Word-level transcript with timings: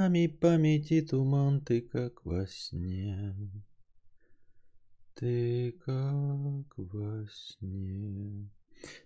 Нами 0.00 0.28
памяти 0.28 1.02
туман, 1.02 1.60
ты 1.60 1.82
как 1.82 2.24
во 2.24 2.46
сне. 2.46 3.34
Ты 5.14 5.72
как 5.84 6.78
во 6.78 7.26
сне. 7.30 8.48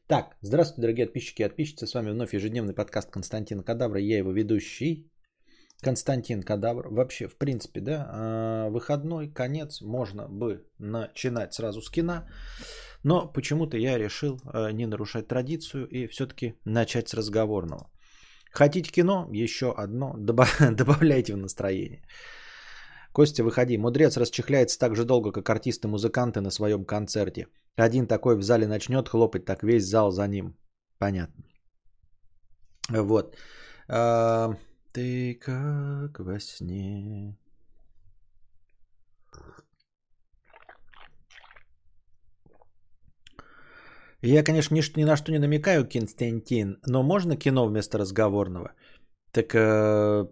Так, 0.06 0.36
здравствуйте, 0.40 0.82
дорогие 0.82 1.06
подписчики 1.06 1.42
и 1.42 1.48
подписчицы. 1.48 1.88
С 1.88 1.94
вами 1.94 2.10
вновь 2.10 2.32
ежедневный 2.32 2.74
подкаст 2.74 3.10
Константина 3.10 3.64
Кадавра. 3.64 3.98
Я 3.98 4.18
его 4.18 4.30
ведущий. 4.30 5.10
Константин 5.80 6.44
Кадавр. 6.44 6.86
Вообще, 6.90 7.26
в 7.26 7.38
принципе, 7.38 7.80
да, 7.80 8.08
а, 8.08 8.70
выходной, 8.70 9.32
конец, 9.32 9.82
можно 9.82 10.28
бы 10.28 10.64
начинать 10.78 11.54
сразу 11.54 11.82
с 11.82 11.90
кино. 11.90 12.28
Но 13.02 13.26
почему-то 13.26 13.76
я 13.76 13.98
решил 13.98 14.40
а, 14.44 14.70
не 14.70 14.86
нарушать 14.86 15.26
традицию 15.26 15.88
и 15.88 16.06
все-таки 16.06 16.54
начать 16.64 17.08
с 17.08 17.14
разговорного. 17.14 17.90
Хотите 18.54 18.90
кино? 18.92 19.28
Еще 19.32 19.72
одно. 19.72 20.14
Добавляйте 20.70 21.34
в 21.34 21.36
настроение. 21.36 22.02
Костя, 23.12 23.42
выходи. 23.42 23.78
Мудрец 23.78 24.16
расчехляется 24.16 24.78
так 24.78 24.94
же 24.94 25.04
долго, 25.04 25.32
как 25.32 25.50
артисты-музыканты 25.50 26.40
на 26.40 26.50
своем 26.50 26.84
концерте. 26.84 27.48
Один 27.76 28.06
такой 28.06 28.36
в 28.36 28.42
зале 28.42 28.66
начнет 28.66 29.08
хлопать, 29.08 29.44
так 29.44 29.62
весь 29.62 29.84
зал 29.84 30.12
за 30.12 30.28
ним. 30.28 30.56
Понятно. 30.98 31.44
Вот. 32.88 33.36
А, 33.88 34.56
ты 34.92 35.34
как 35.34 36.20
во 36.20 36.38
сне. 36.38 37.36
Я, 44.26 44.42
конечно, 44.42 44.74
ни, 44.74 44.82
ни 44.96 45.04
на 45.04 45.16
что 45.16 45.32
не 45.32 45.38
намекаю, 45.38 45.86
Константин, 45.86 46.78
но 46.86 47.02
можно 47.02 47.36
кино 47.36 47.66
вместо 47.66 47.98
разговорного? 47.98 48.72
Так 49.32 49.54
э, 49.54 50.26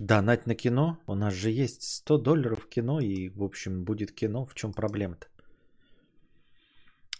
донать 0.00 0.46
на 0.46 0.54
кино? 0.54 0.98
У 1.06 1.14
нас 1.14 1.34
же 1.34 1.50
есть 1.50 1.82
100 1.82 2.18
долларов 2.18 2.66
кино, 2.68 3.00
и, 3.00 3.28
в 3.28 3.42
общем, 3.42 3.84
будет 3.84 4.12
кино. 4.12 4.46
В 4.46 4.54
чем 4.54 4.72
проблема-то? 4.72 5.26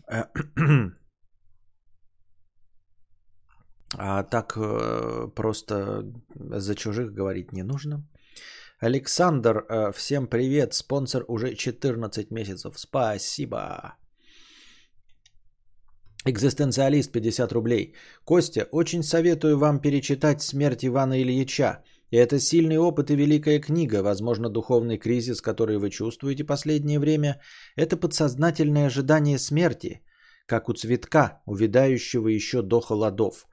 А 3.97 4.25
так 4.25 4.57
э, 4.57 5.29
просто 5.37 6.03
за 6.35 6.75
чужих 6.75 7.13
говорить 7.13 7.53
не 7.53 7.63
нужно. 7.63 8.03
Александр, 8.81 9.65
э, 9.69 9.93
всем 9.93 10.27
привет. 10.27 10.75
Спонсор 10.75 11.25
уже 11.29 11.55
14 11.55 12.31
месяцев. 12.31 12.77
Спасибо. 12.77 13.95
Экзистенциалист 16.27 17.13
50 17.13 17.53
рублей. 17.53 17.95
Костя, 18.25 18.67
очень 18.73 19.03
советую 19.03 19.59
вам 19.59 19.79
перечитать 19.79 20.41
«Смерть 20.41 20.83
Ивана 20.83 21.21
Ильича». 21.21 21.83
И 22.11 22.17
это 22.17 22.39
сильный 22.39 22.79
опыт 22.79 23.11
и 23.11 23.17
великая 23.17 23.61
книга, 23.61 24.03
возможно, 24.03 24.49
духовный 24.49 24.97
кризис, 24.97 25.43
который 25.43 25.77
вы 25.77 25.91
чувствуете 25.91 26.45
последнее 26.45 26.99
время, 26.99 27.43
это 27.77 27.99
подсознательное 27.99 28.87
ожидание 28.87 29.39
смерти, 29.39 30.01
как 30.47 30.69
у 30.71 30.73
цветка, 30.73 31.43
увядающего 31.47 32.29
еще 32.29 32.63
до 32.63 32.81
холодов. 32.81 33.47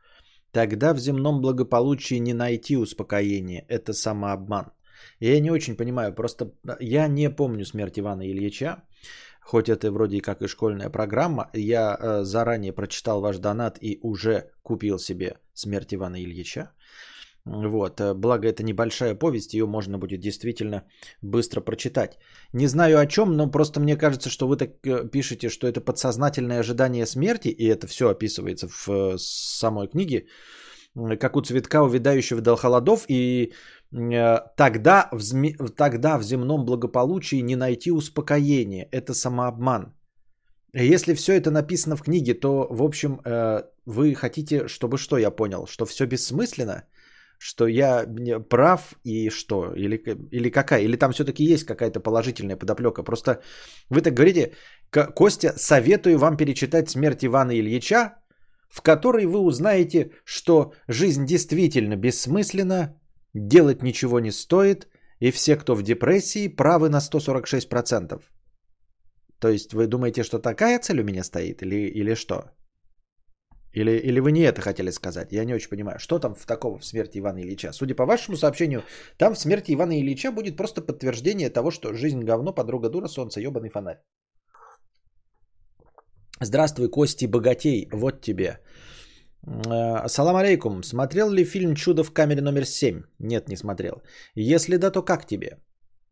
Тогда 0.52 0.94
в 0.94 1.00
земном 1.00 1.42
благополучии 1.42 2.20
не 2.20 2.34
найти 2.34 2.78
успокоения, 2.78 3.66
это 3.68 3.92
самообман. 3.92 4.72
Я 5.20 5.40
не 5.42 5.52
очень 5.52 5.76
понимаю, 5.76 6.16
просто 6.16 6.54
я 6.80 7.08
не 7.08 7.30
помню 7.30 7.66
смерть 7.66 8.00
Ивана 8.00 8.22
Ильича, 8.22 8.84
хоть 9.42 9.70
это 9.70 9.92
вроде 9.92 10.22
как 10.22 10.42
и 10.42 10.48
школьная 10.48 10.90
программа, 10.90 11.50
я 11.54 11.98
э, 12.00 12.24
заранее 12.24 12.74
прочитал 12.74 13.22
ваш 13.22 13.38
донат 13.38 13.78
и 13.82 14.00
уже 14.04 14.52
купил 14.64 15.00
себе 15.00 15.38
смерть 15.54 15.94
Ивана 15.94 16.18
Ильича. 16.22 16.72
Вот, 17.46 18.00
э, 18.00 18.14
благо 18.14 18.48
это 18.48 18.64
небольшая 18.64 19.16
повесть, 19.16 19.54
ее 19.54 19.66
можно 19.66 19.98
будет 19.98 20.20
действительно 20.20 20.84
быстро 21.22 21.62
прочитать. 21.62 22.20
Не 22.54 22.68
знаю 22.68 23.00
о 23.00 23.08
чем, 23.08 23.36
но 23.36 23.52
просто 23.52 23.80
мне 23.80 23.98
кажется, 23.98 24.30
что 24.30 24.48
вы 24.48 24.58
так 24.58 24.70
э, 24.86 25.10
пишете, 25.10 25.50
что 25.50 25.68
это 25.68 25.82
подсознательное 25.82 26.60
ожидание 26.60 27.06
смерти, 27.06 27.48
и 27.48 27.66
это 27.66 27.88
все 27.88 28.10
описывается 28.10 28.68
в 28.68 28.90
э, 28.90 29.18
самой 29.18 29.88
книге, 29.88 30.28
как 31.20 31.36
у 31.36 31.42
цветка, 31.42 31.84
увядающего 31.84 32.42
до 32.42 32.56
холодов, 32.56 33.06
и 33.08 33.54
тогда 33.92 35.10
в, 35.12 35.22
зме... 35.22 35.56
тогда 35.76 36.18
в 36.18 36.24
земном 36.24 36.66
благополучии 36.66 37.42
не 37.42 37.56
найти 37.56 37.92
успокоения. 37.92 38.88
Это 38.92 39.14
самообман. 39.14 39.94
Если 40.74 41.14
все 41.14 41.34
это 41.34 41.52
написано 41.52 41.96
в 41.96 42.04
книге, 42.04 42.34
то, 42.34 42.68
в 42.70 42.82
общем, 42.82 43.20
вы 43.86 44.16
хотите, 44.16 44.68
чтобы 44.68 44.98
что 44.98 45.18
я 45.18 45.32
понял? 45.32 45.68
Что 45.68 45.86
все 45.86 46.06
бессмысленно? 46.06 46.84
что 47.44 47.68
я 47.68 48.06
прав 48.50 48.94
и 49.04 49.30
что? 49.32 49.74
Или, 49.76 49.98
или 50.32 50.52
какая? 50.52 50.84
Или 50.84 50.96
там 50.96 51.12
все-таки 51.12 51.44
есть 51.44 51.66
какая-то 51.66 52.00
положительная 52.00 52.56
подоплека? 52.56 53.04
Просто 53.04 53.42
вы 53.90 54.02
так 54.02 54.14
говорите, 54.14 54.54
Костя, 55.16 55.54
советую 55.58 56.20
вам 56.20 56.38
перечитать 56.38 56.90
«Смерть 56.90 57.26
Ивана 57.26 57.54
Ильича», 57.60 58.14
в 58.70 58.82
которой 58.82 59.26
вы 59.26 59.40
узнаете, 59.40 60.12
что 60.24 60.74
жизнь 60.88 61.26
действительно 61.26 61.96
бессмысленна, 61.96 63.01
делать 63.34 63.84
ничего 63.84 64.20
не 64.20 64.32
стоит, 64.32 64.88
и 65.20 65.32
все, 65.32 65.56
кто 65.56 65.76
в 65.76 65.84
депрессии, 65.84 66.48
правы 66.48 66.90
на 66.90 67.00
146%. 67.00 68.22
То 69.40 69.50
есть 69.50 69.74
вы 69.74 69.88
думаете, 69.88 70.24
что 70.24 70.40
такая 70.40 70.80
цель 70.80 71.02
у 71.02 71.04
меня 71.04 71.24
стоит 71.24 71.62
или, 71.62 71.90
или 71.90 72.16
что? 72.16 72.52
Или, 73.74 73.92
или 73.92 74.20
вы 74.20 74.32
не 74.32 74.42
это 74.42 74.62
хотели 74.62 74.92
сказать? 74.92 75.32
Я 75.32 75.46
не 75.46 75.54
очень 75.54 75.70
понимаю. 75.70 75.98
Что 76.00 76.20
там 76.20 76.36
в 76.36 76.46
такого 76.46 76.78
в 76.78 76.86
смерти 76.86 77.20
Ивана 77.20 77.40
Ильича? 77.40 77.72
Судя 77.74 77.96
по 77.96 78.06
вашему 78.06 78.38
сообщению, 78.38 78.84
там 79.18 79.34
в 79.34 79.40
смерти 79.40 79.74
Ивана 79.74 79.94
Ильича 80.00 80.32
будет 80.32 80.58
просто 80.58 80.82
подтверждение 80.82 81.50
того, 81.50 81.72
что 81.72 81.94
жизнь 81.94 82.24
говно, 82.24 82.54
подруга 82.54 82.90
дура, 82.90 83.08
солнце, 83.08 83.40
ебаный 83.40 83.70
фонарь. 83.70 84.02
Здравствуй, 86.42 86.90
Кости 86.90 87.28
Богатей, 87.28 87.88
вот 87.92 88.22
тебе. 88.22 88.60
Э, 89.48 90.08
Салам 90.08 90.36
алейкум. 90.36 90.84
Смотрел 90.84 91.32
ли 91.32 91.44
фильм 91.44 91.76
«Чудо 91.76 92.04
в 92.04 92.12
камере 92.12 92.42
номер 92.42 92.64
7»? 92.64 93.04
Нет, 93.20 93.50
не 93.50 93.56
смотрел. 93.56 94.02
Если 94.36 94.78
да, 94.78 94.92
то 94.92 95.02
как 95.02 95.26
тебе? 95.26 95.58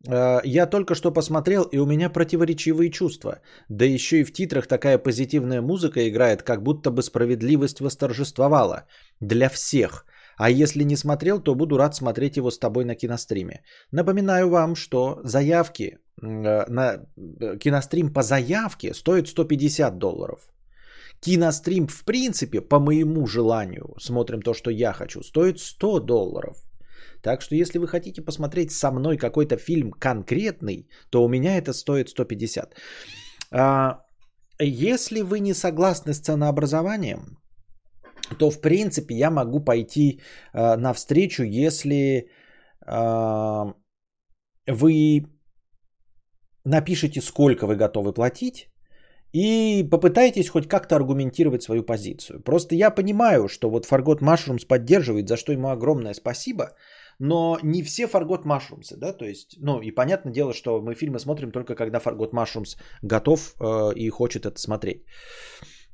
Э, 0.08 0.40
я 0.44 0.66
только 0.66 0.94
что 0.94 1.12
посмотрел, 1.12 1.62
и 1.62 1.78
у 1.78 1.86
меня 1.86 2.10
противоречивые 2.10 2.90
чувства. 2.90 3.40
Да 3.68 3.84
еще 3.84 4.20
и 4.20 4.24
в 4.24 4.32
титрах 4.32 4.66
такая 4.66 4.98
позитивная 4.98 5.62
музыка 5.62 6.08
играет, 6.08 6.42
как 6.42 6.62
будто 6.62 6.90
бы 6.90 7.02
справедливость 7.02 7.80
восторжествовала. 7.80 8.84
Для 9.20 9.48
всех. 9.48 10.06
А 10.36 10.50
если 10.50 10.84
не 10.84 10.96
смотрел, 10.96 11.38
то 11.42 11.54
буду 11.54 11.76
рад 11.76 11.94
смотреть 11.94 12.36
его 12.36 12.50
с 12.50 12.58
тобой 12.58 12.84
на 12.84 12.94
киностриме. 12.94 13.62
Напоминаю 13.92 14.48
вам, 14.48 14.74
что 14.74 15.20
заявки 15.22 15.98
э, 16.22 16.66
на 16.68 17.06
кинострим 17.60 18.12
по 18.12 18.22
заявке 18.22 18.94
стоит 18.94 19.28
150 19.28 19.98
долларов. 19.98 20.50
Кинострим, 21.20 21.86
в 21.86 22.04
принципе, 22.04 22.60
по 22.60 22.80
моему 22.80 23.26
желанию, 23.26 23.94
смотрим 24.00 24.42
то, 24.42 24.54
что 24.54 24.70
я 24.70 24.92
хочу, 24.92 25.22
стоит 25.22 25.58
100 25.60 26.00
долларов. 26.00 26.56
Так 27.22 27.42
что 27.42 27.54
если 27.54 27.78
вы 27.78 27.88
хотите 27.88 28.22
посмотреть 28.22 28.72
со 28.72 28.90
мной 28.90 29.18
какой-то 29.18 29.56
фильм 29.56 29.90
конкретный, 29.92 30.88
то 31.10 31.24
у 31.24 31.28
меня 31.28 31.58
это 31.58 31.72
стоит 31.72 32.08
150. 32.08 32.74
А, 33.52 34.00
если 34.58 35.20
вы 35.20 35.40
не 35.40 35.54
согласны 35.54 36.14
с 36.14 36.20
ценообразованием, 36.20 37.38
то 38.38 38.50
в 38.50 38.60
принципе 38.60 39.14
я 39.14 39.30
могу 39.30 39.60
пойти 39.60 40.20
а, 40.52 40.76
навстречу, 40.76 41.42
если 41.42 42.30
а, 42.86 43.74
вы 44.66 45.26
напишите, 46.64 47.20
сколько 47.20 47.66
вы 47.66 47.76
готовы 47.76 48.14
платить, 48.14 48.69
и 49.32 49.86
попытайтесь 49.90 50.48
хоть 50.48 50.68
как-то 50.68 50.96
аргументировать 50.96 51.62
свою 51.62 51.82
позицию. 51.82 52.42
Просто 52.42 52.74
я 52.74 52.90
понимаю, 52.90 53.48
что 53.48 53.70
вот 53.70 53.86
Фаргот 53.86 54.20
Машрумс 54.20 54.64
поддерживает, 54.64 55.28
за 55.28 55.36
что 55.36 55.52
ему 55.52 55.68
огромное 55.68 56.14
спасибо 56.14 56.70
но 57.20 57.58
не 57.62 57.82
все 57.82 58.08
Фаргот 58.08 58.44
Машрумсы, 58.44 58.96
да, 58.96 59.12
то 59.12 59.24
есть, 59.24 59.56
ну 59.60 59.80
и 59.80 59.94
понятное 59.94 60.32
дело, 60.32 60.52
что 60.52 60.80
мы 60.80 60.94
фильмы 60.94 61.18
смотрим 61.18 61.52
только 61.52 61.74
когда 61.74 62.00
Фаргот 62.00 62.32
Машрумс 62.32 62.76
готов 63.02 63.54
э, 63.60 63.92
и 63.94 64.08
хочет 64.08 64.46
это 64.46 64.58
смотреть. 64.58 65.04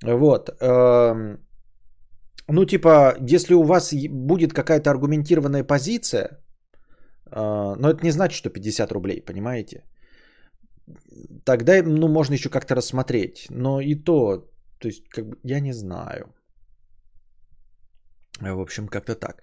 Вот. 0.04 0.50
Э, 0.60 1.36
ну, 2.48 2.64
типа, 2.64 3.16
если 3.34 3.54
у 3.54 3.64
вас 3.64 3.92
будет 4.08 4.52
какая-то 4.52 4.90
аргументированная 4.90 5.64
позиция, 5.64 6.28
э, 7.26 7.74
но 7.76 7.90
это 7.90 8.04
не 8.04 8.12
значит, 8.12 8.38
что 8.38 8.50
50 8.50 8.92
рублей, 8.92 9.20
понимаете? 9.20 9.82
Тогда, 11.44 11.82
ну, 11.82 12.08
можно 12.08 12.34
еще 12.34 12.48
как-то 12.48 12.74
рассмотреть. 12.74 13.46
Но 13.50 13.80
и 13.80 13.94
то, 13.94 14.50
то 14.78 14.88
есть, 14.88 15.08
как 15.08 15.26
бы, 15.26 15.36
я 15.42 15.60
не 15.60 15.72
знаю. 15.72 16.34
В 18.40 18.60
общем, 18.60 18.88
как-то 18.88 19.14
так. 19.14 19.42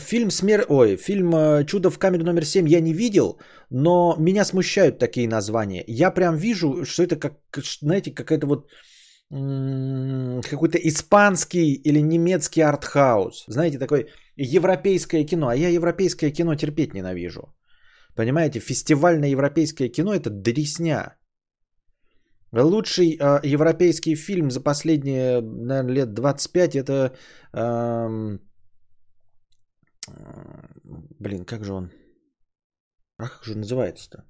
Фильм 0.00 0.30
смер... 0.30 0.66
Ой, 0.68 0.96
фильм 0.96 1.34
э, 1.34 1.64
«Чудо 1.64 1.90
в 1.90 1.98
камере 1.98 2.22
номер 2.22 2.42
7» 2.42 2.68
я 2.68 2.80
не 2.80 2.92
видел, 2.92 3.38
но 3.70 4.14
меня 4.18 4.44
смущают 4.44 4.98
такие 4.98 5.26
названия. 5.28 5.82
Я 5.86 6.10
прям 6.10 6.36
вижу, 6.36 6.84
что 6.84 7.02
это 7.02 7.16
как, 7.16 7.38
знаете, 7.80 8.10
какая-то 8.14 8.46
вот 8.46 8.68
какой-то 9.30 10.78
испанский 10.78 11.74
или 11.74 12.00
немецкий 12.00 12.62
артхаус. 12.62 13.44
Знаете, 13.46 13.78
такое 13.78 14.06
европейское 14.36 15.24
кино. 15.24 15.48
А 15.48 15.56
я 15.56 15.68
европейское 15.68 16.30
кино 16.30 16.54
терпеть 16.54 16.94
ненавижу. 16.94 17.54
Понимаете, 18.18 18.58
фестивальное 18.58 19.28
европейское 19.28 19.88
кино 19.88 20.12
это 20.12 20.28
дресня. 20.30 21.16
Лучший 22.52 23.16
э, 23.16 23.40
европейский 23.44 24.16
фильм 24.16 24.50
за 24.50 24.60
последние, 24.60 25.40
наверное, 25.40 25.94
лет 25.94 26.14
25 26.14 26.74
это... 26.74 27.16
Э, 27.54 28.38
блин, 31.20 31.44
как 31.44 31.64
же 31.64 31.72
он? 31.72 31.92
А 33.18 33.28
как 33.28 33.44
же 33.44 33.56
называется-то? 33.56 34.24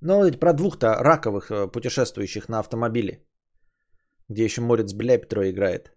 Ну, 0.00 0.22
вот 0.22 0.38
про 0.38 0.52
двух-то 0.52 1.02
раковых 1.02 1.50
э, 1.50 1.66
путешествующих 1.72 2.48
на 2.48 2.60
автомобиле. 2.60 3.26
Где 4.28 4.44
еще 4.44 4.60
Морец 4.60 4.92
Бляптро 4.92 5.50
играет. 5.50 5.95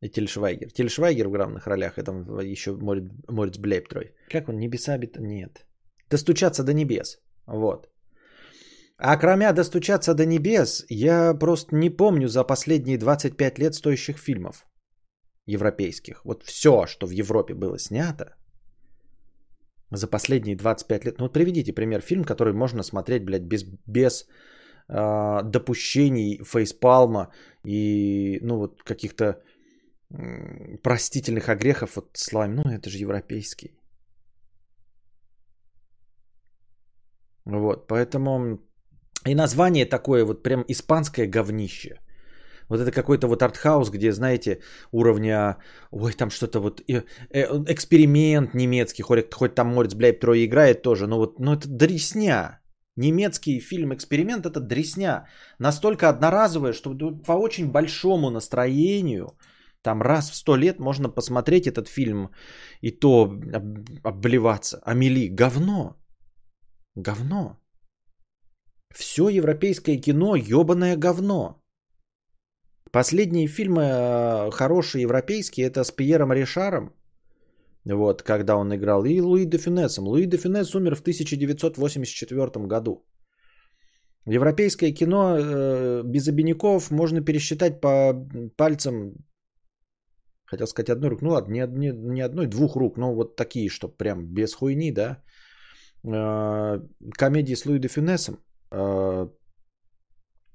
И 0.00 0.08
Тильшвайгер. 0.08 0.70
Тильшвайгер 0.70 1.28
в 1.28 1.32
главных 1.32 1.66
ролях, 1.66 1.98
это 1.98 2.12
еще 2.42 2.76
Морец, 2.76 3.04
Морец 3.28 3.58
Блейптрой. 3.58 4.14
Как 4.30 4.48
он, 4.48 4.58
небеса 4.58 4.94
обит... 4.94 5.18
Нет. 5.18 5.66
Достучаться 6.10 6.62
до 6.62 6.72
небес. 6.72 7.18
Вот. 7.46 7.88
А 8.98 9.16
кроме 9.16 9.52
«Достучаться 9.52 10.14
до 10.14 10.26
небес», 10.26 10.84
я 10.90 11.34
просто 11.34 11.76
не 11.76 11.90
помню 11.90 12.28
за 12.28 12.44
последние 12.44 12.98
25 12.98 13.58
лет 13.58 13.74
стоящих 13.74 14.18
фильмов 14.18 14.66
европейских. 15.46 16.24
Вот 16.24 16.42
все, 16.42 16.86
что 16.86 17.06
в 17.06 17.10
Европе 17.10 17.54
было 17.54 17.78
снято 17.78 18.34
за 19.90 20.06
последние 20.06 20.56
25 20.56 21.04
лет. 21.04 21.18
Ну 21.18 21.24
вот 21.24 21.32
приведите 21.32 21.72
пример 21.72 22.00
фильм, 22.00 22.24
который 22.24 22.52
можно 22.52 22.82
смотреть, 22.82 23.24
блядь, 23.24 23.44
без, 23.44 23.64
без 23.86 24.26
э, 24.88 25.42
допущений 25.44 26.42
фейспалма 26.44 27.32
и, 27.64 28.40
ну 28.42 28.56
вот, 28.56 28.82
каких-то 28.82 29.42
простительных 30.82 31.48
огрехов 31.48 31.96
от 31.98 32.16
слайм. 32.16 32.54
Ну 32.54 32.62
это 32.62 32.90
же 32.90 32.98
европейский. 32.98 33.74
Вот, 37.44 37.86
поэтому 37.86 38.58
и 39.26 39.34
название 39.34 39.86
такое 39.86 40.24
вот 40.24 40.42
прям 40.42 40.64
испанское 40.68 41.26
говнище. 41.26 41.98
Вот 42.68 42.80
это 42.80 42.92
какой-то 42.92 43.26
вот 43.26 43.42
артхаус, 43.42 43.90
где, 43.90 44.12
знаете, 44.12 44.60
уровня, 44.92 45.56
ой, 45.90 46.12
там 46.12 46.30
что-то 46.30 46.60
вот, 46.60 46.82
э, 46.86 47.02
э, 47.30 47.64
эксперимент 47.68 48.54
немецкий, 48.54 49.02
хоть, 49.02 49.32
хоть 49.32 49.54
там 49.54 49.68
Морец 49.68 49.94
Бляйб 49.94 50.20
Трое 50.20 50.44
играет 50.44 50.82
тоже, 50.82 51.06
но 51.06 51.16
вот, 51.16 51.38
ну 51.40 51.54
это 51.54 51.68
дресня. 51.68 52.60
Немецкий 52.96 53.60
фильм 53.60 53.94
«Эксперимент» 53.94 54.44
это 54.44 54.60
дресня. 54.60 55.28
Настолько 55.60 56.08
одноразовая, 56.08 56.72
что 56.72 56.94
по 57.26 57.32
очень 57.32 57.70
большому 57.70 58.28
настроению, 58.30 59.38
там 59.82 60.02
раз 60.02 60.30
в 60.30 60.34
сто 60.34 60.56
лет 60.56 60.78
можно 60.78 61.08
посмотреть 61.08 61.66
этот 61.66 61.88
фильм 61.88 62.30
и 62.80 62.90
то 62.90 63.32
обливаться. 64.04 64.80
Амели, 64.84 65.28
говно. 65.28 65.96
Говно. 66.96 67.56
Все 68.94 69.28
европейское 69.28 69.98
кино 70.00 70.36
ебаное 70.36 70.96
говно. 70.96 71.62
Последние 72.90 73.46
фильмы 73.46 73.82
э, 73.82 74.50
хорошие 74.50 75.02
европейские 75.02 75.66
это 75.66 75.84
с 75.84 75.90
Пьером 75.90 76.32
Ришаром. 76.32 76.92
Вот, 77.84 78.22
когда 78.22 78.56
он 78.56 78.74
играл. 78.74 79.04
И 79.04 79.20
Луи 79.20 79.44
де 79.44 79.58
Фюнесом. 79.58 80.04
Луи 80.04 80.26
де 80.26 80.36
Фюнес 80.36 80.74
умер 80.74 80.96
в 80.96 81.00
1984 81.00 82.66
году. 82.66 83.04
Европейское 84.26 84.92
кино 84.92 85.36
э, 85.38 86.02
без 86.04 86.28
обиняков 86.28 86.90
можно 86.90 87.20
пересчитать 87.20 87.80
по 87.80 88.14
пальцам. 88.56 89.12
Хотел 90.50 90.66
сказать 90.66 90.90
одной 90.90 91.10
рук. 91.10 91.22
Ну 91.22 91.30
ладно, 91.30 91.52
не, 91.52 91.66
не, 91.66 91.92
не 91.92 92.22
одной, 92.22 92.46
двух 92.46 92.76
рук. 92.76 92.96
Но 92.96 93.14
вот 93.14 93.36
такие, 93.36 93.68
что 93.68 93.88
прям 93.88 94.26
без 94.26 94.54
хуйни, 94.54 94.92
да. 94.92 95.22
Э, 96.04 96.80
комедии 97.18 97.54
с 97.54 97.66
Луи 97.66 97.78
де 97.78 97.88
Фюнесом. 97.88 98.38
Э, 98.72 99.28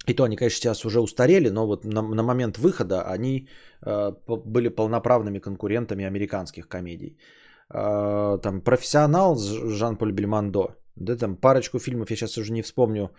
и 0.07 0.13
то 0.13 0.23
они, 0.23 0.35
конечно, 0.35 0.57
сейчас 0.57 0.85
уже 0.85 0.99
устарели, 0.99 1.49
но 1.49 1.67
вот 1.67 1.85
на, 1.85 2.01
на 2.01 2.23
момент 2.23 2.57
выхода 2.57 3.03
они 3.03 3.47
э, 3.85 4.11
были 4.45 4.69
полноправными 4.69 5.39
конкурентами 5.39 6.05
американских 6.05 6.67
комедий. 6.67 7.17
Э, 7.73 8.39
там 8.41 8.61
«Профессионал» 8.61 9.35
с 9.35 9.45
Жан-Поль 9.49 10.11
Бельмондо. 10.11 10.75
Да, 10.95 11.15
там 11.15 11.37
парочку 11.37 11.79
фильмов, 11.79 12.11
я 12.11 12.17
сейчас 12.17 12.37
уже 12.37 12.51
не 12.51 12.63
вспомню, 12.63 13.11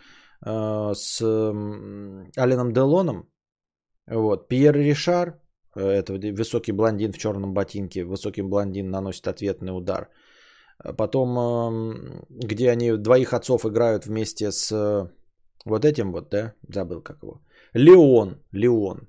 э, 0.45 0.95
с 0.95 1.21
э, 1.21 2.43
Аленом 2.43 2.73
Делоном. 2.73 3.29
Вот. 4.07 4.49
Пьер 4.49 4.75
Ришар, 4.75 5.41
это 5.81 6.15
высокий 6.33 6.73
блондин 6.73 7.13
в 7.13 7.19
черном 7.19 7.55
ботинке, 7.55 8.05
высокий 8.05 8.43
блондин 8.43 8.91
наносит 8.91 9.27
ответный 9.27 9.77
удар. 9.77 10.09
Потом, 10.99 11.39
э, 11.39 12.25
где 12.31 12.71
они 12.71 12.97
двоих 12.97 13.33
отцов 13.33 13.65
играют 13.65 14.07
вместе 14.07 14.51
с 14.51 14.73
вот 15.65 15.85
этим 15.85 16.13
вот, 16.13 16.31
да, 16.31 16.55
забыл 16.69 17.03
как 17.03 17.23
его. 17.23 17.41
Леон, 17.75 18.43
Леон. 18.53 19.09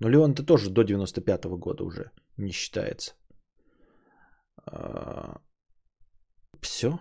Но 0.00 0.08
Леон-то 0.08 0.44
тоже 0.44 0.70
до 0.70 0.82
95-го 0.82 1.56
года 1.56 1.84
уже 1.84 2.10
не 2.36 2.52
считается. 2.52 3.14
А... 4.66 5.40
Все? 6.60 6.98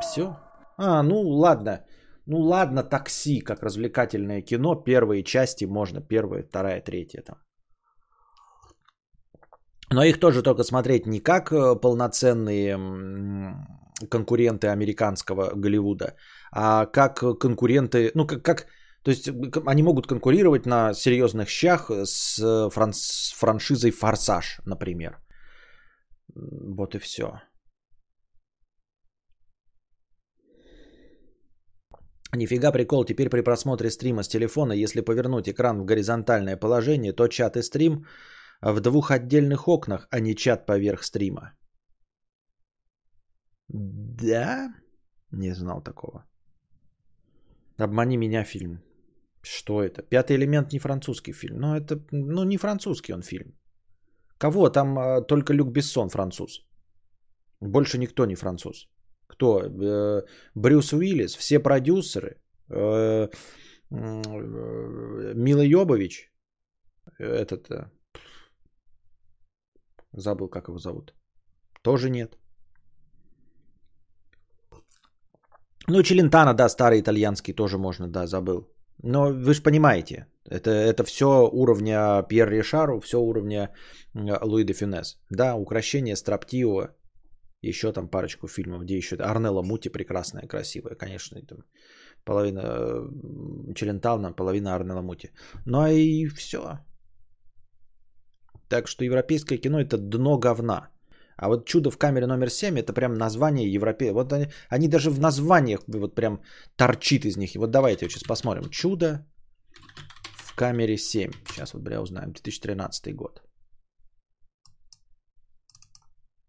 Все? 0.00 0.36
А, 0.76 1.02
ну 1.02 1.20
ладно. 1.20 1.84
Ну 2.26 2.38
ладно, 2.40 2.82
такси, 2.82 3.40
как 3.40 3.62
развлекательное 3.62 4.42
кино. 4.42 4.74
Первые 4.74 5.24
части 5.24 5.64
можно. 5.64 6.00
Первая, 6.00 6.42
вторая, 6.42 6.82
третья 6.82 7.22
там. 7.22 7.36
Но 9.90 10.02
их 10.02 10.20
тоже 10.20 10.42
только 10.42 10.64
смотреть 10.64 11.06
не 11.06 11.20
как 11.20 11.50
э, 11.52 11.80
полноценные 11.80 12.76
конкуренты 14.10 14.68
американского 14.68 15.52
Голливуда, 15.54 16.14
а 16.52 16.86
как 16.86 17.18
конкуренты, 17.40 18.12
ну 18.14 18.26
как, 18.26 18.42
как 18.42 18.66
то 19.02 19.10
есть 19.10 19.28
они 19.66 19.82
могут 19.82 20.06
конкурировать 20.06 20.66
на 20.66 20.94
серьезных 20.94 21.48
щах 21.48 21.90
с 21.90 22.38
фран, 22.70 22.92
с 22.92 23.32
франшизой 23.32 23.90
«Форсаж», 23.90 24.60
например. 24.66 25.18
Вот 26.34 26.94
и 26.94 26.98
все. 26.98 27.40
Нифига 32.36 32.72
прикол, 32.72 33.04
теперь 33.04 33.30
при 33.30 33.40
просмотре 33.40 33.90
стрима 33.90 34.22
с 34.22 34.28
телефона, 34.28 34.72
если 34.72 35.00
повернуть 35.00 35.48
экран 35.48 35.80
в 35.80 35.86
горизонтальное 35.86 36.58
положение, 36.58 37.14
то 37.14 37.26
чат 37.28 37.56
и 37.56 37.62
стрим 37.62 38.04
в 38.60 38.80
двух 38.80 39.10
отдельных 39.10 39.68
окнах, 39.68 40.08
а 40.10 40.20
не 40.20 40.34
чат 40.34 40.66
поверх 40.66 41.02
стрима. 41.02 41.52
Да? 43.68 44.74
Не 45.30 45.54
знал 45.54 45.82
такого. 45.82 46.24
Обмани 47.76 48.16
меня 48.16 48.44
фильм. 48.44 48.82
Что 49.42 49.82
это? 49.82 50.02
Пятый 50.02 50.36
элемент 50.36 50.72
не 50.72 50.78
французский 50.78 51.32
фильм. 51.32 51.60
Ну, 51.60 51.76
это, 51.76 52.00
ну, 52.10 52.44
не 52.44 52.56
французский 52.58 53.14
он 53.14 53.22
фильм. 53.22 53.54
Кого? 54.38 54.70
Там 54.70 54.98
а, 54.98 55.20
только 55.22 55.52
Люк 55.52 55.72
Бессон 55.72 56.08
француз. 56.08 56.66
Больше 57.60 57.98
никто 57.98 58.26
не 58.26 58.36
француз. 58.36 58.88
Кто? 59.26 59.62
Э, 59.62 60.22
Брюс 60.54 60.92
Уиллис, 60.92 61.36
все 61.36 61.60
продюсеры. 61.60 62.40
Э, 62.70 63.28
э, 63.90 65.34
Мила 65.34 65.62
Йобович. 65.62 66.32
Этот... 67.18 67.68
Забыл, 70.18 70.48
как 70.48 70.68
его 70.68 70.78
зовут. 70.78 71.14
Тоже 71.82 72.10
нет. 72.10 72.38
Ну, 75.88 76.02
Челентано, 76.02 76.54
да, 76.54 76.68
старый 76.68 77.00
итальянский 77.00 77.54
тоже 77.54 77.78
можно, 77.78 78.08
да, 78.08 78.26
забыл. 78.26 78.68
Но 79.02 79.32
вы 79.32 79.54
же 79.54 79.62
понимаете, 79.62 80.26
это, 80.44 80.70
это 80.70 81.04
все 81.04 81.48
уровня 81.52 82.22
Пьер 82.28 82.50
Ришару, 82.50 83.00
все 83.00 83.16
уровня 83.16 83.70
Луи 84.14 84.64
де 84.64 84.74
Фюнес. 84.74 85.18
Да, 85.30 85.54
украшение 85.54 86.16
Строптио, 86.16 86.88
еще 87.62 87.92
там 87.92 88.08
парочку 88.08 88.48
фильмов, 88.48 88.82
где 88.82 88.96
еще 88.96 89.16
Арнелла 89.16 89.62
Мути 89.62 89.88
прекрасная, 89.88 90.46
красивая, 90.46 90.94
конечно, 90.94 91.40
там 91.46 91.58
половина 92.24 92.64
Челентано, 93.74 94.32
половина 94.32 94.74
Арнелла 94.74 95.02
Мути. 95.02 95.30
Ну 95.66 95.86
и 95.86 96.26
все. 96.26 96.78
Так 98.68 98.88
что 98.88 99.04
европейское 99.04 99.58
кино 99.58 99.80
это 99.80 99.96
дно 99.98 100.38
говна. 100.38 100.88
А 101.36 101.48
вот 101.48 101.66
чудо 101.66 101.90
в 101.90 101.98
камере 101.98 102.26
номер 102.26 102.50
7 102.50 102.78
это 102.78 102.92
прям 102.92 103.14
название 103.14 103.72
европе. 103.72 104.12
Вот 104.12 104.32
они, 104.32 104.46
они 104.68 104.88
даже 104.88 105.10
в 105.10 105.20
названиях 105.20 105.80
вот 105.86 106.14
прям 106.14 106.42
торчит 106.76 107.24
из 107.24 107.36
них. 107.36 107.54
И 107.54 107.58
вот 107.58 107.70
давайте 107.70 108.08
сейчас 108.08 108.24
посмотрим. 108.24 108.70
Чудо 108.70 109.26
в 110.36 110.54
камере 110.54 110.98
7. 110.98 111.32
Сейчас 111.48 111.74
вот, 111.74 111.82
бля, 111.82 112.00
узнаем. 112.00 112.32
2013 112.32 113.14
год. 113.14 113.42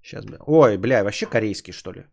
Сейчас, 0.02 0.26
бля. 0.26 0.38
Ой, 0.48 0.78
бля, 0.78 1.04
вообще 1.04 1.28
корейский, 1.28 1.74
что 1.74 1.92
ли? 1.92 2.06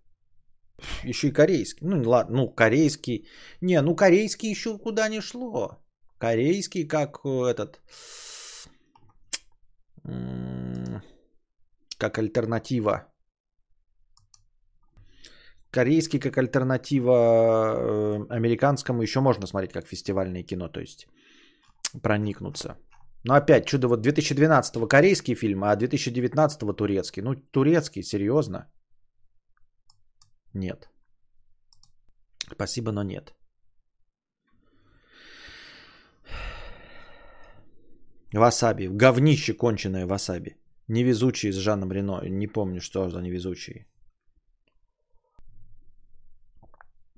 еще 1.04 1.28
и 1.28 1.32
корейский. 1.32 1.86
Ну, 1.86 2.08
ладно, 2.08 2.36
ну, 2.36 2.48
корейский. 2.48 3.28
Не, 3.60 3.82
ну, 3.82 3.96
корейский 3.96 4.50
еще 4.50 4.78
куда 4.78 5.08
не 5.08 5.20
шло. 5.20 5.78
Корейский, 6.18 6.86
как 6.86 7.20
э, 7.24 7.28
этот... 7.50 7.80
Как 11.98 12.18
альтернатива. 12.18 13.06
Корейский 15.70 16.20
как 16.20 16.38
альтернатива 16.38 17.12
э, 17.12 18.26
американскому 18.30 19.02
еще 19.02 19.20
можно 19.20 19.46
смотреть 19.46 19.72
как 19.72 19.86
фестивальное 19.86 20.42
кино, 20.42 20.68
то 20.68 20.80
есть 20.80 21.06
проникнуться. 22.02 22.76
Но 23.24 23.34
опять, 23.34 23.66
чудо, 23.66 23.88
вот 23.88 24.00
2012 24.02 24.88
корейский 24.88 25.34
фильм, 25.34 25.64
а 25.64 25.76
2019 25.76 26.76
турецкий. 26.76 27.22
Ну, 27.22 27.34
турецкий, 27.34 28.02
серьезно? 28.02 28.70
Нет. 30.54 30.88
Спасибо, 32.52 32.92
но 32.92 33.02
нет. 33.02 33.34
Васаби. 38.34 38.88
Говнище 38.88 39.54
конченое 39.54 40.06
васаби. 40.06 40.56
Невезучие 40.88 41.52
с 41.52 41.56
Жаном 41.56 41.92
Рено. 41.92 42.20
Не 42.28 42.46
помню, 42.46 42.80
что 42.80 43.08
за 43.10 43.20
невезучие. 43.20 43.86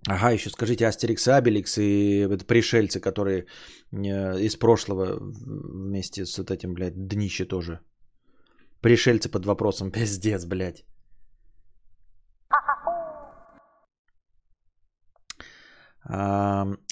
Ага, 0.08 0.30
еще 0.30 0.50
скажите, 0.50 0.86
Астерикс 0.86 1.26
и 1.26 1.30
Абеликс 1.30 1.78
и 1.78 2.26
это 2.30 2.44
пришельцы, 2.44 3.00
которые 3.00 3.46
э, 3.92 4.40
из 4.40 4.56
прошлого 4.56 5.18
вместе 5.20 6.24
с 6.24 6.38
вот 6.38 6.50
этим, 6.50 6.72
блядь, 6.72 7.08
днище 7.08 7.44
тоже. 7.44 7.80
Пришельцы 8.80 9.28
под 9.28 9.44
вопросом, 9.44 9.90
пиздец, 9.92 10.44
блядь. 10.46 10.84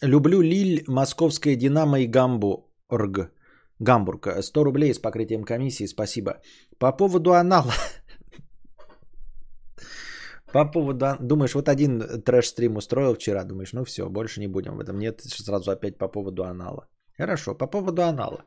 Люблю 0.02 0.42
Лиль, 0.42 0.85
Московская 0.87 1.56
Динамо 1.56 2.00
и 2.00 2.06
Гамбург. 2.06 3.32
Гамбург. 3.80 4.28
100 4.40 4.64
рублей 4.64 4.95
с 4.95 4.99
покрытием 4.99 5.45
комиссии, 5.45 5.87
спасибо. 5.87 6.40
По 6.78 6.92
поводу 6.92 7.33
анала. 7.33 7.73
По 10.52 10.64
поводу... 10.64 11.16
Думаешь, 11.21 11.54
вот 11.54 11.68
один 11.68 12.02
трэш-стрим 12.25 12.76
устроил 12.76 13.14
вчера, 13.14 13.45
думаешь, 13.45 13.73
ну 13.73 13.85
все, 13.85 14.09
больше 14.09 14.40
не 14.40 14.49
будем 14.49 14.76
в 14.76 14.80
этом. 14.80 14.99
Нет, 14.99 15.21
сразу 15.21 15.71
опять 15.71 15.99
по 15.99 16.09
поводу 16.09 16.45
анала. 16.45 16.87
Хорошо, 17.18 17.54
по 17.54 17.66
поводу 17.66 18.02
анала. 18.02 18.45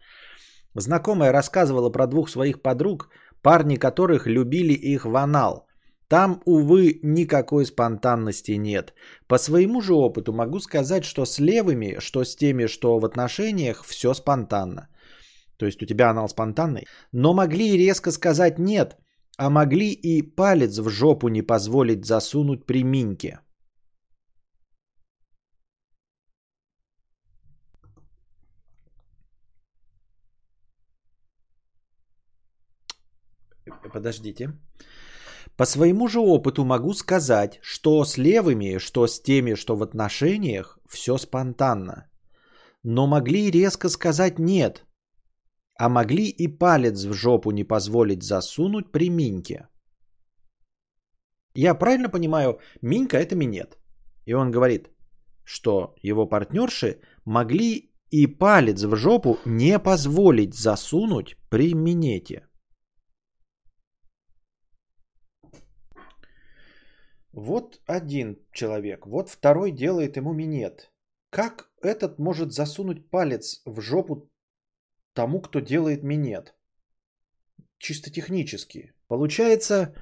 Знакомая 0.75 1.31
рассказывала 1.31 1.91
про 1.91 2.07
двух 2.07 2.29
своих 2.29 2.61
подруг, 2.61 3.09
парни 3.41 3.75
которых 3.75 4.27
любили 4.27 4.73
их 4.73 5.05
в 5.05 5.15
анал. 5.15 5.67
Там, 6.07 6.41
увы, 6.45 6.99
никакой 7.03 7.65
спонтанности 7.65 8.57
нет. 8.57 8.93
По 9.27 9.37
своему 9.37 9.81
же 9.81 9.93
опыту 9.93 10.33
могу 10.33 10.59
сказать, 10.59 11.05
что 11.05 11.25
с 11.25 11.39
левыми, 11.39 11.99
что 11.99 12.23
с 12.23 12.35
теми, 12.35 12.67
что 12.67 12.99
в 12.99 13.05
отношениях, 13.05 13.85
все 13.85 14.15
спонтанно. 14.15 14.87
То 15.59 15.65
есть 15.65 15.83
у 15.83 15.85
тебя 15.85 16.09
анал 16.09 16.27
спонтанный. 16.27 16.87
Но 17.11 17.33
могли 17.33 17.77
резко 17.77 18.11
сказать 18.11 18.57
нет– 18.57 18.97
а 19.39 19.49
могли 19.49 19.93
и 19.93 20.21
палец 20.21 20.79
в 20.79 20.89
жопу 20.89 21.29
не 21.29 21.41
позволить 21.41 22.05
засунуть 22.05 22.65
при 22.65 22.83
Миньке. 22.83 23.39
Подождите. 33.93 34.51
По 35.55 35.65
своему 35.65 36.09
же 36.09 36.19
опыту 36.19 36.65
могу 36.65 36.93
сказать, 36.93 37.59
что 37.61 38.03
с 38.03 38.17
левыми, 38.17 38.77
что 38.77 39.07
с 39.07 39.21
теми, 39.21 39.55
что 39.55 39.77
в 39.77 39.83
отношениях, 39.83 40.79
все 40.89 41.17
спонтанно. 41.17 42.09
Но 42.83 43.07
могли 43.07 43.51
резко 43.51 43.87
сказать 43.87 44.37
нет– 44.37 44.85
а 45.79 45.89
могли 45.89 46.27
и 46.27 46.47
палец 46.47 47.05
в 47.05 47.13
жопу 47.13 47.51
не 47.51 47.63
позволить 47.63 48.23
засунуть 48.23 48.91
при 48.91 49.09
Миньке. 49.09 49.67
Я 51.55 51.73
правильно 51.73 52.09
понимаю, 52.09 52.59
Минька 52.81 53.17
это 53.17 53.35
минет. 53.35 53.77
И 54.25 54.33
он 54.33 54.51
говорит, 54.51 54.89
что 55.45 55.95
его 56.03 56.27
партнерши 56.27 56.99
могли 57.25 57.93
и 58.11 58.27
палец 58.27 58.83
в 58.83 58.95
жопу 58.95 59.37
не 59.45 59.79
позволить 59.79 60.53
засунуть 60.53 61.37
при 61.49 61.73
минете. 61.73 62.45
Вот 67.31 67.81
один 67.87 68.37
человек, 68.51 69.07
вот 69.07 69.29
второй 69.29 69.71
делает 69.71 70.17
ему 70.17 70.33
минет. 70.33 70.91
Как 71.29 71.71
этот 71.81 72.19
может 72.19 72.51
засунуть 72.51 73.09
палец 73.09 73.61
в 73.65 73.79
жопу 73.79 74.29
тому, 75.19 75.41
кто 75.41 75.59
делает 75.59 76.03
минет. 76.03 76.53
Чисто 77.77 78.09
технически. 78.11 78.93
Получается, 79.07 79.93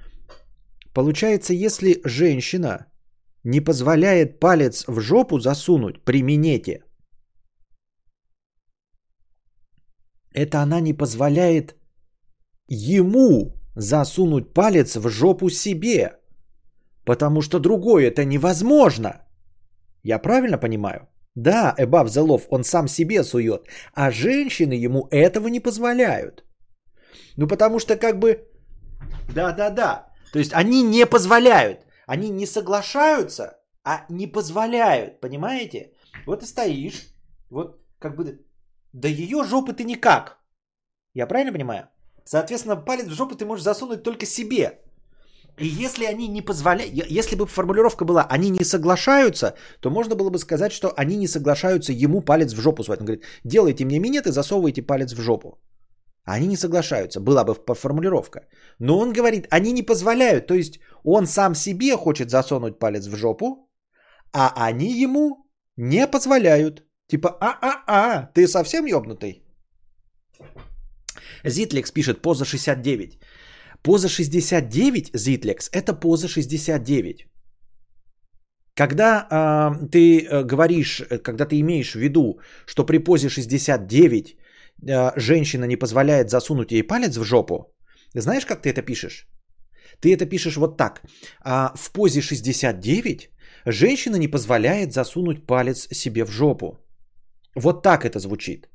получается, 0.93 1.53
если 1.53 2.01
женщина 2.05 2.85
не 3.43 3.61
позволяет 3.61 4.39
палец 4.39 4.85
в 4.87 4.99
жопу 4.99 5.39
засунуть 5.39 6.03
при 6.05 6.21
минете, 6.23 6.83
это 10.35 10.61
она 10.61 10.81
не 10.81 10.93
позволяет 10.93 11.75
ему 12.69 13.53
засунуть 13.75 14.53
палец 14.53 14.97
в 14.97 15.09
жопу 15.09 15.49
себе. 15.49 16.19
Потому 17.05 17.41
что 17.41 17.59
другое 17.59 18.07
это 18.07 18.23
невозможно. 18.25 19.11
Я 20.03 20.19
правильно 20.19 20.59
понимаю? 20.59 21.07
Да, 21.37 21.75
the 21.77 22.25
love, 22.25 22.47
он 22.49 22.63
сам 22.63 22.87
себе 22.87 23.23
сует, 23.23 23.61
а 23.93 24.09
женщины 24.11 24.73
ему 24.73 25.07
этого 25.11 25.49
не 25.49 25.59
позволяют. 25.59 26.43
Ну 27.37 27.47
потому 27.47 27.79
что 27.79 27.95
как 27.95 28.17
бы, 28.17 28.47
да-да-да, 29.35 30.07
то 30.33 30.39
есть 30.39 30.53
они 30.53 30.81
не 30.81 31.05
позволяют, 31.05 31.85
они 32.07 32.29
не 32.29 32.47
соглашаются, 32.47 33.59
а 33.83 34.05
не 34.09 34.25
позволяют, 34.25 35.21
понимаете? 35.21 35.93
Вот 36.25 36.39
ты 36.39 36.47
стоишь, 36.47 37.07
вот 37.51 37.85
как 37.99 38.15
бы, 38.15 38.43
да 38.93 39.07
ее 39.07 39.43
жопы 39.43 39.73
ты 39.73 39.83
никак. 39.83 40.39
Я 41.13 41.27
правильно 41.27 41.53
понимаю? 41.53 41.87
Соответственно, 42.25 42.77
палец 42.77 43.05
в 43.05 43.13
жопу 43.13 43.35
ты 43.35 43.45
можешь 43.45 43.63
засунуть 43.63 44.01
только 44.03 44.25
себе. 44.25 44.81
И 45.59 45.67
если 45.67 46.05
они 46.05 46.27
не 46.27 46.41
позволяют, 46.41 46.93
если 47.09 47.35
бы 47.35 47.47
формулировка 47.47 48.05
была 48.05 48.27
«они 48.29 48.49
не 48.49 48.63
соглашаются», 48.63 49.55
то 49.81 49.89
можно 49.89 50.15
было 50.15 50.29
бы 50.29 50.37
сказать, 50.37 50.71
что 50.71 50.93
они 50.97 51.17
не 51.17 51.27
соглашаются 51.27 51.93
ему 51.93 52.21
палец 52.21 52.53
в 52.53 52.61
жопу 52.61 52.83
свать. 52.83 52.99
Он 52.99 53.05
говорит, 53.05 53.25
делайте 53.43 53.85
мне 53.85 53.99
минет 53.99 54.27
и 54.27 54.31
засовывайте 54.31 54.83
палец 54.83 55.13
в 55.13 55.21
жопу. 55.21 55.59
Они 56.25 56.47
не 56.47 56.57
соглашаются, 56.57 57.19
была 57.19 57.43
бы 57.43 57.55
формулировка. 57.75 58.39
Но 58.79 58.99
он 58.99 59.13
говорит, 59.13 59.47
они 59.49 59.71
не 59.71 59.81
позволяют, 59.81 60.47
то 60.47 60.53
есть 60.53 60.79
он 61.03 61.25
сам 61.25 61.55
себе 61.55 61.95
хочет 61.95 62.29
засунуть 62.29 62.79
палец 62.79 63.07
в 63.07 63.15
жопу, 63.15 63.67
а 64.33 64.53
они 64.67 65.01
ему 65.03 65.49
не 65.77 66.05
позволяют. 66.07 66.83
Типа, 67.07 67.29
а-а-а, 67.39 68.29
ты 68.33 68.47
совсем 68.47 68.85
ёбнутый? 68.85 69.43
Зитликс 71.45 71.91
пишет, 71.91 72.21
поза 72.21 72.45
69. 72.45 73.19
Поза 73.87 74.09
69, 74.09 75.11
Zitlex, 75.15 75.69
это 75.71 75.93
поза 75.93 76.27
69. 76.27 77.25
Когда 78.75 79.27
э, 79.31 79.87
ты 79.91 80.43
говоришь, 80.43 80.99
э, 80.99 81.19
когда 81.19 81.45
ты 81.45 81.55
имеешь 81.61 81.93
в 81.93 81.99
виду, 81.99 82.41
что 82.65 82.85
при 82.85 82.97
позе 82.97 83.29
69 83.29 84.25
э, 84.89 85.11
женщина 85.15 85.65
не 85.65 85.77
позволяет 85.77 86.29
засунуть 86.29 86.71
ей 86.71 86.83
палец 86.83 87.15
в 87.17 87.23
жопу, 87.23 87.73
знаешь, 88.13 88.45
как 88.45 88.61
ты 88.61 88.71
это 88.71 88.81
пишешь? 88.81 89.25
Ты 90.01 90.13
это 90.13 90.25
пишешь 90.25 90.57
вот 90.57 90.77
так. 90.77 91.01
А 91.41 91.71
в 91.77 91.91
позе 91.93 92.21
69 92.21 93.29
женщина 93.65 94.17
не 94.17 94.27
позволяет 94.27 94.91
засунуть 94.91 95.47
палец 95.47 95.87
себе 95.93 96.25
в 96.25 96.31
жопу. 96.31 96.77
Вот 97.55 97.83
так 97.83 98.03
это 98.03 98.19
звучит. 98.19 98.67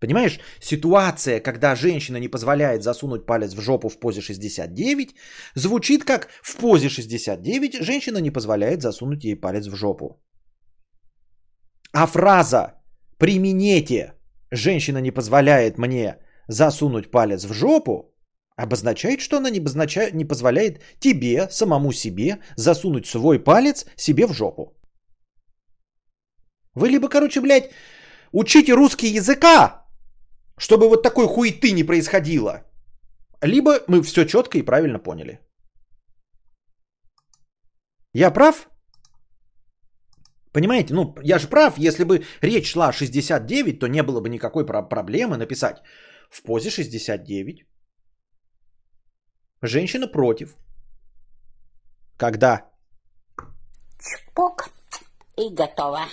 Понимаешь, 0.00 0.38
ситуация, 0.60 1.40
когда 1.40 1.74
женщина 1.74 2.18
не 2.18 2.28
позволяет 2.28 2.82
засунуть 2.82 3.26
палец 3.26 3.54
в 3.54 3.60
жопу 3.60 3.88
в 3.88 3.98
позе 3.98 4.20
69, 4.20 5.14
звучит 5.54 6.04
как 6.04 6.28
в 6.42 6.56
позе 6.56 6.88
69 6.88 7.82
женщина 7.82 8.18
не 8.18 8.30
позволяет 8.30 8.82
засунуть 8.82 9.24
ей 9.24 9.36
палец 9.36 9.66
в 9.66 9.74
жопу. 9.74 10.22
А 11.92 12.06
фраза 12.06 12.74
«при 13.18 13.38
минете 13.38 14.14
женщина 14.52 14.98
не 14.98 15.10
позволяет 15.10 15.78
мне 15.78 16.16
засунуть 16.48 17.10
палец 17.10 17.44
в 17.44 17.52
жопу» 17.52 18.14
обозначает, 18.58 19.20
что 19.20 19.36
она 19.36 19.50
не, 19.50 19.60
обозначает, 19.60 20.14
не 20.14 20.24
позволяет 20.24 20.82
тебе, 20.98 21.48
самому 21.50 21.92
себе, 21.92 22.38
засунуть 22.56 23.06
свой 23.06 23.38
палец 23.38 23.86
себе 23.96 24.26
в 24.26 24.32
жопу. 24.32 24.76
Вы 26.74 26.88
либо, 26.88 27.08
короче, 27.08 27.40
блядь, 27.40 27.70
учите 28.32 28.74
русский 28.74 29.08
языка, 29.16 29.87
чтобы 30.58 30.88
вот 30.88 31.02
такой 31.02 31.26
хуеты 31.26 31.72
не 31.72 31.84
происходило. 31.84 32.64
Либо 33.42 33.80
мы 33.88 34.02
все 34.02 34.24
четко 34.24 34.58
и 34.58 34.62
правильно 34.62 34.98
поняли. 34.98 35.40
Я 38.12 38.30
прав? 38.30 38.68
Понимаете, 40.52 40.94
ну, 40.94 41.14
я 41.22 41.38
же 41.38 41.48
прав, 41.48 41.78
если 41.78 42.04
бы 42.04 42.24
речь 42.42 42.72
шла 42.72 42.88
о 42.88 42.92
69, 42.92 43.78
то 43.78 43.86
не 43.86 44.02
было 44.02 44.20
бы 44.20 44.28
никакой 44.28 44.66
про- 44.66 44.88
проблемы 44.88 45.36
написать 45.36 45.82
в 46.30 46.42
позе 46.42 46.70
69. 46.70 47.66
Женщина 49.62 50.08
против. 50.08 50.56
Когда? 52.16 52.70
Чпок 54.00 54.70
и 55.36 55.54
готово. 55.54 56.06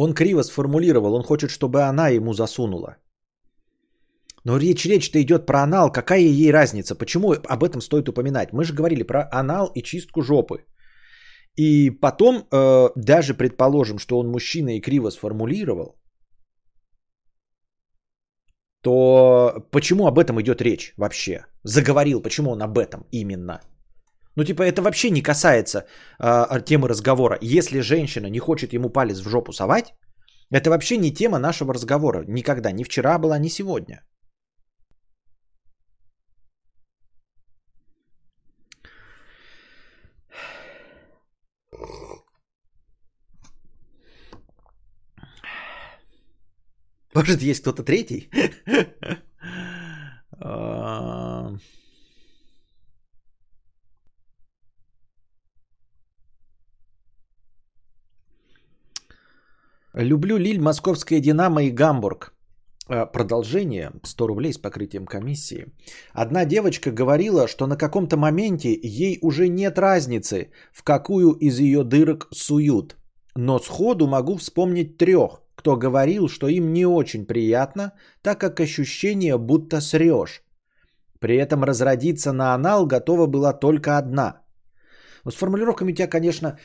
Он 0.00 0.14
криво 0.14 0.42
сформулировал, 0.42 1.14
он 1.14 1.22
хочет, 1.22 1.50
чтобы 1.50 1.82
она 1.82 2.08
ему 2.08 2.32
засунула. 2.32 2.96
Но 4.44 4.58
речь, 4.58 4.86
речь-то 4.86 5.18
идет 5.18 5.46
про 5.46 5.62
анал. 5.62 5.92
Какая 5.92 6.20
ей 6.20 6.52
разница? 6.52 6.94
Почему 6.94 7.32
об 7.32 7.64
этом 7.64 7.80
стоит 7.80 8.08
упоминать? 8.08 8.52
Мы 8.52 8.64
же 8.64 8.74
говорили 8.74 9.02
про 9.02 9.28
анал 9.32 9.72
и 9.74 9.82
чистку 9.82 10.22
жопы. 10.22 10.64
И 11.56 11.90
потом, 11.90 12.46
э, 12.52 12.90
даже 12.94 13.34
предположим, 13.34 13.98
что 13.98 14.18
он 14.20 14.28
мужчина 14.28 14.76
и 14.76 14.80
криво 14.80 15.10
сформулировал, 15.10 15.96
то 18.82 19.66
почему 19.72 20.06
об 20.06 20.18
этом 20.18 20.40
идет 20.40 20.62
речь 20.62 20.92
вообще? 20.96 21.46
Заговорил, 21.64 22.22
почему 22.22 22.52
он 22.52 22.62
об 22.62 22.78
этом 22.78 23.04
именно? 23.10 23.60
Ну, 24.38 24.44
типа, 24.44 24.62
это 24.62 24.82
вообще 24.82 25.10
не 25.10 25.20
касается 25.20 25.84
э, 26.20 26.60
темы 26.64 26.88
разговора. 26.88 27.38
Если 27.40 27.80
женщина 27.80 28.30
не 28.30 28.38
хочет 28.38 28.72
ему 28.72 28.88
палец 28.88 29.18
в 29.18 29.28
жопу 29.28 29.52
совать, 29.52 29.94
это 30.52 30.70
вообще 30.70 30.96
не 30.96 31.12
тема 31.12 31.40
нашего 31.40 31.74
разговора. 31.74 32.24
Никогда. 32.28 32.70
Ни 32.70 32.84
вчера 32.84 33.18
была, 33.18 33.36
ни 33.38 33.48
сегодня. 33.48 34.04
Может, 47.14 47.42
есть 47.42 47.62
кто-то 47.62 47.82
третий? 47.82 48.30
Люблю 59.98 60.38
Лиль, 60.38 60.60
Московская 60.60 61.18
Динамо 61.20 61.64
и 61.64 61.72
Гамбург. 61.72 62.32
А, 62.88 63.04
Продолжение 63.06 63.90
100 64.04 64.26
рублей 64.28 64.52
с 64.52 64.58
покрытием 64.58 65.06
комиссии. 65.06 65.66
Одна 66.12 66.44
девочка 66.44 66.92
говорила, 66.92 67.48
что 67.48 67.66
на 67.66 67.76
каком-то 67.76 68.16
моменте 68.16 68.78
ей 68.80 69.18
уже 69.22 69.48
нет 69.48 69.76
разницы, 69.76 70.52
в 70.72 70.84
какую 70.84 71.32
из 71.32 71.58
ее 71.58 71.82
дырок 71.82 72.28
суют. 72.32 72.96
Но 73.34 73.58
сходу 73.58 74.06
могу 74.06 74.36
вспомнить 74.36 74.98
трех, 74.98 75.42
кто 75.56 75.76
говорил, 75.76 76.28
что 76.28 76.46
им 76.46 76.72
не 76.72 76.86
очень 76.86 77.26
приятно, 77.26 77.92
так 78.22 78.38
как 78.38 78.60
ощущение 78.60 79.36
будто 79.36 79.80
срешь. 79.80 80.44
При 81.18 81.36
этом 81.36 81.64
разродиться 81.64 82.32
на 82.32 82.54
анал 82.54 82.86
готова 82.86 83.26
была 83.26 83.52
только 83.52 83.98
одна. 83.98 84.42
Ну, 85.24 85.32
с 85.32 85.34
формулировками 85.34 85.90
у 85.90 85.94
тебя, 85.94 86.06
конечно... 86.06 86.56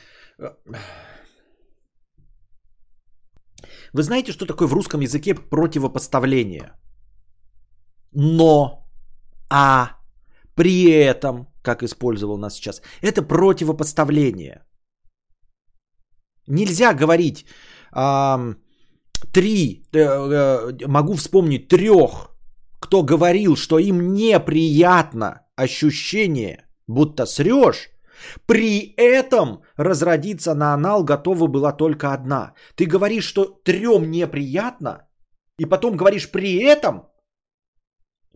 э, 3.94 3.96
Вы 3.96 4.02
знаете, 4.02 4.32
что 4.32 4.46
такое 4.46 4.68
в 4.68 4.74
русском 4.74 5.00
языке 5.00 5.34
противопоставление? 5.34 6.72
Но, 8.12 8.86
а, 9.50 9.90
при 10.54 10.90
этом, 10.90 11.48
как 11.62 11.82
использовал 11.82 12.38
нас 12.38 12.54
сейчас, 12.54 12.82
это 13.02 13.22
противопоставление. 13.22 14.64
Нельзя 16.46 16.94
говорить 16.94 17.46
ам, 17.92 18.56
три, 19.32 19.82
э, 19.92 19.98
э, 19.98 20.86
могу 20.86 21.14
вспомнить 21.14 21.68
трех, 21.68 22.30
кто 22.80 23.02
говорил, 23.02 23.56
что 23.56 23.78
им 23.78 24.12
неприятно 24.14 25.40
ощущение, 25.56 26.66
будто 26.86 27.26
срешь, 27.26 27.90
при 28.46 28.94
этом 28.96 29.62
разродиться 29.76 30.54
на 30.54 30.74
анал 30.74 31.04
готова 31.04 31.46
была 31.46 31.72
только 31.72 32.12
одна. 32.12 32.54
Ты 32.76 32.86
говоришь, 32.86 33.24
что 33.24 33.44
трем 33.44 34.10
неприятно, 34.10 35.08
и 35.58 35.66
потом 35.66 35.96
говоришь 35.96 36.30
при 36.30 36.62
этом, 36.62 37.08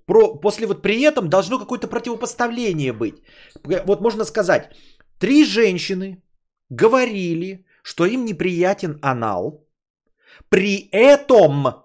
про, 0.06 0.40
после 0.40 0.66
вот 0.66 0.82
при 0.82 1.02
этом 1.02 1.28
должно 1.28 1.58
какое-то 1.58 1.88
противопоставление 1.88 2.92
быть. 2.92 3.22
Вот 3.84 4.00
можно 4.00 4.24
сказать, 4.24 4.70
три 5.18 5.44
женщины 5.44 6.22
говорили, 6.70 7.66
что 7.82 8.06
им 8.06 8.24
неприятен 8.24 8.98
анал, 9.02 9.68
при 10.48 10.88
этом 10.92 11.84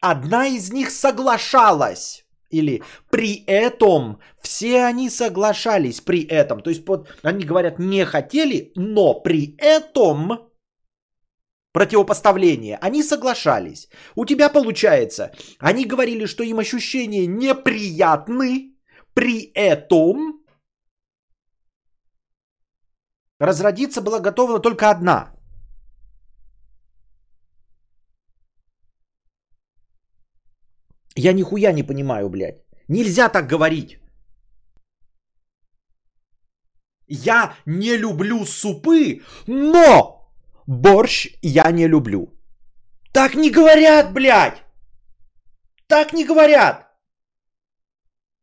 одна 0.00 0.46
из 0.46 0.72
них 0.72 0.90
соглашалась. 0.90 2.21
Или 2.52 2.82
при 3.10 3.44
этом 3.46 4.20
все 4.40 4.84
они 4.84 5.10
соглашались 5.10 6.00
при 6.00 6.22
этом. 6.22 6.60
То 6.60 6.70
есть 6.70 6.84
под, 6.84 7.08
они 7.22 7.44
говорят 7.44 7.78
не 7.78 8.04
хотели, 8.04 8.72
но 8.76 9.14
при 9.14 9.56
этом 9.58 10.50
противопоставление. 11.72 12.76
Они 12.76 13.02
соглашались. 13.02 13.88
У 14.14 14.26
тебя 14.26 14.50
получается, 14.50 15.32
они 15.58 15.86
говорили, 15.86 16.26
что 16.26 16.44
им 16.44 16.58
ощущения 16.58 17.26
неприятны, 17.26 18.76
при 19.14 19.50
этом 19.54 20.42
разродиться 23.40 24.02
была 24.02 24.20
готова 24.20 24.60
только 24.60 24.90
одна. 24.90 25.31
Я 31.16 31.32
нихуя 31.32 31.72
не 31.72 31.82
понимаю, 31.82 32.28
блядь. 32.28 32.62
Нельзя 32.88 33.28
так 33.28 33.46
говорить. 33.46 33.98
Я 37.06 37.54
не 37.66 37.96
люблю 37.96 38.46
супы, 38.46 39.20
но 39.46 40.32
борщ 40.66 41.28
я 41.42 41.70
не 41.70 41.88
люблю. 41.88 42.28
Так 43.12 43.34
не 43.34 43.50
говорят, 43.50 44.12
блядь. 44.12 44.62
Так 45.86 46.12
не 46.12 46.24
говорят. 46.24 46.88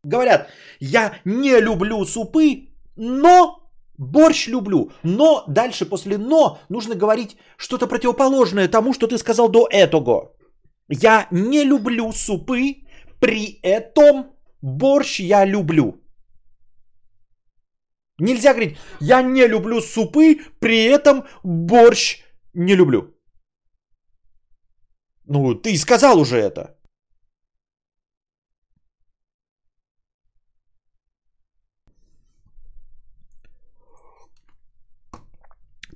Говорят, 0.04 0.50
я 0.80 1.14
не 1.26 1.60
люблю 1.60 2.06
супы, 2.06 2.70
но 2.96 3.72
борщ 3.98 4.48
люблю. 4.48 4.92
Но 5.04 5.44
дальше 5.48 5.86
после 5.86 6.18
но 6.18 6.60
нужно 6.70 6.96
говорить 6.96 7.38
что-то 7.58 7.88
противоположное 7.88 8.68
тому, 8.68 8.94
что 8.94 9.08
ты 9.08 9.18
сказал 9.18 9.50
до 9.50 9.68
этого. 9.72 10.36
Я 10.90 11.28
не 11.32 11.64
люблю 11.64 12.12
супы, 12.12 12.84
при 13.20 13.60
этом 13.62 14.26
борщ 14.62 15.20
я 15.20 15.46
люблю. 15.46 16.02
Нельзя 18.20 18.54
говорить, 18.54 18.78
я 19.00 19.22
не 19.22 19.48
люблю 19.48 19.82
супы, 19.82 20.40
при 20.60 20.84
этом 20.84 21.24
борщ 21.44 22.24
не 22.54 22.76
люблю. 22.76 23.16
Ну, 25.26 25.54
ты 25.56 25.78
сказал 25.78 26.20
уже 26.20 26.38
это. 26.38 26.79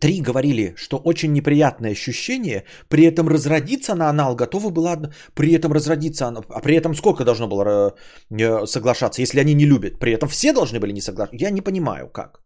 Три 0.03 0.21
говорили, 0.21 0.73
что 0.75 0.97
очень 0.97 1.31
неприятное 1.31 1.91
ощущение, 1.91 2.65
при 2.89 3.05
этом 3.05 3.29
разродиться 3.29 3.95
на 3.95 4.09
анал 4.09 4.35
готова 4.35 4.69
была, 4.69 4.97
при 5.33 5.53
этом 5.53 5.71
разродиться, 5.71 6.27
а 6.27 6.61
при 6.61 6.75
этом 6.75 6.93
сколько 6.93 7.23
должно 7.23 7.47
было 7.47 7.63
э, 7.63 7.91
э, 8.37 8.65
соглашаться, 8.65 9.21
если 9.21 9.39
они 9.39 9.53
не 9.53 9.65
любят? 9.65 9.99
При 9.99 10.11
этом 10.11 10.27
все 10.27 10.51
должны 10.51 10.79
были 10.81 10.91
не 10.91 10.99
соглашаться? 10.99 11.45
Я 11.45 11.51
не 11.51 11.61
понимаю, 11.61 12.09
как. 12.09 12.43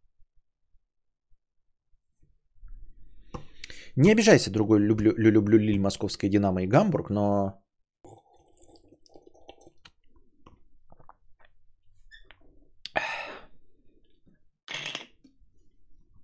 Не 3.95 4.11
обижайся, 4.11 4.51
другой, 4.51 4.79
люблю, 4.79 5.15
лю- 5.17 5.31
люблю 5.31 5.57
Лиль, 5.57 5.79
Московская 5.79 6.29
Динамо 6.29 6.61
и 6.61 6.67
Гамбург, 6.67 7.09
но... 7.09 7.53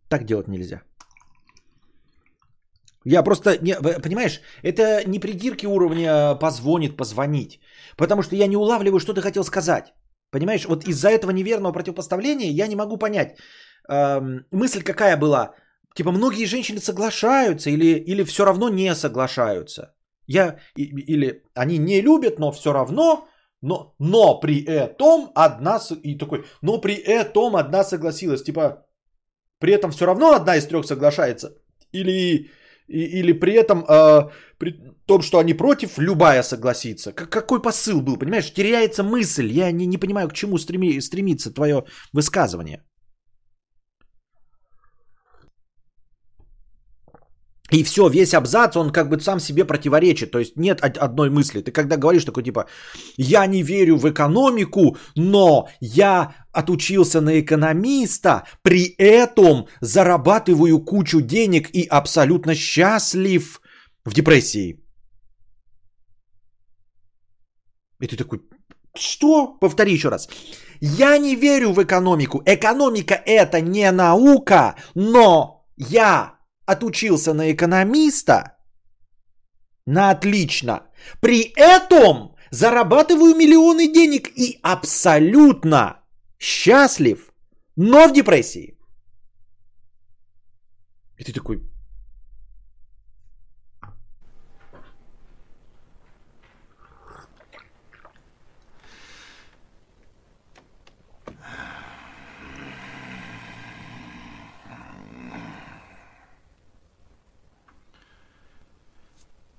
Так 0.10 0.26
делать 0.26 0.48
нельзя. 0.48 0.84
Я 3.06 3.24
просто, 3.24 3.58
не, 3.62 3.76
понимаешь, 3.76 4.42
это 4.64 5.04
не 5.08 5.20
придирки 5.20 5.66
уровня 5.66 6.36
позвонит, 6.36 6.98
позвонить. 6.98 7.60
Потому 7.98 8.24
что 8.24 8.36
я 8.36 8.48
не 8.48 8.58
улавливаю, 8.58 9.00
что 9.00 9.14
ты 9.14 9.22
хотел 9.22 9.44
сказать. 9.44 9.94
Понимаешь, 10.32 10.66
вот 10.66 10.88
из-за 10.88 11.10
этого 11.10 11.32
неверного 11.32 11.74
противопоставления 11.74 12.52
я 12.52 12.68
не 12.68 12.76
могу 12.76 12.98
понять. 12.98 13.38
Эм, 13.90 14.46
мысль 14.52 14.84
какая 14.84 15.18
была? 15.18 15.54
Типа 15.96 16.12
многие 16.12 16.46
женщины 16.46 16.80
соглашаются 16.80 17.70
или, 17.70 18.00
или 18.00 18.24
все 18.24 18.46
равно 18.46 18.70
не 18.70 18.96
соглашаются. 18.96 19.94
Я, 20.26 20.58
или 20.76 21.44
они 21.54 21.78
не 21.78 22.02
любят, 22.02 22.40
но 22.40 22.52
все 22.52 22.74
равно, 22.74 23.28
но, 23.62 23.96
но 24.00 24.40
при 24.40 24.64
этом 24.64 25.32
одна, 25.36 25.80
и 26.04 26.18
такой, 26.18 26.46
но 26.62 26.82
при 26.82 26.96
этом 26.96 27.56
одна 27.56 27.84
согласилась. 27.84 28.44
Типа, 28.44 28.86
при 29.60 29.74
этом 29.74 29.92
все 29.92 30.06
равно 30.06 30.34
одна 30.34 30.56
из 30.56 30.66
трех 30.66 30.86
соглашается. 30.86 31.58
Или, 31.92 32.50
или 32.94 33.34
при 33.34 33.54
этом, 33.54 33.86
э, 33.90 34.30
при 34.58 34.80
том, 35.06 35.22
что 35.22 35.40
они 35.40 35.54
против, 35.54 35.98
любая 35.98 36.44
согласится. 36.44 37.12
Как, 37.12 37.30
какой 37.30 37.62
посыл 37.62 38.02
был, 38.02 38.18
понимаешь? 38.18 38.54
Теряется 38.54 39.04
мысль. 39.04 39.52
Я 39.52 39.72
не, 39.72 39.86
не 39.86 39.98
понимаю, 39.98 40.30
к 40.30 40.34
чему 40.34 40.58
стреми, 40.58 41.02
стремится 41.02 41.54
твое 41.54 41.84
высказывание. 42.14 42.84
И 47.74 47.84
все, 47.84 48.08
весь 48.08 48.34
абзац, 48.34 48.78
он 48.78 48.92
как 48.92 49.10
бы 49.10 49.20
сам 49.20 49.40
себе 49.40 49.66
противоречит. 49.66 50.32
То 50.32 50.40
есть 50.40 50.58
нет 50.58 50.82
одной 50.82 51.30
мысли. 51.30 51.62
Ты 51.62 51.72
когда 51.72 51.98
говоришь 51.98 52.26
такой 52.26 52.44
типа, 52.44 52.68
я 53.18 53.48
не 53.48 53.64
верю 53.64 53.98
в 53.98 54.08
экономику, 54.08 54.98
но 55.16 55.68
я 55.82 56.36
отучился 56.52 57.20
на 57.22 57.40
экономиста, 57.40 58.44
при 58.62 58.96
этом 59.00 59.66
зарабатываю 59.82 60.86
кучу 60.86 61.22
денег 61.22 61.70
и 61.74 61.88
абсолютно 61.90 62.54
счастлив 62.54 63.60
в 64.06 64.14
депрессии. 64.14 64.80
И 68.02 68.08
ты 68.08 68.18
такой, 68.18 68.40
что? 68.96 69.58
Повтори 69.60 69.94
еще 69.94 70.10
раз. 70.10 70.30
Я 70.80 71.18
не 71.18 71.36
верю 71.36 71.72
в 71.74 71.82
экономику. 71.82 72.44
Экономика 72.46 73.16
это 73.26 73.62
не 73.62 73.92
наука, 73.92 74.76
но 74.94 75.66
я 75.78 76.33
отучился 76.66 77.34
на 77.34 77.52
экономиста 77.52 78.58
на 79.86 80.12
отлично. 80.12 80.84
При 81.20 81.54
этом 81.56 82.36
зарабатываю 82.52 83.36
миллионы 83.36 83.92
денег 83.92 84.30
и 84.38 84.60
абсолютно 84.64 86.04
счастлив, 86.40 87.34
но 87.76 88.08
в 88.08 88.14
депрессии. 88.14 88.78
И 91.18 91.24
ты 91.24 91.34
такой, 91.34 91.62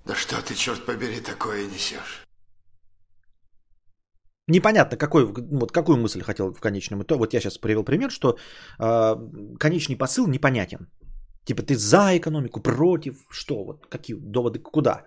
Да 0.05 0.15
что 0.15 0.41
ты, 0.43 0.54
черт 0.65 0.87
побери, 0.87 1.21
такое 1.21 1.67
несешь? 1.67 2.25
Непонятно, 4.49 4.97
какой, 4.97 5.27
вот 5.27 5.73
какую 5.73 5.99
мысль 5.99 6.23
хотел 6.23 6.55
в 6.55 6.61
конечном 6.61 7.03
итоге. 7.03 7.19
Вот 7.19 7.35
я 7.35 7.41
сейчас 7.41 7.59
привел 7.59 7.85
пример, 7.85 8.11
что 8.11 8.39
э, 8.79 9.17
конечный 9.59 9.97
посыл 9.97 10.27
непонятен. 10.27 10.89
Типа 11.45 11.63
ты 11.63 11.77
за 11.77 12.17
экономику, 12.17 12.61
против, 12.61 13.27
что, 13.31 13.65
вот 13.65 13.87
какие 13.87 14.17
доводы, 14.17 14.59
куда? 14.59 15.05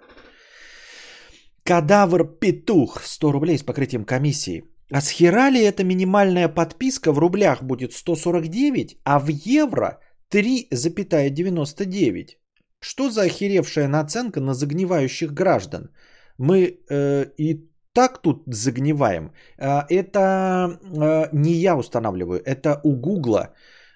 Кадавр 1.63 2.37
Петух, 2.39 3.01
100 3.03 3.31
рублей 3.31 3.57
с 3.57 3.63
покрытием 3.63 4.05
комиссии. 4.05 4.63
А 4.91 5.01
с 5.01 5.09
хера 5.09 5.49
ли 5.49 5.59
эта 5.59 5.83
минимальная 5.83 6.49
подписка 6.49 7.11
в 7.11 7.19
рублях 7.19 7.63
будет 7.63 7.93
149, 7.93 8.99
а 9.03 9.19
в 9.19 9.29
евро 9.29 9.99
3,99? 10.31 12.37
Что 12.79 13.09
за 13.09 13.21
охеревшая 13.23 13.87
наценка 13.87 14.39
на 14.41 14.53
загнивающих 14.53 15.33
граждан? 15.33 15.89
Мы 16.37 16.79
э, 16.89 17.25
и 17.37 17.69
так 17.93 18.21
тут 18.21 18.43
загниваем. 18.47 19.31
Э, 19.57 19.81
это 19.89 20.79
э, 20.83 21.29
не 21.33 21.53
я 21.53 21.75
устанавливаю, 21.75 22.41
это 22.45 22.79
у 22.83 22.95
Гугла 22.95 23.53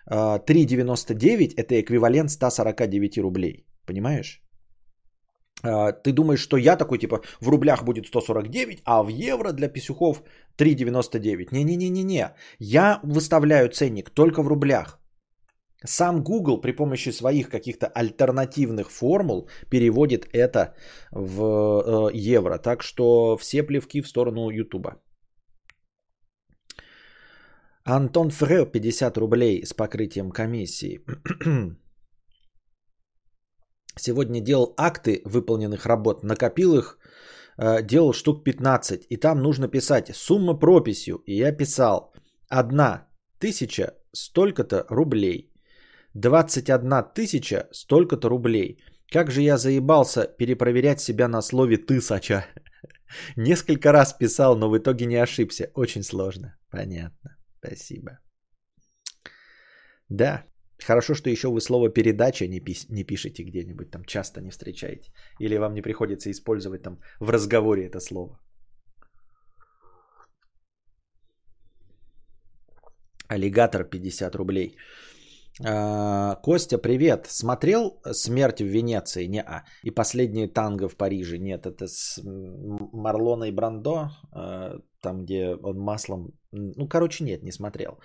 э, 0.10 0.14
3,99 0.14 1.54
это 1.58 1.80
эквивалент 1.80 2.32
149 2.32 3.18
рублей. 3.18 3.66
Понимаешь? 3.86 4.42
Э, 5.64 5.94
ты 6.04 6.12
думаешь, 6.12 6.42
что 6.42 6.58
я 6.58 6.76
такой, 6.76 6.98
типа, 6.98 7.22
в 7.42 7.50
рублях 7.50 7.84
будет 7.84 8.08
149, 8.08 8.82
а 8.86 9.04
в 9.04 9.10
евро 9.10 9.52
для 9.52 9.68
писюхов 9.68 10.24
3,99. 10.58 11.50
Не-не-не-не-не. 11.52 12.34
Я 12.60 13.00
выставляю 13.04 13.70
ценник 13.70 14.10
только 14.10 14.42
в 14.42 14.48
рублях. 14.48 15.01
Сам 15.86 16.24
Google 16.24 16.62
при 16.62 16.72
помощи 16.74 17.12
своих 17.12 17.50
каких-то 17.50 17.88
альтернативных 17.88 18.92
формул 18.92 19.50
переводит 19.70 20.28
это 20.34 20.76
в 21.12 21.42
э, 21.42 22.12
евро. 22.14 22.58
Так 22.60 22.84
что 22.84 23.38
все 23.38 23.64
плевки 23.64 24.02
в 24.02 24.08
сторону 24.08 24.50
Ютуба. 24.50 25.02
Антон 27.84 28.30
Фрё 28.30 28.66
50 28.66 29.18
рублей 29.18 29.66
с 29.66 29.74
покрытием 29.74 30.32
комиссии. 30.32 31.00
Сегодня 34.00 34.42
делал 34.42 34.74
акты 34.78 35.22
выполненных 35.26 35.88
работ, 35.88 36.24
накопил 36.24 36.78
их, 36.78 37.00
э, 37.58 37.82
делал 37.82 38.14
штук 38.14 38.44
15. 38.44 39.08
И 39.10 39.18
там 39.18 39.42
нужно 39.42 39.68
писать 39.68 40.12
сумма 40.16 40.60
прописью. 40.60 41.24
И 41.26 41.38
я 41.38 41.52
писал 41.52 42.14
одна 42.50 43.08
тысяча 43.40 43.96
столько-то 44.14 44.86
рублей. 44.90 45.51
21 46.14 47.04
тысяча 47.16 47.68
столько-то 47.72 48.30
рублей. 48.30 48.78
Как 49.12 49.32
же 49.32 49.42
я 49.42 49.58
заебался 49.58 50.28
перепроверять 50.38 51.00
себя 51.00 51.28
на 51.28 51.42
слове 51.42 51.78
«тысяча». 51.78 52.46
Несколько 53.36 53.92
раз 53.92 54.14
писал, 54.14 54.58
но 54.58 54.70
в 54.70 54.78
итоге 54.78 55.06
не 55.06 55.22
ошибся. 55.22 55.70
Очень 55.76 56.04
сложно. 56.04 56.58
Понятно. 56.70 57.38
Спасибо. 57.60 58.12
Да, 60.10 60.44
хорошо, 60.86 61.14
что 61.14 61.30
еще 61.30 61.48
вы 61.48 61.62
слово 61.62 61.90
«передача» 61.90 62.48
не, 62.48 62.60
пис- 62.60 62.88
не 62.90 63.04
пишете 63.04 63.44
где-нибудь, 63.44 63.92
там 63.92 64.04
часто 64.06 64.42
не 64.42 64.50
встречаете. 64.52 65.12
Или 65.40 65.58
вам 65.58 65.74
не 65.74 65.82
приходится 65.82 66.30
использовать 66.30 66.84
там 66.84 67.00
в 67.20 67.30
разговоре 67.30 67.86
это 67.86 68.00
слово. 68.00 68.40
Аллигатор 73.30 73.86
50 73.86 74.36
рублей. 74.36 74.76
А, 75.64 76.36
Костя, 76.44 76.78
привет. 76.78 77.28
Смотрел 77.30 78.00
«Смерть 78.12 78.62
в 78.62 78.66
Венеции»? 78.66 79.28
Не 79.28 79.42
-а. 79.42 79.62
И 79.84 79.92
«Последние 79.92 80.48
танго 80.48 80.88
в 80.88 80.96
Париже»? 80.96 81.38
Нет, 81.38 81.66
это 81.66 81.88
с 81.88 82.20
Марлоной 82.24 83.52
Брандо, 83.52 84.10
а, 84.32 84.80
там, 85.02 85.24
где 85.24 85.56
он 85.64 85.80
маслом... 85.80 86.32
Ну, 86.52 86.88
короче, 86.88 87.24
нет, 87.24 87.44
не 87.44 87.52
смотрел. 87.52 88.00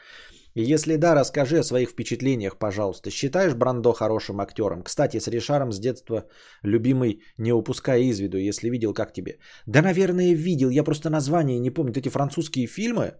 Если 0.54 0.96
да, 0.96 1.14
расскажи 1.14 1.58
о 1.58 1.62
своих 1.62 1.90
впечатлениях, 1.90 2.58
пожалуйста. 2.58 3.10
Считаешь 3.10 3.54
Брандо 3.54 3.92
хорошим 3.92 4.40
актером? 4.40 4.82
Кстати, 4.82 5.20
с 5.20 5.28
Ришаром 5.28 5.72
с 5.72 5.78
детства 5.78 6.24
любимый 6.62 7.20
не 7.38 7.52
упускай 7.52 8.04
из 8.04 8.20
виду, 8.20 8.38
если 8.38 8.70
видел, 8.70 8.94
как 8.94 9.12
тебе. 9.12 9.38
Да, 9.66 9.82
наверное, 9.82 10.34
видел. 10.34 10.70
Я 10.70 10.84
просто 10.84 11.10
название 11.10 11.58
не 11.58 11.70
помню. 11.70 11.92
Эти 11.92 12.08
французские 12.08 12.66
фильмы, 12.66 13.12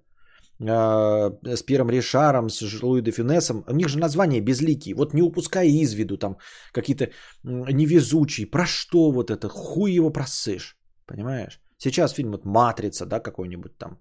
с 0.58 1.62
Пьером 1.66 1.90
Ришаром, 1.90 2.48
с 2.48 2.82
Луи 2.82 3.02
де 3.02 3.10
Финесом, 3.10 3.64
у 3.68 3.74
них 3.74 3.88
же 3.88 3.98
название 3.98 4.40
безликие. 4.40 4.94
Вот 4.94 5.14
не 5.14 5.22
упускай 5.22 5.68
из 5.68 5.94
виду 5.94 6.16
там 6.16 6.36
какие-то 6.72 7.10
невезучие. 7.44 8.46
Про 8.46 8.66
что 8.66 9.10
вот 9.10 9.30
это? 9.30 9.48
Хуй 9.48 9.92
его 9.92 10.10
просышь. 10.10 10.76
Понимаешь? 11.06 11.60
Сейчас 11.78 12.14
фильм 12.14 12.32
вот 12.32 12.44
«Матрица», 12.44 13.06
да, 13.06 13.20
какой-нибудь 13.20 13.76
там. 13.78 13.98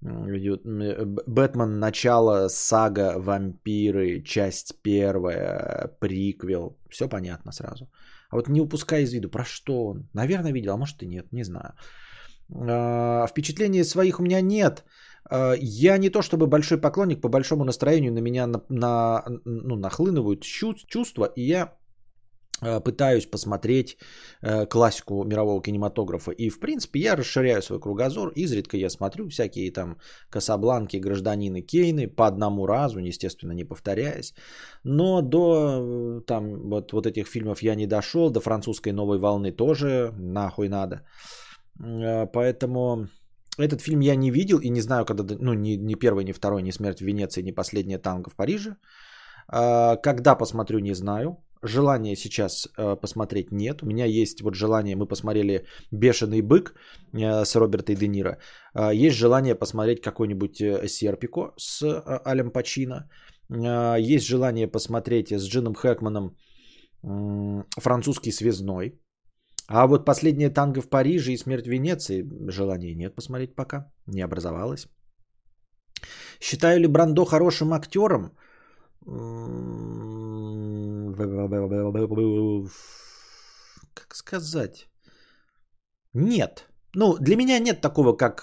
Бэтмен 0.00 1.78
начало, 1.78 2.48
сага, 2.48 3.18
вампиры, 3.18 4.22
часть 4.22 4.74
первая, 4.82 5.88
приквел. 6.00 6.78
Все 6.90 7.08
понятно 7.08 7.52
сразу. 7.52 7.90
А 8.30 8.36
вот 8.36 8.48
не 8.48 8.60
упускай 8.60 9.02
из 9.02 9.12
виду, 9.12 9.28
про 9.28 9.44
что 9.44 9.86
он. 9.86 10.08
Наверное, 10.14 10.52
видел, 10.52 10.72
а 10.72 10.76
может 10.76 11.02
и 11.02 11.06
нет, 11.06 11.32
не 11.32 11.44
знаю. 11.44 11.74
А, 12.52 13.26
впечатлений 13.26 13.84
своих 13.84 14.20
у 14.20 14.22
меня 14.22 14.40
нет. 14.40 14.84
А, 15.24 15.54
я 15.58 15.98
не 15.98 16.10
то 16.10 16.22
чтобы 16.22 16.46
большой 16.46 16.78
поклонник, 16.78 17.20
по 17.20 17.28
большому 17.28 17.64
настроению 17.64 18.12
на 18.12 18.20
меня 18.20 18.46
на, 18.46 18.62
на, 18.68 19.24
ну, 19.44 19.76
нахлынывают 19.76 20.42
чувства, 20.42 21.24
и 21.36 21.42
я 21.42 21.74
а, 22.62 22.80
пытаюсь 22.80 23.26
посмотреть 23.26 23.96
э, 24.42 24.66
классику 24.66 25.24
мирового 25.24 25.62
кинематографа. 25.62 26.32
И, 26.32 26.50
в 26.50 26.60
принципе, 26.60 27.00
я 27.00 27.16
расширяю 27.16 27.62
свой 27.62 27.80
кругозор. 27.80 28.32
Изредка 28.36 28.76
я 28.76 28.90
смотрю 28.90 29.28
всякие 29.28 29.72
там 29.72 29.96
Касабланки, 30.30 30.98
Гражданины 30.98 31.62
Кейны 31.62 32.06
по 32.08 32.26
одному 32.26 32.66
разу, 32.66 32.98
естественно, 32.98 33.52
не 33.52 33.64
повторяясь. 33.64 34.34
Но 34.84 35.22
до 35.22 35.40
э, 35.40 36.20
там 36.26 36.70
вот, 36.70 36.92
вот 36.92 37.06
этих 37.06 37.28
фильмов 37.28 37.62
я 37.62 37.74
не 37.74 37.86
дошел, 37.86 38.30
до 38.30 38.40
французской 38.40 38.92
новой 38.92 39.18
волны 39.18 39.52
тоже 39.52 40.12
нахуй 40.18 40.68
надо. 40.68 41.02
Э, 41.82 42.26
поэтому 42.26 43.08
этот 43.58 43.80
фильм 43.80 44.00
я 44.00 44.16
не 44.16 44.30
видел 44.30 44.58
и 44.60 44.70
не 44.70 44.80
знаю, 44.80 45.04
когда, 45.04 45.36
ну, 45.40 45.54
ни, 45.54 45.76
ни 45.76 45.94
первый, 45.94 46.24
ни 46.24 46.32
второй, 46.32 46.62
ни 46.62 46.72
«Смерть 46.72 46.98
в 46.98 47.04
Венеции», 47.04 47.42
ни 47.42 47.52
«Последняя 47.52 47.98
танго 47.98 48.30
в 48.30 48.36
Париже». 48.36 48.76
А, 49.48 49.96
когда 49.96 50.34
посмотрю, 50.36 50.78
не 50.78 50.94
знаю. 50.94 51.36
желания 51.62 52.16
сейчас 52.16 52.68
э, 52.78 52.96
посмотреть 52.96 53.52
нет. 53.52 53.82
У 53.82 53.86
меня 53.86 54.06
есть 54.06 54.40
вот 54.40 54.54
желание, 54.54 54.96
мы 54.96 55.06
посмотрели 55.06 55.66
«Бешеный 55.92 56.42
бык» 56.42 56.74
э, 57.12 57.44
с 57.44 57.54
Робертой 57.56 57.96
Де 57.96 58.08
Ниро. 58.08 58.38
Э, 58.74 58.94
есть 58.94 59.16
желание 59.16 59.54
посмотреть 59.54 60.00
какой-нибудь 60.00 60.60
э, 60.60 60.88
«Серпико» 60.88 61.52
с 61.56 61.82
Алем 62.24 62.50
Пачино. 62.50 63.10
Э, 63.50 63.96
есть 63.98 64.26
желание 64.26 64.68
посмотреть 64.68 65.32
с 65.32 65.44
Джином 65.48 65.74
Хэкманом 65.74 66.36
«Французский 67.78 68.32
связной». 68.32 68.99
А 69.72 69.86
вот 69.86 70.04
«Последнее 70.04 70.50
танго 70.50 70.80
в 70.80 70.88
Париже» 70.88 71.32
и 71.32 71.36
«Смерть 71.36 71.68
Венеции» 71.68 72.28
желания 72.50 72.94
нет 72.94 73.14
посмотреть 73.14 73.54
пока. 73.54 73.92
Не 74.06 74.22
образовалось. 74.22 74.88
Считаю 76.40 76.80
ли 76.80 76.88
Брандо 76.88 77.24
хорошим 77.24 77.72
актером? 77.72 78.32
Как 83.94 84.16
сказать? 84.16 84.88
Нет. 86.14 86.66
Ну, 86.96 87.16
для 87.20 87.36
меня 87.36 87.60
нет 87.60 87.80
такого, 87.80 88.16
как 88.16 88.40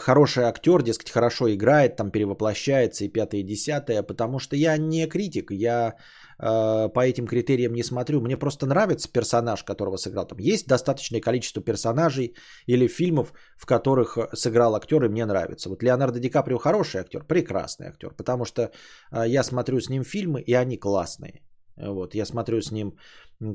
хороший 0.00 0.44
актер, 0.44 0.82
дескать, 0.82 1.10
хорошо 1.10 1.52
играет, 1.52 1.96
там 1.96 2.10
перевоплощается 2.12 3.04
и 3.04 3.08
пятое, 3.08 3.40
и 3.40 3.44
десятое, 3.44 4.04
потому 4.04 4.38
что 4.38 4.54
я 4.54 4.78
не 4.78 5.08
критик, 5.08 5.50
я 5.50 5.96
по 6.38 7.00
этим 7.00 7.26
критериям 7.26 7.72
не 7.72 7.82
смотрю. 7.82 8.20
Мне 8.20 8.36
просто 8.36 8.66
нравится 8.66 9.10
персонаж, 9.10 9.64
которого 9.64 9.96
сыграл. 9.96 10.26
Там 10.26 10.38
есть 10.38 10.66
достаточное 10.66 11.20
количество 11.20 11.62
персонажей 11.62 12.34
или 12.66 12.88
фильмов, 12.88 13.32
в 13.56 13.66
которых 13.66 14.18
сыграл 14.34 14.74
актер, 14.74 15.04
и 15.04 15.08
мне 15.08 15.24
нравится. 15.26 15.68
Вот 15.68 15.82
Леонардо 15.82 16.20
Ди 16.20 16.28
Каприо 16.28 16.58
хороший 16.58 17.00
актер, 17.00 17.24
прекрасный 17.24 17.88
актер, 17.88 18.10
потому 18.10 18.44
что 18.44 18.70
э, 19.12 19.24
я 19.28 19.42
смотрю 19.42 19.80
с 19.80 19.88
ним 19.88 20.04
фильмы, 20.04 20.42
и 20.42 20.52
они 20.52 20.76
классные. 20.76 21.42
Вот, 21.76 22.14
я 22.14 22.24
смотрю 22.24 22.60
с 22.60 22.70
ним 22.70 22.96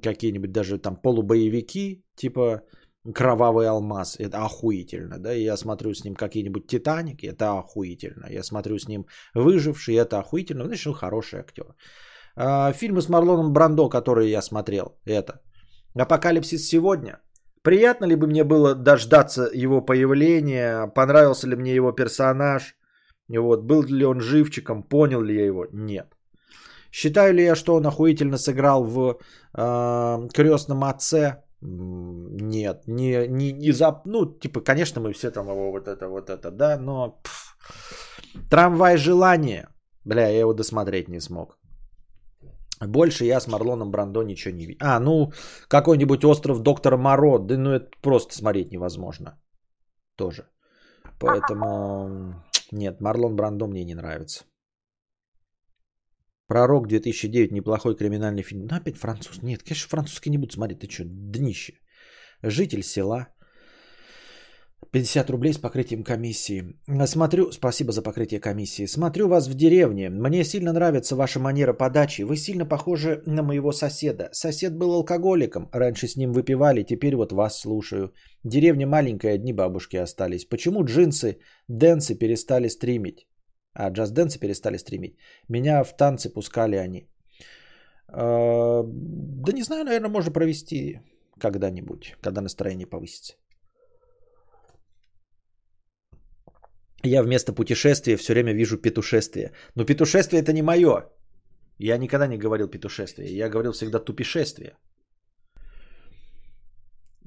какие-нибудь 0.01 0.51
даже 0.51 0.77
там 0.77 0.95
полубоевики, 0.95 2.03
типа 2.15 2.61
Кровавый 3.15 3.67
алмаз, 3.67 4.19
это 4.19 4.45
охуительно, 4.45 5.17
да, 5.17 5.33
я 5.33 5.57
смотрю 5.57 5.91
с 5.91 6.03
ним 6.03 6.13
какие-нибудь 6.13 6.67
Титаник, 6.67 7.23
это 7.23 7.57
охуительно, 7.57 8.27
я 8.29 8.43
смотрю 8.43 8.77
с 8.77 8.87
ним 8.87 9.07
Выживший, 9.33 9.95
это 9.95 10.19
охуительно, 10.19 10.65
значит, 10.65 10.85
он 10.85 10.93
хороший 10.93 11.39
актер. 11.39 11.75
А, 12.35 12.71
фильмы 12.73 13.01
с 13.01 13.09
Марлоном 13.09 13.53
Брандо, 13.53 13.89
которые 13.89 14.31
я 14.31 14.41
смотрел, 14.41 14.97
это 15.05 15.41
Апокалипсис 15.95 16.67
сегодня. 16.67 17.19
Приятно 17.63 18.05
ли 18.05 18.15
бы 18.15 18.27
мне 18.27 18.43
было 18.43 18.75
дождаться 18.75 19.49
его 19.53 19.81
появления, 19.81 20.87
понравился 20.87 21.47
ли 21.47 21.55
мне 21.55 21.75
его 21.75 21.91
персонаж, 21.91 22.75
вот, 23.29 23.63
был 23.63 23.83
ли 23.83 24.05
он 24.05 24.19
живчиком, 24.19 24.83
понял 24.83 25.21
ли 25.21 25.35
я 25.35 25.45
его? 25.45 25.65
Нет. 25.71 26.07
Считаю 26.91 27.33
ли 27.33 27.43
я, 27.43 27.55
что 27.55 27.75
он 27.75 27.85
охуительно 27.85 28.37
сыграл 28.37 28.83
в 28.83 29.19
э, 29.53 30.27
крестном 30.33 30.83
отце? 30.83 31.43
Нет, 31.61 32.87
не, 32.87 33.27
не, 33.27 33.53
не 33.53 33.71
за... 33.71 34.01
Ну, 34.05 34.25
типа, 34.25 34.61
конечно, 34.61 34.99
мы 34.99 35.13
все 35.13 35.31
там 35.31 35.47
его 35.47 35.71
вот 35.71 35.87
это, 35.87 36.07
вот 36.07 36.29
это, 36.29 36.51
да, 36.51 36.77
но... 36.77 37.21
Пф, 37.23 37.55
трамвай 38.49 38.97
желания. 38.97 39.69
Бля, 40.03 40.27
я 40.27 40.39
его 40.39 40.53
досмотреть 40.53 41.07
не 41.07 41.21
смог. 41.21 41.60
Больше 42.87 43.25
я 43.25 43.39
с 43.39 43.47
Марлоном 43.47 43.91
Брандо 43.91 44.23
ничего 44.23 44.53
не 44.53 44.65
видел. 44.65 44.85
А, 44.87 44.99
ну, 44.99 45.31
какой-нибудь 45.67 46.23
остров 46.23 46.61
доктора 46.61 46.97
Моро. 46.97 47.37
Да 47.39 47.57
ну, 47.57 47.71
это 47.71 47.89
просто 48.01 48.35
смотреть 48.35 48.71
невозможно. 48.71 49.39
Тоже. 50.15 50.43
Поэтому... 51.19 52.33
Нет, 52.71 53.01
Марлон 53.01 53.35
Брандо 53.35 53.67
мне 53.67 53.85
не 53.85 53.95
нравится. 53.95 54.45
Пророк 56.47 56.87
2009, 56.87 57.51
неплохой 57.51 57.95
криминальный 57.95 58.43
фильм. 58.43 58.65
Ну, 58.65 58.75
опять 58.75 58.97
француз. 58.97 59.41
Нет, 59.43 59.63
конечно, 59.63 59.89
французский 59.89 60.29
не 60.29 60.37
буду 60.37 60.53
смотреть. 60.53 60.79
Ты 60.79 60.89
что, 60.89 61.03
днище. 61.05 61.73
Житель 62.43 62.83
села. 62.83 63.27
50 64.91 65.29
рублей 65.29 65.53
с 65.53 65.57
покрытием 65.57 66.03
комиссии. 66.03 66.75
Смотрю, 67.05 67.51
спасибо 67.51 67.93
за 67.93 68.01
покрытие 68.01 68.41
комиссии. 68.41 68.85
Смотрю 68.85 69.29
вас 69.29 69.47
в 69.47 69.53
деревне. 69.53 70.09
Мне 70.09 70.43
сильно 70.43 70.73
нравится 70.73 71.15
ваша 71.15 71.39
манера 71.39 71.73
подачи. 71.73 72.23
Вы 72.23 72.35
сильно 72.35 72.65
похожи 72.65 73.23
на 73.25 73.41
моего 73.41 73.71
соседа. 73.71 74.29
Сосед 74.33 74.77
был 74.77 74.91
алкоголиком. 74.91 75.69
Раньше 75.71 76.07
с 76.07 76.17
ним 76.17 76.33
выпивали, 76.33 76.83
теперь 76.83 77.15
вот 77.15 77.31
вас 77.31 77.61
слушаю. 77.61 78.13
Деревня 78.43 78.85
маленькая, 78.85 79.35
одни 79.35 79.53
бабушки 79.53 79.95
остались. 79.95 80.45
Почему 80.45 80.83
джинсы, 80.83 81.37
дэнсы 81.69 82.15
перестали 82.15 82.67
стримить? 82.67 83.27
А 83.73 83.89
Dance 83.89 84.37
перестали 84.39 84.77
стримить. 84.77 85.15
Меня 85.47 85.83
в 85.83 85.95
танцы 85.95 86.29
пускали 86.29 86.75
они. 86.75 87.07
А, 88.09 88.83
да 88.83 89.53
не 89.53 89.63
знаю, 89.63 89.85
наверное, 89.85 90.09
можно 90.09 90.31
провести 90.31 90.99
когда-нибудь, 91.39 92.17
когда 92.21 92.41
настроение 92.41 92.87
повысится. 92.87 93.35
Я 97.03 97.23
вместо 97.23 97.53
путешествия 97.53 98.17
все 98.17 98.33
время 98.33 98.53
вижу 98.53 98.77
петушествие. 98.77 99.51
Но 99.75 99.85
петушествие 99.85 100.41
это 100.41 100.53
не 100.53 100.61
мое. 100.61 101.09
Я 101.79 101.97
никогда 101.97 102.27
не 102.27 102.37
говорил 102.37 102.67
петушествие. 102.67 103.35
Я 103.37 103.49
говорил 103.49 103.71
всегда 103.71 103.99
тупешествие. 103.99 104.75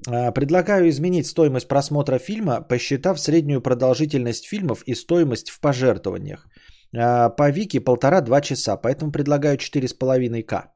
А, 0.07 0.31
предлагаю 0.31 0.87
изменить 0.89 1.27
стоимость 1.27 1.67
просмотра 1.67 2.19
фильма, 2.19 2.61
посчитав 2.61 3.19
среднюю 3.19 3.61
продолжительность 3.61 4.45
фильмов 4.45 4.83
и 4.87 4.95
стоимость 4.95 5.49
в 5.49 5.59
пожертвованиях. 5.59 6.47
А, 6.95 7.29
по 7.29 7.51
Вики 7.51 7.79
полтора-два 7.79 8.41
часа, 8.41 8.77
поэтому 8.77 9.11
предлагаю 9.11 9.57
4,5К. 9.57 10.69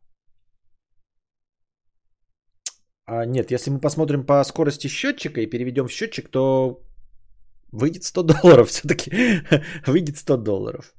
А, 3.05 3.25
нет, 3.25 3.51
если 3.51 3.71
мы 3.71 3.79
посмотрим 3.79 4.25
по 4.25 4.43
скорости 4.43 4.87
счетчика 4.87 5.41
и 5.41 5.49
переведем 5.49 5.87
в 5.87 5.91
счетчик, 5.91 6.29
то 6.29 6.83
выйдет 7.71 8.03
100 8.03 8.23
долларов 8.23 8.67
все-таки. 8.69 9.11
выйдет 9.87 10.17
100 10.17 10.37
долларов. 10.37 10.93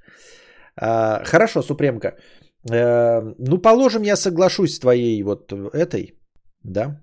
А, 0.77 1.25
хорошо, 1.25 1.63
Супремка. 1.63 2.17
А, 2.71 3.23
ну, 3.39 3.59
положим, 3.59 4.03
я 4.03 4.17
соглашусь 4.17 4.75
с 4.75 4.81
твоей 4.81 5.23
вот 5.23 5.53
этой, 5.53 6.19
да, 6.63 7.01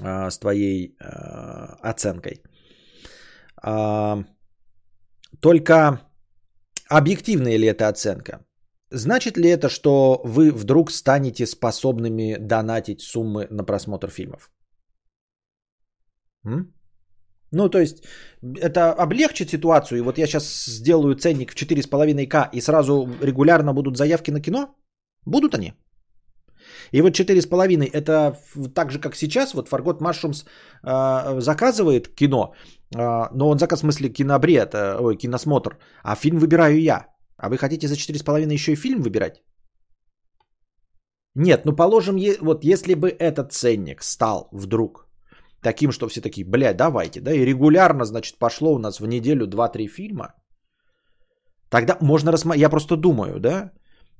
а, 0.00 0.30
с 0.30 0.38
твоей 0.38 0.96
а, 1.00 1.78
оценкой. 1.90 2.42
А, 3.62 4.24
только 5.40 6.00
объективная 6.88 7.58
ли 7.58 7.66
это 7.66 7.88
оценка? 7.88 8.44
Значит 8.90 9.36
ли 9.36 9.50
это, 9.50 9.68
что 9.68 10.20
вы 10.24 10.50
вдруг 10.50 10.90
станете 10.90 11.46
способными 11.46 12.36
донатить 12.40 13.02
суммы 13.02 13.46
на 13.50 13.64
просмотр 13.64 14.10
фильмов? 14.10 14.50
М? 16.44 16.72
Ну, 17.52 17.68
то 17.68 17.78
есть, 17.78 18.04
это 18.60 18.92
облегчит 18.92 19.50
ситуацию. 19.50 19.98
И 19.98 20.02
вот 20.02 20.18
я 20.18 20.26
сейчас 20.26 20.66
сделаю 20.66 21.14
ценник 21.14 21.52
в 21.52 21.56
4,5К 21.56 22.48
и 22.52 22.60
сразу 22.60 23.08
регулярно 23.22 23.72
будут 23.72 23.96
заявки 23.96 24.30
на 24.30 24.40
кино? 24.40 24.74
Будут 25.26 25.54
они? 25.54 25.72
И 26.92 27.02
вот 27.02 27.12
4,5 27.12 27.90
это 27.92 28.36
так 28.74 28.90
же, 28.90 29.00
как 29.00 29.16
сейчас, 29.16 29.54
вот 29.54 29.68
Фаргот 29.68 30.00
Машрумс 30.00 30.44
э, 30.44 31.40
заказывает 31.40 32.08
кино, 32.14 32.54
э, 32.94 32.98
но 33.34 33.48
он 33.48 33.58
заказ 33.58 33.80
в 33.80 33.82
смысле 33.82 34.08
кинобред, 34.08 34.74
э, 34.74 34.96
ой, 35.00 35.16
киносмотр, 35.16 35.78
а 36.02 36.16
фильм 36.16 36.38
выбираю 36.38 36.80
я. 36.80 37.06
А 37.36 37.48
вы 37.48 37.56
хотите 37.56 37.86
за 37.86 37.94
4,5 37.94 38.52
еще 38.52 38.72
и 38.72 38.76
фильм 38.76 39.02
выбирать? 39.02 39.42
Нет, 41.34 41.64
ну 41.64 41.76
положим, 41.76 42.16
вот 42.40 42.64
если 42.64 42.94
бы 42.94 43.10
этот 43.10 43.52
ценник 43.52 44.02
стал 44.02 44.48
вдруг 44.52 45.07
таким, 45.62 45.92
что 45.92 46.08
все 46.08 46.20
такие, 46.20 46.46
блядь, 46.46 46.76
давайте, 46.76 47.20
да, 47.20 47.32
и 47.32 47.44
регулярно, 47.44 48.04
значит, 48.04 48.38
пошло 48.38 48.74
у 48.74 48.78
нас 48.78 49.00
в 49.00 49.06
неделю 49.06 49.46
2-3 49.46 49.86
фильма, 49.88 50.34
тогда 51.70 51.98
можно 52.00 52.32
рассмотреть, 52.32 52.62
я 52.62 52.70
просто 52.70 52.96
думаю, 52.96 53.40
да, 53.40 53.72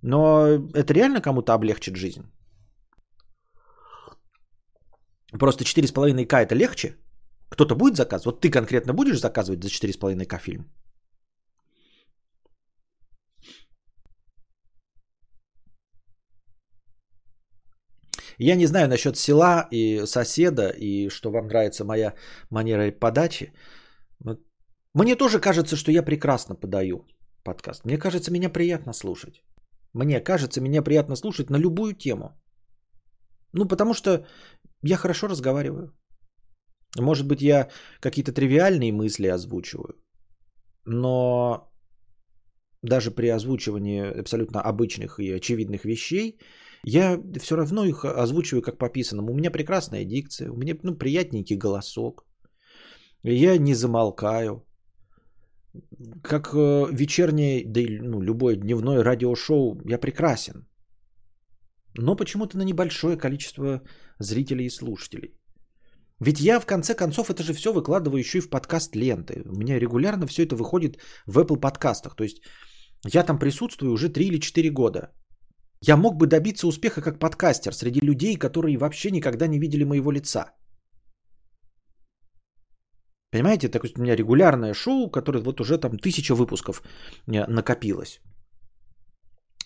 но 0.02 0.46
это 0.74 0.94
реально 0.94 1.20
кому-то 1.20 1.54
облегчит 1.54 1.96
жизнь? 1.96 2.22
Просто 5.38 5.64
4,5К 5.64 6.36
это 6.36 6.54
легче? 6.54 6.96
Кто-то 7.50 7.74
будет 7.74 7.96
заказывать? 7.96 8.26
Вот 8.26 8.40
ты 8.40 8.50
конкретно 8.50 8.94
будешь 8.94 9.20
заказывать 9.20 9.62
за 9.62 9.68
4,5К 9.68 10.38
фильм? 10.38 10.66
Я 18.38 18.56
не 18.56 18.66
знаю 18.66 18.88
насчет 18.88 19.16
села 19.16 19.66
и 19.70 20.06
соседа, 20.06 20.68
и 20.68 21.08
что 21.08 21.30
вам 21.30 21.46
нравится 21.46 21.84
моя 21.84 22.14
манера 22.50 22.92
подачи. 22.92 23.52
Мне 24.94 25.16
тоже 25.16 25.40
кажется, 25.40 25.76
что 25.76 25.92
я 25.92 26.02
прекрасно 26.02 26.54
подаю 26.54 27.06
подкаст. 27.44 27.84
Мне 27.84 27.98
кажется, 27.98 28.30
меня 28.30 28.50
приятно 28.50 28.92
слушать. 28.92 29.42
Мне 29.92 30.20
кажется, 30.20 30.60
меня 30.60 30.82
приятно 30.82 31.16
слушать 31.16 31.50
на 31.50 31.58
любую 31.58 31.94
тему. 31.94 32.30
Ну, 33.52 33.68
потому 33.68 33.94
что 33.94 34.26
я 34.82 34.96
хорошо 34.96 35.28
разговариваю. 35.28 35.92
Может 36.98 37.26
быть, 37.26 37.42
я 37.42 37.68
какие-то 38.00 38.32
тривиальные 38.32 38.92
мысли 38.92 39.26
озвучиваю. 39.26 39.94
Но 40.84 41.70
даже 42.82 43.10
при 43.10 43.28
озвучивании 43.28 44.20
абсолютно 44.20 44.60
обычных 44.60 45.18
и 45.18 45.32
очевидных 45.32 45.84
вещей, 45.84 46.38
я 46.88 47.18
все 47.40 47.56
равно 47.56 47.84
их 47.84 48.04
озвучиваю 48.04 48.62
как 48.62 48.78
по 48.78 48.88
писанному. 48.88 49.32
У 49.32 49.36
меня 49.36 49.50
прекрасная 49.50 50.04
дикция, 50.04 50.50
у 50.50 50.56
меня 50.56 50.74
ну, 50.82 50.96
приятненький 50.96 51.56
голосок. 51.56 52.24
Я 53.24 53.58
не 53.58 53.74
замолкаю. 53.74 54.64
Как 56.22 56.54
э, 56.54 56.86
вечернее, 56.92 57.64
да 57.66 57.80
и 57.80 57.98
ну, 58.00 58.22
любое 58.22 58.56
дневное 58.56 59.04
радиошоу, 59.04 59.80
я 59.84 59.98
прекрасен. 59.98 60.66
Но 61.94 62.16
почему-то 62.16 62.56
на 62.56 62.64
небольшое 62.64 63.16
количество 63.16 63.82
зрителей 64.18 64.66
и 64.66 64.70
слушателей. 64.70 65.34
Ведь 66.20 66.40
я 66.40 66.60
в 66.60 66.66
конце 66.66 66.94
концов 66.94 67.30
это 67.30 67.42
же 67.42 67.52
все 67.52 67.72
выкладываю 67.72 68.18
еще 68.18 68.38
и 68.38 68.42
в 68.42 68.50
подкаст 68.50 68.96
ленты. 68.96 69.42
У 69.46 69.58
меня 69.58 69.78
регулярно 69.78 70.26
все 70.26 70.44
это 70.44 70.56
выходит 70.56 70.96
в 71.26 71.38
Apple 71.38 71.60
подкастах. 71.60 72.16
То 72.16 72.24
есть 72.24 72.40
я 73.06 73.22
там 73.22 73.38
присутствую 73.38 73.92
уже 73.92 74.08
3 74.08 74.26
или 74.26 74.40
4 74.40 74.70
года. 74.70 75.12
Я 75.80 75.96
мог 75.96 76.16
бы 76.16 76.26
добиться 76.26 76.66
успеха 76.66 77.00
как 77.00 77.18
подкастер 77.18 77.72
среди 77.72 78.00
людей, 78.00 78.36
которые 78.36 78.78
вообще 78.78 79.10
никогда 79.10 79.46
не 79.46 79.58
видели 79.58 79.84
моего 79.84 80.10
лица. 80.10 80.52
Понимаете, 83.30 83.68
так 83.68 83.84
у 83.84 84.02
меня 84.02 84.16
регулярное 84.16 84.74
шоу, 84.74 85.10
которое 85.10 85.40
вот 85.40 85.60
уже 85.60 85.78
там 85.78 85.98
тысяча 85.98 86.34
выпусков 86.34 86.82
э, 87.26 87.46
накопилось. 87.46 88.20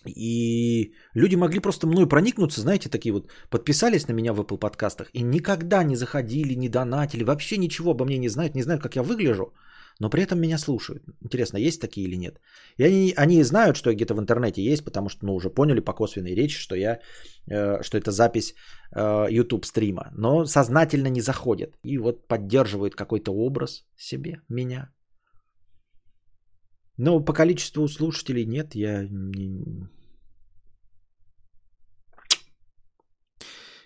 И 0.05 0.93
люди 1.15 1.35
могли 1.35 1.59
просто 1.59 1.87
мной 1.87 2.07
проникнуться, 2.07 2.61
знаете, 2.61 2.89
такие 2.89 3.13
вот, 3.13 3.31
подписались 3.49 4.07
на 4.07 4.13
меня 4.13 4.33
в 4.33 4.41
Apple 4.41 4.59
подкастах 4.59 5.09
и 5.13 5.23
никогда 5.23 5.83
не 5.83 5.95
заходили, 5.95 6.55
не 6.55 6.69
донатили, 6.69 7.23
вообще 7.23 7.57
ничего 7.57 7.91
обо 7.91 8.05
мне 8.05 8.17
не 8.17 8.29
знают, 8.29 8.55
не 8.55 8.63
знают, 8.63 8.83
как 8.83 8.95
я 8.95 9.03
выгляжу, 9.03 9.53
но 9.99 10.09
при 10.09 10.23
этом 10.23 10.39
меня 10.39 10.57
слушают. 10.57 11.03
Интересно, 11.21 11.57
есть 11.57 11.81
такие 11.81 12.07
или 12.07 12.15
нет? 12.17 12.39
И 12.77 12.83
они, 12.83 13.13
они 13.17 13.43
знают, 13.43 13.77
что 13.77 13.89
я 13.89 13.95
где-то 13.95 14.15
в 14.15 14.19
интернете 14.19 14.61
есть, 14.61 14.83
потому 14.83 15.09
что, 15.09 15.25
ну, 15.25 15.35
уже 15.35 15.49
поняли 15.49 15.81
по 15.81 15.93
косвенной 15.93 16.35
речи, 16.35 16.57
что 16.57 16.75
я, 16.75 16.99
э, 17.49 17.81
что 17.83 17.97
это 17.97 18.11
запись 18.11 18.53
э, 18.95 19.27
YouTube 19.29 19.65
стрима, 19.65 20.11
но 20.17 20.45
сознательно 20.45 21.07
не 21.09 21.21
заходят 21.21 21.77
и 21.83 21.97
вот 21.97 22.27
поддерживают 22.27 22.95
какой-то 22.95 23.31
образ 23.31 23.85
себе, 23.97 24.41
меня. 24.49 24.89
Но 26.97 27.19
по 27.19 27.33
количеству 27.33 27.87
слушателей 27.87 28.45
нет, 28.45 28.75
я 28.75 29.07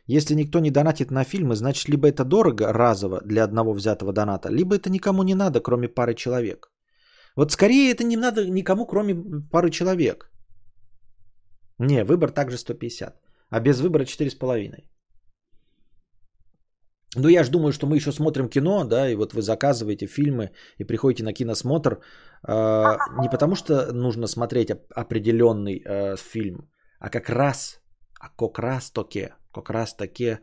Если 0.08 0.36
никто 0.36 0.60
не 0.60 0.72
донатит 0.72 1.12
на 1.12 1.24
фильмы, 1.24 1.56
значит 1.56 1.90
либо 1.90 2.08
это 2.08 2.24
дорого 2.24 2.74
разово 2.74 3.22
для 3.26 3.44
одного 3.44 3.74
взятого 3.74 4.14
доната, 4.14 4.50
либо 4.50 4.76
это 4.76 4.90
никому 4.90 5.24
не 5.24 5.36
надо, 5.36 5.60
кроме 5.60 5.90
пары 5.90 6.16
человек. 6.16 6.72
Вот 7.36 7.52
скорее 7.52 7.92
это 7.92 8.04
не 8.04 8.18
надо 8.18 8.50
никому, 8.50 8.86
кроме 8.88 9.16
пары 9.52 9.70
человек. 9.70 10.32
Не, 11.80 12.04
выбор 12.04 12.32
также 12.32 12.58
150, 12.58 13.20
а 13.50 13.60
без 13.60 13.82
выбора 13.82 14.04
4,5. 14.04 14.84
Ну, 17.16 17.30
я 17.30 17.44
же 17.44 17.52
думаю, 17.52 17.72
что 17.72 17.88
мы 17.88 17.96
еще 17.96 18.12
смотрим 18.12 18.50
кино, 18.50 18.86
да, 18.86 19.10
и 19.10 19.16
вот 19.16 19.34
вы 19.34 19.42
заказываете 19.42 20.08
фильмы 20.08 20.52
и 20.78 20.84
приходите 20.84 21.24
на 21.24 21.34
киносмотр 21.34 22.00
э, 22.48 22.98
не 23.22 23.30
потому, 23.30 23.56
что 23.56 23.92
нужно 23.94 24.28
смотреть 24.28 24.72
определенный 24.96 25.82
э, 25.86 26.16
фильм, 26.18 26.70
а 27.00 27.10
как 27.10 27.30
раз, 27.30 27.82
а 28.20 28.30
как 28.30 28.60
раз 28.60 28.92
таки, 28.92 29.30
как 29.62 29.70
раз 29.70 29.96
таки, 29.96 30.38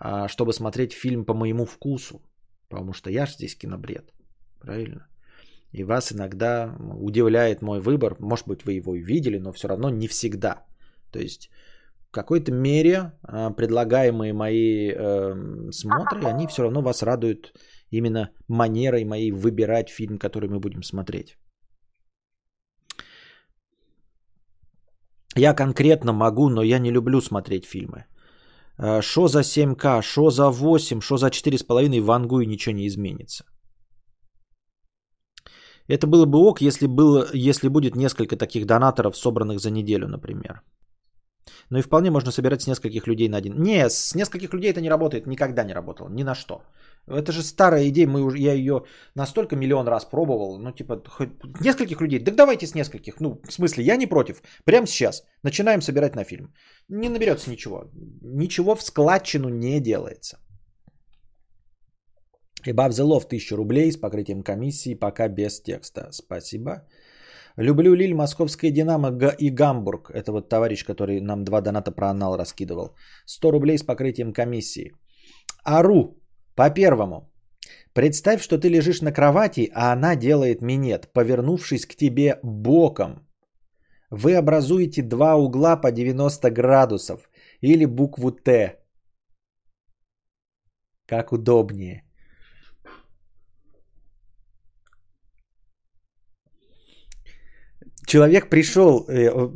э, 0.00 0.28
чтобы 0.28 0.52
смотреть 0.52 0.92
фильм 0.92 1.24
по 1.24 1.34
моему 1.34 1.66
вкусу, 1.66 2.22
потому 2.68 2.92
что 2.92 3.10
я 3.10 3.26
же 3.26 3.32
здесь 3.32 3.56
кинобред, 3.56 4.12
правильно? 4.60 5.06
И 5.72 5.84
вас 5.84 6.12
иногда 6.12 6.76
удивляет 7.00 7.62
мой 7.62 7.80
выбор, 7.80 8.16
может 8.20 8.46
быть, 8.46 8.64
вы 8.64 8.74
его 8.74 8.94
и 8.94 9.02
видели, 9.02 9.38
но 9.38 9.52
все 9.52 9.68
равно 9.68 9.90
не 9.90 10.06
всегда. 10.06 10.64
То 11.10 11.18
есть 11.18 11.50
какой-то 12.14 12.52
мере 12.52 13.12
а, 13.22 13.50
предлагаемые 13.50 14.32
мои 14.32 14.92
э, 14.92 15.70
смотры, 15.72 16.24
они 16.24 16.46
все 16.46 16.62
равно 16.62 16.82
вас 16.82 17.02
радуют 17.02 17.52
именно 17.90 18.30
манерой 18.48 19.04
моей 19.04 19.32
выбирать 19.32 19.90
фильм, 19.90 20.18
который 20.18 20.48
мы 20.48 20.60
будем 20.60 20.82
смотреть. 20.82 21.36
Я 25.36 25.54
конкретно 25.54 26.12
могу, 26.12 26.48
но 26.48 26.62
я 26.62 26.78
не 26.78 26.92
люблю 26.92 27.20
смотреть 27.20 27.66
фильмы. 27.66 28.04
Э, 28.78 29.02
шо 29.02 29.28
за 29.28 29.40
7К, 29.40 30.02
шо 30.02 30.30
за 30.30 30.50
8, 30.50 31.00
шо 31.00 31.16
за 31.16 31.28
4,5 31.28 32.00
вангу 32.00 32.40
и 32.40 32.46
ничего 32.46 32.74
не 32.74 32.86
изменится. 32.86 33.44
Это 35.86 36.06
было 36.06 36.24
бы 36.26 36.38
ок, 36.38 36.60
если, 36.60 36.86
было, 36.86 37.28
если 37.34 37.68
будет 37.68 37.94
несколько 37.94 38.36
таких 38.36 38.66
донаторов, 38.66 39.16
собранных 39.16 39.60
за 39.60 39.70
неделю, 39.70 40.08
например. 40.08 40.62
Но 41.70 41.78
и 41.78 41.82
вполне 41.82 42.10
можно 42.10 42.30
собирать 42.32 42.62
с 42.62 42.66
нескольких 42.66 43.06
людей 43.06 43.28
на 43.28 43.38
один. 43.38 43.62
Не, 43.62 43.88
с 43.88 44.14
нескольких 44.14 44.52
людей 44.52 44.70
это 44.70 44.80
не 44.80 44.90
работает, 44.90 45.26
никогда 45.26 45.64
не 45.64 45.74
работало, 45.74 46.08
ни 46.08 46.22
на 46.22 46.34
что. 46.34 46.62
Это 47.06 47.32
же 47.32 47.42
старая 47.42 47.88
идея, 47.88 48.06
мы 48.06 48.22
уже, 48.22 48.38
я 48.38 48.54
ее 48.54 48.84
настолько 49.14 49.56
миллион 49.56 49.88
раз 49.88 50.04
пробовал, 50.04 50.58
ну 50.58 50.72
типа 50.72 51.02
хоть 51.08 51.28
нескольких 51.60 52.00
людей, 52.00 52.24
так 52.24 52.34
давайте 52.34 52.66
с 52.66 52.74
нескольких, 52.74 53.20
ну 53.20 53.40
в 53.44 53.52
смысле 53.52 53.84
я 53.84 53.96
не 53.96 54.06
против, 54.06 54.42
прямо 54.64 54.86
сейчас 54.86 55.22
начинаем 55.42 55.82
собирать 55.82 56.16
на 56.16 56.24
фильм. 56.24 56.54
Не 56.88 57.08
наберется 57.08 57.50
ничего, 57.50 57.90
ничего 58.22 58.74
в 58.74 58.82
складчину 58.82 59.50
не 59.50 59.80
делается. 59.80 60.38
The 62.66 63.04
Love 63.04 63.26
1000 63.26 63.56
рублей 63.56 63.92
с 63.92 63.96
покрытием 63.96 64.42
комиссии, 64.42 64.94
пока 64.94 65.28
без 65.28 65.60
текста. 65.60 66.08
Спасибо. 66.12 66.86
Люблю 67.56 67.94
Лиль, 67.94 68.14
Московская 68.14 68.72
Динамо 68.72 69.10
и 69.38 69.50
Гамбург. 69.50 70.10
Это 70.10 70.32
вот 70.32 70.48
товарищ, 70.48 70.84
который 70.84 71.20
нам 71.20 71.44
два 71.44 71.60
доната 71.60 71.92
про 71.92 72.10
анал 72.10 72.36
раскидывал. 72.36 72.96
100 73.26 73.50
рублей 73.52 73.78
с 73.78 73.84
покрытием 73.84 74.32
комиссии. 74.32 74.92
Ару. 75.64 76.18
По 76.56 76.70
первому. 76.70 77.32
Представь, 77.92 78.42
что 78.42 78.58
ты 78.58 78.68
лежишь 78.68 79.02
на 79.02 79.12
кровати, 79.12 79.70
а 79.74 79.92
она 79.92 80.16
делает 80.16 80.62
минет, 80.62 81.12
повернувшись 81.12 81.86
к 81.86 81.94
тебе 81.94 82.38
боком. 82.42 83.26
Вы 84.10 84.34
образуете 84.36 85.02
два 85.02 85.36
угла 85.36 85.76
по 85.76 85.92
90 85.92 86.50
градусов 86.50 87.30
или 87.60 87.86
букву 87.86 88.32
Т. 88.32 88.80
Как 91.06 91.32
удобнее. 91.32 92.02
Человек 98.14 98.48
пришел, 98.48 99.06
э, 99.08 99.48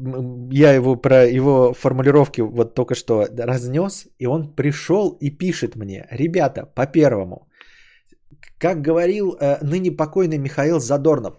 я 0.50 0.74
его 0.74 0.96
про 0.96 1.26
его 1.26 1.72
формулировки 1.74 2.42
вот 2.42 2.74
только 2.74 2.94
что 2.94 3.26
разнес, 3.38 4.08
и 4.18 4.26
он 4.26 4.54
пришел 4.56 5.16
и 5.20 5.38
пишет 5.38 5.76
мне, 5.76 6.06
ребята, 6.10 6.66
по 6.74 6.86
первому, 6.86 7.48
как 8.58 8.82
говорил 8.82 9.36
э, 9.40 9.58
ныне 9.62 9.96
покойный 9.96 10.38
Михаил 10.38 10.80
Задорнов, 10.80 11.34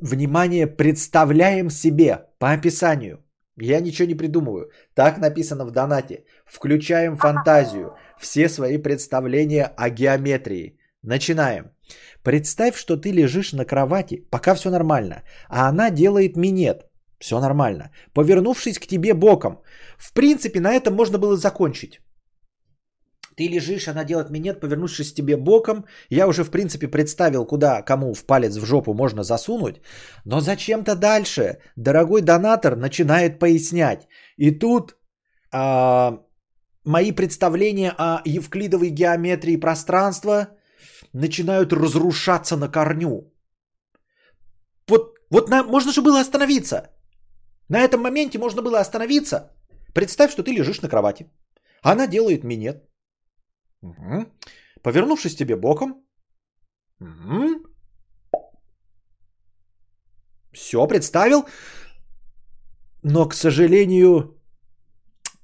внимание, 0.00 0.66
представляем 0.66 1.70
себе 1.70 2.18
по 2.38 2.46
описанию. 2.52 3.18
Я 3.60 3.80
ничего 3.80 4.08
не 4.08 4.16
придумываю. 4.16 4.70
Так 4.94 5.18
написано 5.18 5.64
в 5.64 5.70
донате. 5.70 6.24
Включаем 6.46 7.16
фантазию, 7.16 7.92
все 8.18 8.48
свои 8.48 8.78
представления 8.78 9.72
о 9.76 9.90
геометрии. 9.90 10.78
Начинаем. 11.02 11.70
Представь, 12.22 12.76
что 12.76 12.96
ты 12.96 13.12
лежишь 13.12 13.52
на 13.52 13.64
кровати, 13.64 14.26
пока 14.30 14.54
все 14.54 14.70
нормально, 14.70 15.22
а 15.48 15.68
она 15.68 15.90
делает 15.90 16.36
минет. 16.36 16.84
Все 17.20 17.40
нормально. 17.40 17.90
Повернувшись 18.14 18.78
к 18.78 18.86
тебе 18.86 19.14
боком. 19.14 19.62
В 19.98 20.12
принципе, 20.12 20.60
на 20.60 20.72
этом 20.72 20.94
можно 20.94 21.18
было 21.18 21.36
закончить. 21.36 22.00
Ты 23.36 23.48
лежишь, 23.48 23.88
она 23.88 24.04
делает 24.04 24.30
минет, 24.30 24.60
повернувшись 24.60 25.12
к 25.12 25.14
тебе 25.14 25.36
боком. 25.36 25.84
Я 26.10 26.26
уже, 26.26 26.42
в 26.42 26.50
принципе, 26.50 26.88
представил, 26.88 27.46
куда 27.46 27.82
кому 27.82 28.14
в 28.14 28.24
палец 28.24 28.56
в 28.56 28.64
жопу 28.64 28.94
можно 28.94 29.22
засунуть. 29.22 29.80
Но 30.24 30.40
зачем-то 30.40 30.96
дальше 30.96 31.58
дорогой 31.76 32.22
донатор 32.22 32.76
начинает 32.76 33.38
пояснять. 33.38 34.08
И 34.36 34.50
тут 34.50 34.96
а, 35.52 36.18
мои 36.84 37.12
представления 37.12 37.94
о 37.96 38.22
евклидовой 38.24 38.90
геометрии 38.90 39.56
пространства 39.56 40.57
начинают 41.12 41.72
разрушаться 41.72 42.56
на 42.56 42.68
корню. 42.68 43.32
Вот, 44.88 45.18
вот 45.30 45.48
на, 45.48 45.62
можно 45.62 45.92
же 45.92 46.02
было 46.02 46.20
остановиться. 46.20 46.90
На 47.68 47.80
этом 47.80 48.00
моменте 48.00 48.38
можно 48.38 48.62
было 48.62 48.80
остановиться. 48.80 49.52
Представь, 49.94 50.32
что 50.32 50.42
ты 50.42 50.52
лежишь 50.52 50.80
на 50.82 50.88
кровати. 50.88 51.30
Она 51.82 52.06
делает 52.06 52.44
минет. 52.44 52.88
Угу. 53.82 54.26
Повернувшись 54.82 55.36
тебе 55.36 55.56
боком. 55.56 56.04
Угу. 57.00 57.68
Все, 60.52 60.86
представил. 60.86 61.46
Но, 63.02 63.28
к 63.28 63.34
сожалению, 63.34 64.38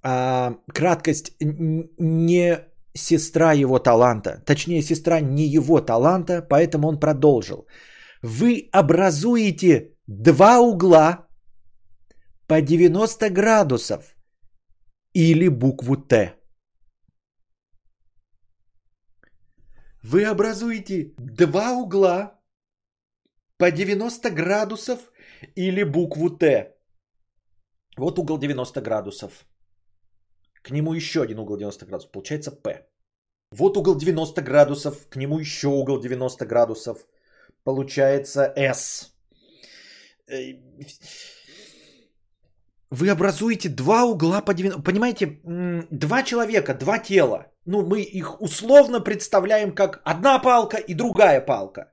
а, 0.03 0.55
краткость 0.73 1.37
не 1.41 2.59
сестра 2.95 3.53
его 3.53 3.79
таланта. 3.79 4.43
Точнее, 4.47 4.83
сестра 4.83 5.21
не 5.21 5.45
его 5.45 5.81
таланта, 5.81 6.43
поэтому 6.43 6.89
он 6.89 7.01
продолжил. 7.01 7.67
Вы 8.23 8.69
образуете 8.73 9.95
два 10.07 10.61
угла 10.61 11.27
по 12.47 12.61
90 12.61 13.31
градусов 13.31 14.17
или 15.15 15.49
букву 15.49 15.97
Т. 15.97 16.35
Вы 20.03 20.25
образуете 20.25 21.15
два 21.19 21.73
угла 21.73 22.41
по 23.57 23.71
90 23.71 24.31
градусов 24.31 25.01
или 25.57 25.85
букву 25.85 26.31
Т. 26.31 26.75
Вот 27.97 28.19
угол 28.19 28.39
90 28.39 28.81
градусов. 28.81 29.47
К 30.65 30.71
нему 30.71 30.95
еще 30.95 31.23
один 31.23 31.39
угол 31.39 31.57
90 31.57 31.87
градусов. 31.87 32.11
Получается 32.11 32.51
П. 32.51 32.87
Вот 33.51 33.77
угол 33.77 33.97
90 33.97 34.43
градусов. 34.43 35.09
К 35.11 35.17
нему 35.17 35.39
еще 35.39 35.69
угол 35.69 36.01
90 36.01 36.47
градусов. 36.47 37.07
Получается 37.65 38.53
S. 38.57 39.13
Э, 40.27 40.55
вы 42.91 43.11
образуете 43.11 43.69
два 43.69 44.05
угла 44.05 44.41
по 44.41 44.55
90... 44.55 44.83
Понимаете, 44.83 45.39
два 45.91 46.23
человека, 46.23 46.75
два 46.75 46.99
тела. 46.99 47.47
Ну, 47.67 47.83
мы 47.83 48.01
их 48.01 48.41
условно 48.41 49.01
представляем 49.01 49.75
как 49.75 50.01
одна 50.05 50.39
палка 50.39 50.79
и 50.79 50.95
другая 50.95 51.45
палка. 51.45 51.93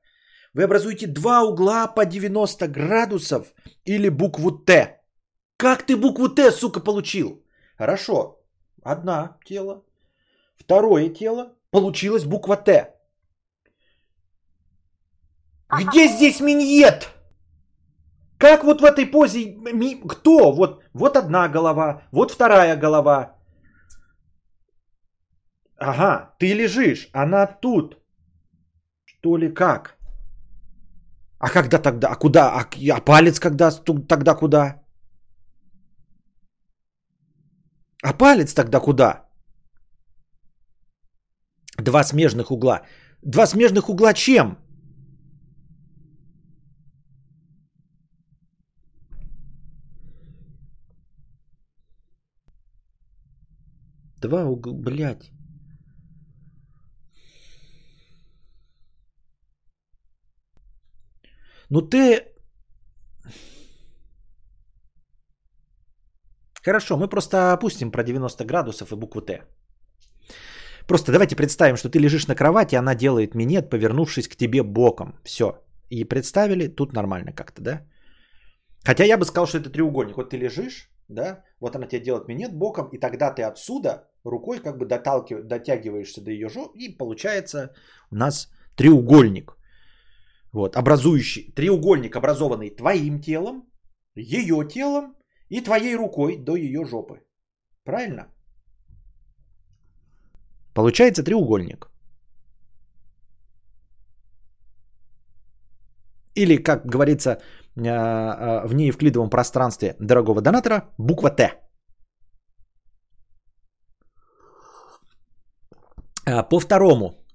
Вы 0.53 0.63
образуете 0.63 1.07
два 1.07 1.43
угла 1.43 1.87
по 1.87 2.05
90 2.05 2.67
градусов 2.67 3.53
или 3.85 4.09
букву 4.09 4.51
Т. 4.51 5.01
Как 5.57 5.85
ты 5.85 5.97
букву 5.97 6.29
Т, 6.29 6.51
сука, 6.51 6.79
получил? 6.79 7.43
Хорошо. 7.77 8.40
Одна 8.83 9.37
тело. 9.45 9.83
Второе 10.55 11.09
тело. 11.09 11.55
Получилась 11.71 12.25
буква 12.25 12.57
Т. 12.57 12.95
Где 15.69 16.07
здесь 16.07 16.41
миньет? 16.41 17.09
Как 18.37 18.63
вот 18.63 18.81
в 18.81 18.85
этой 18.85 19.05
позе, 19.05 19.55
кто? 20.09 20.51
Вот, 20.51 20.83
вот 20.93 21.15
одна 21.15 21.47
голова, 21.47 22.01
вот 22.11 22.31
вторая 22.31 22.75
голова. 22.75 23.35
Ага, 25.77 26.35
ты 26.39 26.53
лежишь, 26.53 27.09
она 27.13 27.47
тут. 27.47 27.97
Что 29.05 29.37
ли 29.37 29.53
как? 29.53 29.97
А 31.39 31.49
когда 31.49 31.77
тогда? 31.77 32.09
А 32.09 32.15
куда? 32.15 32.51
А, 32.59 32.67
а 32.95 33.01
палец 33.01 33.39
когда? 33.39 33.71
Тогда 34.07 34.35
куда? 34.35 34.80
А 38.03 38.13
палец 38.13 38.53
тогда 38.53 38.79
куда? 38.79 39.29
Два 41.77 42.03
смежных 42.03 42.51
угла. 42.51 42.81
Два 43.21 43.45
смежных 43.47 43.89
угла 43.89 44.13
чем? 44.13 44.57
Два 54.21 54.45
угла, 54.45 54.73
блядь. 54.73 55.31
Ну 61.69 61.81
ты... 61.81 62.27
Хорошо, 66.65 66.97
мы 66.97 67.09
просто 67.09 67.53
опустим 67.53 67.91
про 67.91 68.03
90 68.03 68.45
градусов 68.45 68.91
и 68.91 68.95
букву 68.95 69.21
Т. 69.21 69.41
Просто 70.87 71.11
давайте 71.11 71.35
представим, 71.35 71.77
что 71.77 71.89
ты 71.89 71.99
лежишь 71.99 72.27
на 72.27 72.35
кровати, 72.35 72.75
она 72.75 72.95
делает 72.95 73.35
минет, 73.35 73.69
повернувшись 73.69 74.27
к 74.27 74.35
тебе 74.35 74.63
боком. 74.63 75.13
Все. 75.23 75.63
И 75.89 76.03
представили, 76.03 76.67
тут 76.67 76.93
нормально 76.93 77.33
как-то, 77.33 77.61
да? 77.61 77.81
Хотя 78.83 79.05
я 79.05 79.17
бы 79.17 79.25
сказал, 79.25 79.47
что 79.47 79.57
это 79.57 79.69
треугольник. 79.69 80.17
Вот 80.17 80.29
ты 80.29 80.37
лежишь, 80.37 80.89
да, 81.07 81.43
вот 81.59 81.75
она 81.75 81.87
тебе 81.87 82.03
делает 82.03 82.27
минет 82.27 82.53
боком, 82.53 82.89
и 82.91 82.99
тогда 82.99 83.31
ты 83.31 83.43
отсюда 83.43 84.07
рукой 84.23 84.59
как 84.59 84.77
бы 84.77 84.85
дотягиваешься 84.85 86.21
до 86.21 86.31
ее 86.31 86.49
жопы, 86.49 86.79
и 86.79 86.97
получается 86.97 87.73
у 88.11 88.15
нас 88.15 88.49
треугольник. 88.75 89.57
Вот, 90.51 90.75
образующий, 90.75 91.53
треугольник, 91.55 92.15
образованный 92.15 92.69
твоим 92.69 93.21
телом, 93.21 93.63
ее 94.15 94.67
телом 94.67 95.15
и 95.51 95.61
твоей 95.61 95.95
рукой 95.95 96.37
до 96.37 96.55
ее 96.55 96.85
жопы. 96.85 97.19
Правильно? 97.83 98.27
Получается 100.73 101.23
треугольник. 101.23 101.91
Или, 106.35 106.63
как 106.63 106.85
говорится 106.85 107.29
а, 107.31 108.61
а, 108.63 108.67
в 108.67 108.73
неевклидовом 108.73 109.29
пространстве 109.29 109.95
дорогого 109.99 110.41
донатора, 110.41 110.89
буква 110.97 111.29
Т. 111.29 111.51
А, 116.25 116.43
по 116.43 116.59
второму. 116.59 117.25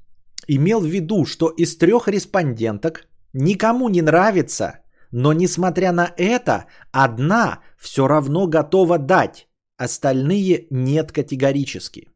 Имел 0.49 0.81
в 0.81 0.87
виду, 0.87 1.27
что 1.27 1.51
из 1.51 1.77
трех 1.77 2.09
респонденток 2.09 3.09
никому 3.35 3.89
не 3.91 4.01
нравится, 4.01 4.81
но 5.13 5.33
несмотря 5.33 5.93
на 5.93 6.13
это, 6.17 6.67
одна 6.93 7.61
все 7.79 8.09
равно 8.09 8.47
готова 8.47 8.99
дать, 8.99 9.49
остальные 9.79 10.67
нет 10.71 11.13
категорически. 11.13 12.09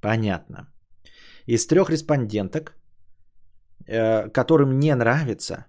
Понятно. 0.00 0.68
Из 1.46 1.66
трех 1.66 1.90
респонденток, 1.90 2.74
э, 3.86 4.28
которым 4.30 4.78
не 4.78 4.94
нравится, 4.94 5.66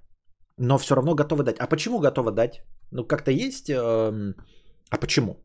но 0.57 0.77
все 0.77 0.95
равно 0.95 1.15
готова 1.15 1.43
дать. 1.43 1.59
А 1.59 1.67
почему 1.67 1.99
готова 1.99 2.31
дать? 2.31 2.63
Ну, 2.91 3.07
как-то 3.07 3.31
есть... 3.31 3.69
Э, 3.69 4.33
а 4.89 4.97
почему? 4.97 5.35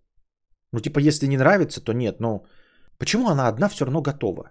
Ну, 0.72 0.80
типа, 0.80 1.00
если 1.00 1.26
не 1.26 1.36
нравится, 1.36 1.80
то 1.80 1.92
нет. 1.92 2.20
Но 2.20 2.44
почему 2.98 3.28
она 3.28 3.48
одна 3.48 3.68
все 3.68 3.84
равно 3.84 4.02
готова? 4.02 4.50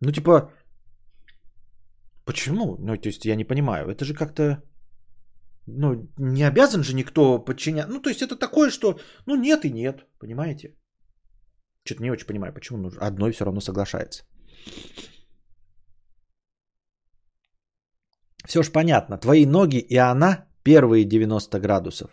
Ну, 0.00 0.12
типа, 0.12 0.50
почему? 2.30 2.76
Ну, 2.78 2.96
то 2.96 3.08
есть, 3.08 3.24
я 3.24 3.36
не 3.36 3.44
понимаю. 3.44 3.88
Это 3.88 4.04
же 4.04 4.14
как-то... 4.14 4.62
Ну, 5.66 6.08
не 6.18 6.48
обязан 6.48 6.82
же 6.82 6.94
никто 6.94 7.44
подчинять. 7.44 7.88
Ну, 7.88 8.00
то 8.00 8.10
есть, 8.10 8.22
это 8.22 8.36
такое, 8.36 8.70
что... 8.70 8.98
Ну, 9.26 9.36
нет 9.36 9.64
и 9.64 9.70
нет, 9.70 10.06
понимаете? 10.18 10.74
Что-то 11.84 12.02
не 12.02 12.10
очень 12.10 12.26
понимаю, 12.26 12.52
почему 12.52 12.78
нужно. 12.78 13.06
Одной 13.06 13.32
все 13.32 13.44
равно 13.44 13.60
соглашается. 13.60 14.24
Все 18.46 18.62
ж 18.62 18.72
понятно. 18.72 19.18
Твои 19.18 19.46
ноги 19.46 19.78
и 19.78 19.96
она 19.96 20.46
первые 20.62 21.04
90 21.04 21.58
градусов. 21.60 22.10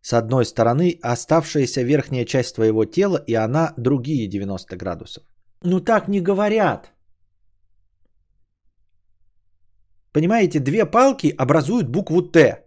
С 0.00 0.12
одной 0.12 0.44
стороны, 0.44 0.98
оставшаяся 1.02 1.82
верхняя 1.82 2.24
часть 2.24 2.54
твоего 2.54 2.84
тела 2.84 3.24
и 3.26 3.34
она 3.34 3.74
другие 3.76 4.28
90 4.28 4.76
градусов. 4.76 5.24
Ну 5.62 5.80
так 5.80 6.08
не 6.08 6.20
говорят. 6.20 6.93
Понимаете, 10.14 10.60
две 10.60 10.86
палки 10.86 11.34
образуют 11.36 11.88
букву 11.88 12.22
Т. 12.22 12.64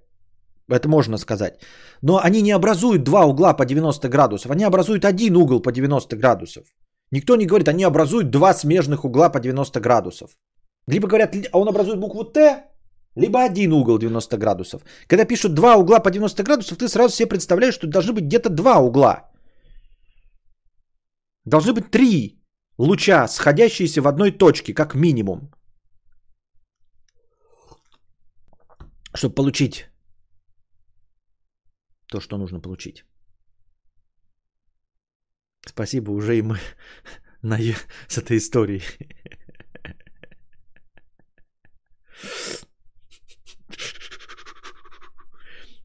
Это 0.70 0.90
можно 0.90 1.18
сказать. 1.18 1.54
Но 2.02 2.18
они 2.18 2.42
не 2.42 2.52
образуют 2.52 3.04
два 3.04 3.26
угла 3.26 3.54
по 3.54 3.66
90 3.66 4.10
градусов. 4.10 4.52
Они 4.52 4.66
образуют 4.66 5.06
один 5.06 5.38
угол 5.38 5.62
по 5.62 5.72
90 5.72 6.18
градусов. 6.18 6.64
Никто 7.12 7.38
не 7.38 7.46
говорит, 7.46 7.68
они 7.70 7.86
образуют 7.86 8.32
два 8.32 8.54
смежных 8.54 9.06
угла 9.06 9.30
по 9.30 9.40
90 9.40 9.80
градусов. 9.80 10.32
Либо 10.88 11.08
говорят, 11.08 11.36
он 11.54 11.68
образует 11.68 12.00
букву 12.00 12.26
Т, 12.26 12.66
либо 13.16 13.40
один 13.40 13.72
угол 13.72 13.98
90 13.98 14.38
градусов. 14.38 14.82
Когда 15.08 15.26
пишут 15.26 15.54
два 15.54 15.76
угла 15.78 16.00
по 16.00 16.12
90 16.12 16.44
градусов, 16.44 16.78
ты 16.78 16.90
сразу 16.90 17.16
себе 17.16 17.30
представляешь, 17.30 17.76
что 17.76 17.88
должны 17.88 18.14
быть 18.14 18.26
где-то 18.26 18.50
два 18.50 18.80
угла. 18.80 19.32
Должны 21.46 21.72
быть 21.74 21.92
три 21.92 22.42
луча, 22.78 23.28
сходящиеся 23.28 24.02
в 24.02 24.08
одной 24.08 24.32
точке, 24.32 24.74
как 24.74 24.96
минимум. 24.96 25.50
Чтобы 29.18 29.36
получить 29.36 29.90
то, 32.06 32.20
что 32.20 32.38
нужно 32.38 32.60
получить. 32.60 33.04
Спасибо 35.66 36.12
уже 36.12 36.38
и 36.38 36.42
мы 36.44 36.60
на, 37.42 37.58
с 38.08 38.18
этой 38.18 38.38
историей. 38.38 38.84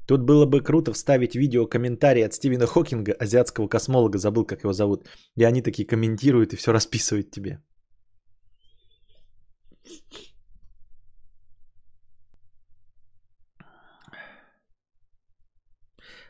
Тут 0.07 0.21
было 0.21 0.45
бы 0.45 0.61
круто 0.61 0.93
вставить 0.93 1.35
видео 1.35 1.67
комментарий 1.67 2.27
от 2.27 2.35
Стивена 2.35 2.67
Хокинга, 2.67 3.13
азиатского 3.15 3.67
космолога, 3.67 4.19
забыл, 4.19 4.45
как 4.45 4.65
его 4.65 4.75
зовут. 4.75 5.09
И 5.37 5.45
они 5.45 5.63
такие 5.63 5.89
комментируют 5.89 6.53
и 6.53 6.57
все 6.57 6.71
расписывают 6.73 7.31
тебе. 7.31 7.63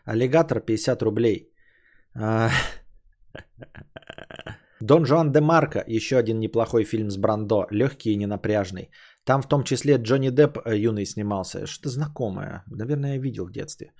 Аллигатор 0.04 0.60
50 0.60 1.02
рублей. 1.02 1.52
А, 2.14 2.50
Дон 4.80 5.06
Жуан 5.06 5.32
де 5.32 5.40
Марко, 5.40 5.84
еще 5.86 6.16
один 6.16 6.40
неплохой 6.40 6.84
фильм 6.84 7.10
с 7.10 7.16
Брандо, 7.16 7.66
легкий 7.70 8.12
и 8.12 8.16
ненапряжный. 8.16 8.90
Там 9.24 9.42
в 9.42 9.48
том 9.48 9.62
числе 9.62 9.96
Джонни 9.96 10.30
Депп 10.30 10.58
э, 10.58 10.76
юный 10.76 11.06
снимался. 11.06 11.66
Что-то 11.66 11.88
знакомое. 11.88 12.64
Наверное, 12.66 13.14
я 13.14 13.20
видел 13.20 13.46
в 13.46 13.52
детстве. 13.52 13.92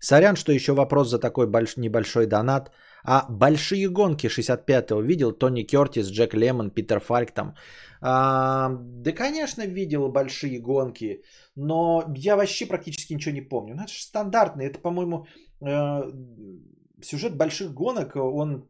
Сорян, 0.00 0.36
что 0.36 0.52
еще 0.52 0.72
вопрос 0.72 1.10
за 1.10 1.18
такой 1.18 1.46
больш... 1.46 1.76
небольшой 1.76 2.26
донат. 2.26 2.70
А 3.04 3.26
большие 3.28 3.88
гонки 3.88 4.28
65-го 4.28 5.00
видел? 5.00 5.32
Тони 5.32 5.62
Кертис, 5.62 6.10
Джек 6.10 6.34
Лемон, 6.34 6.70
Питер 6.70 7.00
Фальк 7.00 7.32
там. 7.32 7.54
А, 8.00 8.70
да, 8.80 9.12
конечно, 9.12 9.66
видел 9.66 10.08
большие 10.08 10.60
гонки. 10.60 11.22
Но 11.56 12.04
я 12.16 12.36
вообще 12.36 12.66
практически 12.66 13.14
ничего 13.14 13.34
не 13.34 13.48
помню. 13.48 13.74
Ну, 13.74 13.82
это 13.82 13.92
же 13.92 14.02
стандартный. 14.02 14.66
Это, 14.66 14.78
по-моему, 14.78 15.26
э, 15.60 16.02
сюжет 17.02 17.36
больших 17.36 17.74
гонок, 17.74 18.16
он 18.16 18.69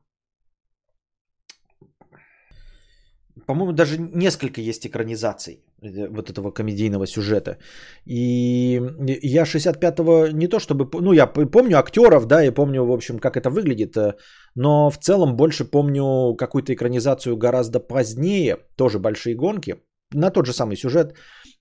по-моему, 3.47 3.72
даже 3.72 3.99
несколько 3.99 4.61
есть 4.61 4.86
экранизаций 4.86 5.64
э, 5.82 6.09
вот 6.09 6.30
этого 6.30 6.51
комедийного 6.51 7.07
сюжета. 7.07 7.59
И 8.07 8.80
я 9.22 9.45
65-го 9.45 10.28
не 10.32 10.49
то 10.49 10.59
чтобы... 10.59 10.88
Ну, 11.01 11.12
я 11.12 11.26
помню 11.26 11.78
актеров, 11.78 12.26
да, 12.26 12.45
и 12.45 12.51
помню, 12.51 12.84
в 12.84 12.93
общем, 12.93 13.18
как 13.18 13.36
это 13.36 13.51
выглядит, 13.51 13.97
э, 13.97 14.14
но 14.55 14.91
в 14.91 14.99
целом 14.99 15.36
больше 15.36 15.64
помню 15.64 16.34
какую-то 16.36 16.72
экранизацию 16.72 17.36
гораздо 17.36 17.80
позднее, 17.80 18.57
тоже 18.76 18.99
большие 18.99 19.34
гонки, 19.34 19.74
на 20.12 20.30
тот 20.30 20.47
же 20.47 20.53
самый 20.53 20.76
сюжет, 20.76 21.14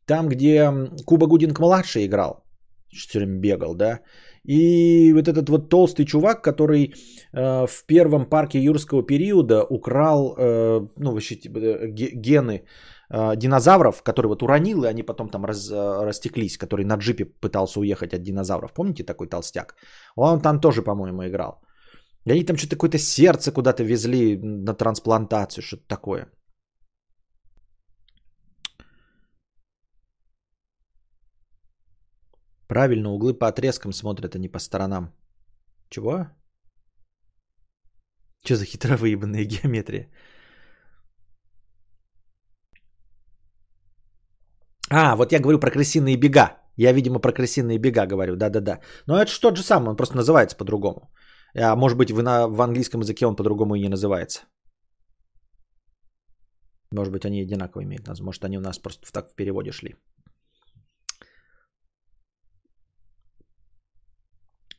там, 0.05 0.29
где 0.29 0.71
Куба 1.05 1.27
Гудинг-младший 1.27 2.05
играл, 2.05 2.43
все 2.91 3.19
время 3.19 3.39
бегал, 3.39 3.75
да, 3.75 3.99
и 4.43 5.13
вот 5.13 5.27
этот 5.27 5.49
вот 5.49 5.69
толстый 5.69 6.05
чувак, 6.05 6.43
который 6.43 6.93
э, 7.33 7.67
в 7.67 7.85
первом 7.85 8.25
парке 8.29 8.59
юрского 8.59 9.03
периода 9.03 9.63
украл, 9.63 10.35
э, 10.37 10.87
ну, 10.97 11.11
вообще, 11.11 11.35
типа, 11.35 11.59
э, 11.59 11.87
гены 11.91 12.63
э, 13.11 13.35
динозавров, 13.35 14.03
который 14.03 14.27
вот 14.27 14.43
уронил, 14.43 14.83
и 14.83 14.87
они 14.87 15.03
потом 15.03 15.29
там 15.29 15.45
раз, 15.45 15.69
э, 15.71 16.05
растеклись, 16.05 16.57
который 16.57 16.85
на 16.85 16.97
джипе 16.97 17.25
пытался 17.25 17.79
уехать 17.79 18.13
от 18.13 18.21
динозавров. 18.21 18.73
Помните 18.73 19.03
такой 19.03 19.27
толстяк? 19.27 19.75
Он 20.15 20.41
там 20.41 20.59
тоже, 20.59 20.81
по-моему, 20.81 21.23
играл. 21.23 21.61
И 22.25 22.31
они 22.31 22.43
там 22.43 22.57
что-то 22.57 22.75
какое-то 22.75 22.97
сердце 22.97 23.51
куда-то 23.51 23.83
везли 23.83 24.37
на 24.37 24.73
трансплантацию, 24.73 25.63
что-то 25.63 25.83
такое. 25.87 26.27
Правильно, 32.69 33.09
углы 33.09 33.33
по 33.33 33.47
отрезкам 33.47 33.93
смотрят, 33.93 34.35
а 34.35 34.39
не 34.39 34.47
по 34.47 34.59
сторонам. 34.59 35.11
Чего? 35.89 36.27
Что 38.45 38.55
за 38.55 38.65
хитро 38.65 38.95
выебанная 38.95 39.45
геометрия? 39.45 40.07
А, 44.91 45.15
вот 45.15 45.31
я 45.31 45.39
говорю 45.39 45.59
про 45.59 45.71
крысиные 45.71 46.15
бега. 46.15 46.57
Я, 46.77 46.93
видимо, 46.93 47.19
про 47.19 47.31
крысиные 47.31 47.79
бега 47.79 48.05
говорю, 48.05 48.35
да-да-да. 48.35 48.79
Но 49.07 49.19
это 49.19 49.31
же 49.31 49.39
тот 49.41 49.57
же 49.57 49.63
самый, 49.63 49.89
он 49.89 49.97
просто 49.97 50.15
называется 50.15 50.57
по-другому. 50.57 51.11
А 51.55 51.75
может 51.75 51.97
быть, 51.97 52.11
вы 52.11 52.21
на, 52.21 52.47
в 52.47 52.61
английском 52.61 53.01
языке 53.01 53.25
он 53.25 53.35
по-другому 53.35 53.75
и 53.75 53.81
не 53.81 53.89
называется. 53.89 54.41
Может 56.91 57.13
быть, 57.13 57.25
они 57.25 57.41
одинаково 57.41 57.83
имеют 57.83 58.07
название. 58.07 58.25
Может, 58.25 58.45
они 58.45 58.57
у 58.57 58.61
нас 58.61 58.77
просто 58.77 59.11
так 59.11 59.31
в 59.31 59.35
переводе 59.35 59.71
шли. 59.71 59.95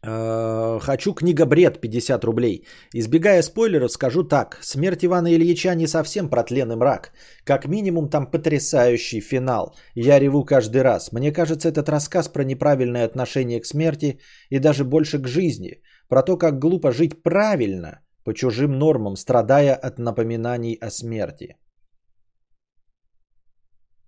Хочу 0.03 1.15
книга 1.15 1.47
бред 1.47 1.81
50 1.81 2.25
рублей. 2.25 2.67
Избегая 2.95 3.43
спойлеров, 3.43 3.93
скажу 3.93 4.25
так. 4.25 4.59
Смерть 4.63 5.05
Ивана 5.05 5.29
Ильича 5.35 5.75
не 5.75 5.87
совсем 5.87 6.31
протлен 6.31 6.69
мрак. 6.69 7.13
Как 7.45 7.67
минимум 7.69 8.09
там 8.09 8.31
потрясающий 8.31 9.21
финал. 9.21 9.77
Я 9.95 10.19
реву 10.19 10.45
каждый 10.45 10.83
раз. 10.83 11.13
Мне 11.13 11.33
кажется, 11.33 11.69
этот 11.69 11.89
рассказ 11.89 12.29
про 12.29 12.45
неправильное 12.45 13.05
отношение 13.05 13.61
к 13.61 13.67
смерти 13.67 14.21
и 14.49 14.59
даже 14.59 14.85
больше 14.85 15.19
к 15.19 15.29
жизни. 15.29 15.83
Про 16.09 16.23
то, 16.23 16.39
как 16.39 16.59
глупо 16.59 16.93
жить 16.93 17.23
правильно, 17.23 18.01
по 18.25 18.33
чужим 18.33 18.79
нормам, 18.79 19.17
страдая 19.17 19.75
от 19.75 19.99
напоминаний 19.99 20.79
о 20.81 20.91
смерти. 20.91 21.57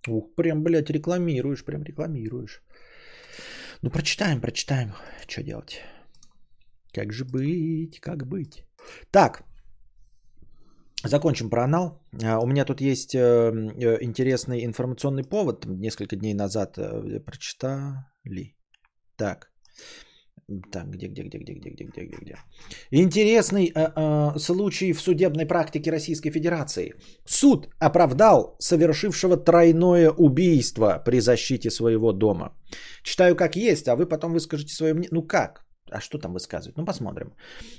Ух, 0.07 0.35
прям, 0.35 0.63
блядь, 0.63 0.89
рекламируешь, 0.89 1.63
прям 1.63 1.83
рекламируешь. 1.83 2.61
Ну, 3.83 3.89
прочитаем, 3.89 4.39
прочитаем. 4.39 4.93
Что 5.27 5.43
делать? 5.43 5.81
Как 6.93 7.11
же 7.11 7.25
быть, 7.25 7.99
как 7.99 8.25
быть? 8.25 8.63
Так, 9.11 9.43
закончим 11.03 11.49
про 11.49 11.63
анал. 11.63 12.01
А, 12.23 12.39
у 12.39 12.47
меня 12.47 12.63
тут 12.63 12.79
есть 12.79 13.13
э, 13.13 13.19
э, 13.19 13.97
интересный 14.01 14.63
информационный 14.63 15.23
повод. 15.23 15.65
Несколько 15.65 16.15
дней 16.15 16.33
назад 16.33 16.77
э, 16.77 17.19
прочитали. 17.19 18.55
Так. 19.17 19.51
Так, 20.71 20.89
где, 20.91 21.07
где, 21.07 21.23
где, 21.23 21.37
где, 21.37 21.53
где, 21.53 21.69
где, 21.69 21.85
где, 21.85 22.01
где, 22.01 22.17
где? 22.21 22.35
Интересный 22.91 23.71
э, 23.73 23.91
э, 23.95 24.39
случай 24.39 24.93
в 24.93 25.01
судебной 25.01 25.45
практике 25.45 25.91
Российской 25.91 26.31
Федерации. 26.31 26.93
Суд 27.25 27.69
оправдал 27.79 28.55
совершившего 28.59 29.37
тройное 29.37 30.11
убийство 30.11 31.01
при 31.05 31.21
защите 31.21 31.71
своего 31.71 32.11
дома. 32.11 32.51
Читаю 33.03 33.35
как 33.35 33.55
есть, 33.55 33.87
а 33.87 33.95
вы 33.95 34.05
потом 34.05 34.33
выскажете 34.33 34.73
свое 34.73 34.93
мнение. 34.93 35.09
Ну 35.13 35.21
как? 35.23 35.63
А 35.91 36.01
что 36.01 36.17
там 36.17 36.33
высказывать? 36.33 36.77
Ну 36.77 36.85
посмотрим. 36.85 37.33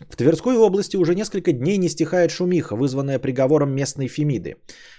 В 0.09 0.17
Тверской 0.17 0.57
области 0.57 0.97
уже 0.97 1.15
несколько 1.15 1.53
дней 1.53 1.79
не 1.79 1.89
стихает 1.89 2.31
шумиха, 2.31 2.77
вызванная 2.77 3.19
приговором 3.19 3.75
местной 3.75 4.09
Фемиды. 4.09 4.57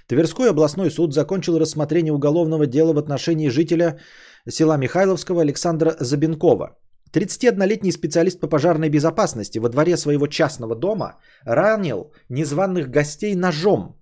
Тверской 0.07 0.49
областной 0.49 0.91
суд 0.91 1.13
закончил 1.13 1.57
рассмотрение 1.57 2.13
уголовного 2.13 2.67
дела 2.67 2.93
в 2.93 2.97
отношении 2.97 3.49
жителя 3.49 3.99
села 4.47 4.77
Михайловского 4.77 5.41
Александра 5.41 5.95
Забенкова. 5.99 6.77
31-летний 7.15 7.91
специалист 7.91 8.39
по 8.39 8.47
пожарной 8.47 8.89
безопасности 8.89 9.59
во 9.59 9.69
дворе 9.69 9.97
своего 9.97 10.27
частного 10.27 10.75
дома 10.75 11.15
ранил 11.45 12.11
незваных 12.29 12.89
гостей 12.89 13.35
ножом. 13.35 13.95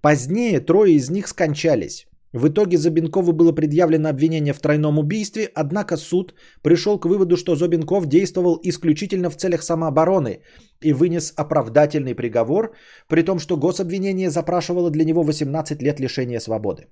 Позднее 0.00 0.60
трое 0.60 0.94
из 0.94 1.10
них 1.10 1.28
скончались. 1.28 2.06
В 2.32 2.48
итоге 2.48 2.78
Забинкову 2.78 3.32
было 3.32 3.52
предъявлено 3.52 4.08
обвинение 4.08 4.52
в 4.52 4.58
тройном 4.58 4.98
убийстве, 4.98 5.48
однако 5.54 5.96
суд 5.96 6.34
пришел 6.62 6.98
к 6.98 7.06
выводу, 7.06 7.36
что 7.36 7.54
Зобинков 7.54 8.06
действовал 8.06 8.58
исключительно 8.64 9.30
в 9.30 9.36
целях 9.36 9.62
самообороны 9.62 10.40
и 10.80 10.92
вынес 10.92 11.32
оправдательный 11.36 12.14
приговор, 12.14 12.74
при 13.08 13.22
том, 13.22 13.38
что 13.38 13.56
гособвинение 13.56 14.30
запрашивало 14.30 14.90
для 14.90 15.04
него 15.04 15.22
18 15.22 15.82
лет 15.82 16.00
лишения 16.00 16.40
свободы. 16.40 16.88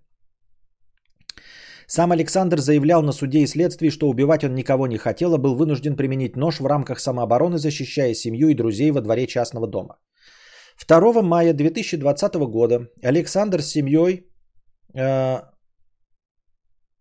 Сам 1.86 2.12
Александр 2.12 2.58
заявлял 2.58 3.02
на 3.02 3.12
суде 3.12 3.38
и 3.40 3.46
следствии, 3.46 3.90
что 3.90 4.08
убивать 4.08 4.44
он 4.44 4.54
никого 4.54 4.86
не 4.86 4.98
хотел, 4.98 5.34
а 5.34 5.38
был 5.38 5.54
вынужден 5.54 5.96
применить 5.96 6.36
нож 6.36 6.60
в 6.60 6.66
рамках 6.66 7.00
самообороны, 7.00 7.58
защищая 7.58 8.14
семью 8.14 8.48
и 8.48 8.54
друзей 8.54 8.90
во 8.90 9.00
дворе 9.00 9.26
частного 9.26 9.66
дома. 9.66 9.98
2 10.88 11.22
мая 11.22 11.52
2020 11.52 12.34
года 12.50 12.88
Александр 13.02 13.62
с 13.62 13.70
семьей, 13.70 14.26
э, 14.94 15.40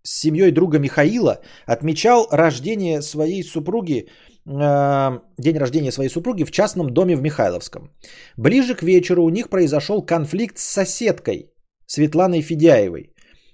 с 0.04 0.20
семьей 0.20 0.52
друга 0.52 0.80
Михаила 0.80 1.40
отмечал 1.66 2.28
рождение 2.32 3.02
своей 3.02 3.44
супруги, 3.44 4.08
э, 4.46 5.20
день 5.38 5.58
рождения 5.58 5.92
своей 5.92 6.10
супруги 6.10 6.44
в 6.44 6.52
частном 6.52 6.90
доме 6.90 7.16
в 7.16 7.22
Михайловском. 7.22 7.92
Ближе 8.38 8.76
к 8.76 8.84
вечеру 8.84 9.24
у 9.24 9.30
них 9.30 9.50
произошел 9.50 10.06
конфликт 10.06 10.58
с 10.58 10.64
соседкой 10.64 11.52
Светланой 11.86 12.42
Федяевой. 12.42 13.14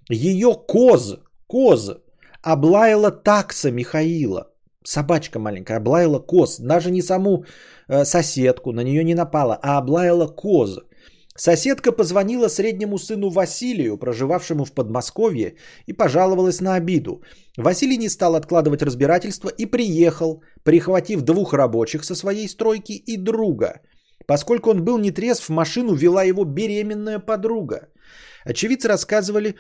Ее 0.10 0.54
коз 0.68 1.18
Коз 1.48 1.92
облаяла 2.42 3.12
такса 3.12 3.72
Михаила. 3.72 4.48
Собачка 4.84 5.40
маленькая 5.40 5.78
облаяла 5.78 6.20
коз. 6.20 6.60
Даже 6.60 6.92
не 6.92 7.02
саму 7.02 7.46
э, 7.88 8.06
соседку, 8.06 8.72
на 8.72 8.84
нее 8.84 9.04
не 9.04 9.16
напала, 9.16 9.60
а 9.62 9.78
облаяла 9.78 10.28
коз. 10.28 10.80
Соседка 11.36 11.92
позвонила 11.92 12.50
среднему 12.50 12.98
сыну 12.98 13.30
Василию, 13.30 13.98
проживавшему 13.98 14.66
в 14.66 14.74
Подмосковье, 14.74 15.56
и 15.86 15.94
пожаловалась 15.94 16.62
на 16.62 16.76
обиду. 16.76 17.22
Василий 17.58 17.98
не 17.98 18.10
стал 18.10 18.36
откладывать 18.36 18.82
разбирательство 18.82 19.50
и 19.50 19.66
приехал, 19.66 20.42
прихватив 20.64 21.22
двух 21.22 21.54
рабочих 21.54 22.04
со 22.04 22.16
своей 22.16 22.50
стройки 22.50 22.94
и 22.94 23.18
друга. 23.18 23.82
Поскольку 24.26 24.72
он 24.72 24.84
был 24.84 24.98
нетрезв, 24.98 25.48
в 25.48 25.52
машину 25.52 25.94
вела 25.94 26.24
его 26.24 26.44
беременная 26.44 27.20
подруга. 27.20 27.88
Очевидцы 28.46 28.88
рассказывали, 28.88 29.56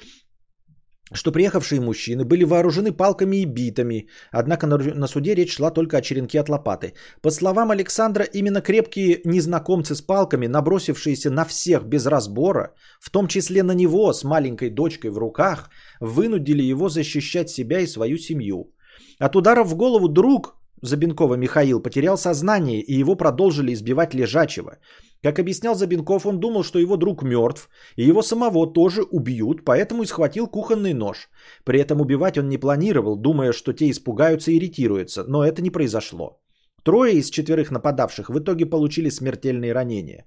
что 1.14 1.32
приехавшие 1.32 1.82
мужчины 1.82 2.26
были 2.26 2.44
вооружены 2.44 2.92
палками 2.92 3.38
и 3.38 3.46
битами, 3.46 4.08
однако 4.32 4.68
на 4.68 5.08
суде 5.08 5.36
речь 5.36 5.56
шла 5.56 5.72
только 5.72 5.98
о 5.98 6.02
черенке 6.02 6.40
от 6.40 6.50
лопаты. 6.50 6.94
По 7.22 7.32
словам 7.32 7.72
Александра, 7.72 8.26
именно 8.34 8.62
крепкие 8.62 9.22
незнакомцы 9.26 9.96
с 9.96 10.02
палками, 10.02 10.48
набросившиеся 10.48 11.30
на 11.30 11.46
всех 11.46 11.86
без 11.86 12.06
разбора, 12.06 12.74
в 13.00 13.10
том 13.10 13.28
числе 13.28 13.64
на 13.64 13.74
него 13.74 14.14
с 14.14 14.24
маленькой 14.24 14.70
дочкой 14.70 15.12
в 15.12 15.18
руках, 15.18 15.70
вынудили 16.00 16.64
его 16.64 16.90
защищать 16.90 17.50
себя 17.50 17.80
и 17.80 17.88
свою 17.88 18.18
семью. 18.18 18.74
От 19.20 19.36
ударов 19.36 19.68
в 19.68 19.76
голову 19.76 20.08
друг 20.08 20.58
Забинкова 20.82 21.36
Михаил 21.36 21.82
потерял 21.82 22.18
сознание, 22.18 22.82
и 22.82 23.00
его 23.00 23.16
продолжили 23.16 23.74
избивать 23.74 24.14
лежачего. 24.14 24.78
Как 25.24 25.40
объяснял 25.40 25.76
Забинков, 25.76 26.26
он 26.26 26.40
думал, 26.40 26.64
что 26.64 26.80
его 26.80 26.98
друг 26.98 27.24
мертв, 27.24 27.70
и 27.96 28.08
его 28.08 28.22
самого 28.22 28.74
тоже 28.74 29.02
убьют, 29.02 29.66
поэтому 29.66 30.04
и 30.04 30.06
схватил 30.06 30.48
кухонный 30.48 30.94
нож. 30.94 31.30
При 31.66 31.80
этом 31.80 32.02
убивать 32.02 32.38
он 32.38 32.50
не 32.50 32.58
планировал, 32.58 33.16
думая, 33.16 33.52
что 33.54 33.74
те 33.74 33.90
испугаются 33.90 34.52
и 34.52 34.58
иритируются, 34.58 35.24
но 35.28 35.44
это 35.44 35.62
не 35.62 35.72
произошло. 35.72 36.40
Трое 36.84 37.14
из 37.14 37.30
четверых 37.30 37.72
нападавших 37.72 38.30
в 38.30 38.40
итоге 38.40 38.66
получили 38.66 39.10
смертельные 39.10 39.74
ранения. 39.74 40.26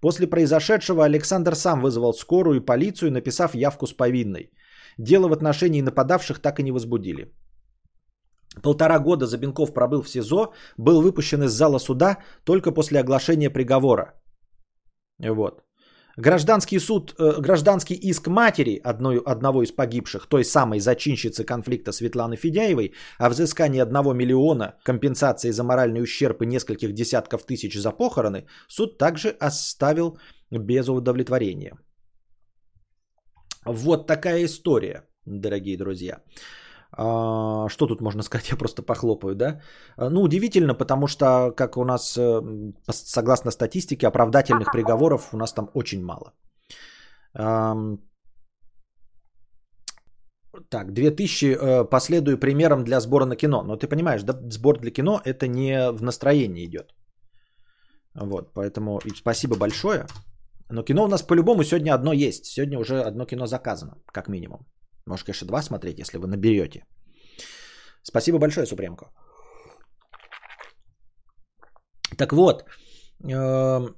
После 0.00 0.26
произошедшего 0.26 1.04
Александр 1.04 1.54
сам 1.54 1.80
вызвал 1.80 2.12
скорую 2.12 2.60
и 2.60 2.64
полицию, 2.64 3.12
написав 3.12 3.54
явку 3.54 3.86
с 3.86 3.92
повинной. 3.92 4.50
Дело 4.98 5.28
в 5.28 5.32
отношении 5.32 5.80
нападавших 5.80 6.40
так 6.40 6.60
и 6.60 6.62
не 6.62 6.72
возбудили. 6.72 7.32
Полтора 8.62 8.98
года 8.98 9.26
Забинков 9.26 9.72
пробыл 9.72 10.02
в 10.02 10.08
СИЗО, 10.08 10.52
был 10.76 11.00
выпущен 11.00 11.44
из 11.44 11.52
зала 11.52 11.78
суда 11.78 12.18
только 12.44 12.72
после 12.72 13.00
оглашения 13.00 13.48
приговора. 13.48 14.21
Вот. 15.30 15.62
Гражданский 16.18 16.78
суд, 16.78 17.14
э, 17.18 17.40
гражданский 17.40 17.94
иск 17.94 18.28
матери 18.28 18.80
одной, 18.84 19.18
одного 19.18 19.62
из 19.62 19.72
погибших, 19.72 20.26
той 20.26 20.44
самой 20.44 20.78
зачинщицы 20.78 21.44
конфликта 21.44 21.92
Светланы 21.92 22.36
Федяевой, 22.36 22.92
о 23.18 23.30
взыскании 23.30 23.80
одного 23.80 24.12
миллиона 24.12 24.74
компенсации 24.84 25.52
за 25.52 25.64
моральный 25.64 26.02
ущерб 26.02 26.42
и 26.42 26.46
нескольких 26.46 26.92
десятков 26.92 27.46
тысяч 27.46 27.74
за 27.74 27.92
похороны, 27.92 28.46
суд 28.68 28.98
также 28.98 29.30
оставил 29.40 30.18
без 30.50 30.88
удовлетворения. 30.88 31.72
Вот 33.64 34.06
такая 34.06 34.44
история, 34.44 35.04
дорогие 35.24 35.78
друзья. 35.78 36.18
А, 36.96 37.68
что 37.68 37.86
тут 37.86 38.00
можно 38.00 38.22
сказать? 38.22 38.48
Я 38.52 38.56
просто 38.56 38.82
похлопаю, 38.82 39.34
да? 39.34 39.60
А, 39.96 40.10
ну, 40.10 40.22
удивительно, 40.22 40.74
потому 40.74 41.06
что, 41.06 41.52
как 41.56 41.76
у 41.76 41.84
нас, 41.84 42.18
согласно 42.90 43.50
статистике, 43.50 44.06
оправдательных 44.06 44.72
приговоров 44.72 45.32
у 45.32 45.36
нас 45.36 45.52
там 45.52 45.70
очень 45.74 46.04
мало. 46.04 46.32
Так, 50.68 50.92
2000 50.92 51.46
э, 51.46 51.84
последую 51.84 52.38
примером 52.38 52.84
для 52.84 53.00
сбора 53.00 53.24
на 53.24 53.36
кино. 53.36 53.62
Но 53.62 53.76
ты 53.76 53.88
понимаешь, 53.88 54.22
да, 54.22 54.38
сбор 54.50 54.78
для 54.80 54.90
кино 54.90 55.20
это 55.24 55.48
не 55.48 55.92
в 55.92 56.02
настроении 56.02 56.66
идет. 56.66 56.94
Вот, 58.14 58.52
поэтому 58.54 59.00
спасибо 59.16 59.56
большое. 59.56 60.06
Но 60.70 60.82
кино 60.82 61.04
у 61.04 61.08
нас 61.08 61.22
по-любому 61.22 61.64
сегодня 61.64 61.94
одно 61.94 62.12
есть. 62.12 62.44
Сегодня 62.44 62.78
уже 62.78 63.00
одно 63.00 63.24
кино 63.24 63.46
заказано, 63.46 63.94
как 64.12 64.28
минимум. 64.28 64.66
Может, 65.06 65.26
конечно, 65.26 65.46
два 65.46 65.62
смотреть, 65.62 65.98
если 65.98 66.18
вы 66.18 66.26
наберете. 66.26 66.84
Спасибо 68.02 68.38
большое, 68.38 68.66
Супремко. 68.66 69.06
Так 72.18 72.32
вот, 72.32 72.64
эм, 73.24 73.94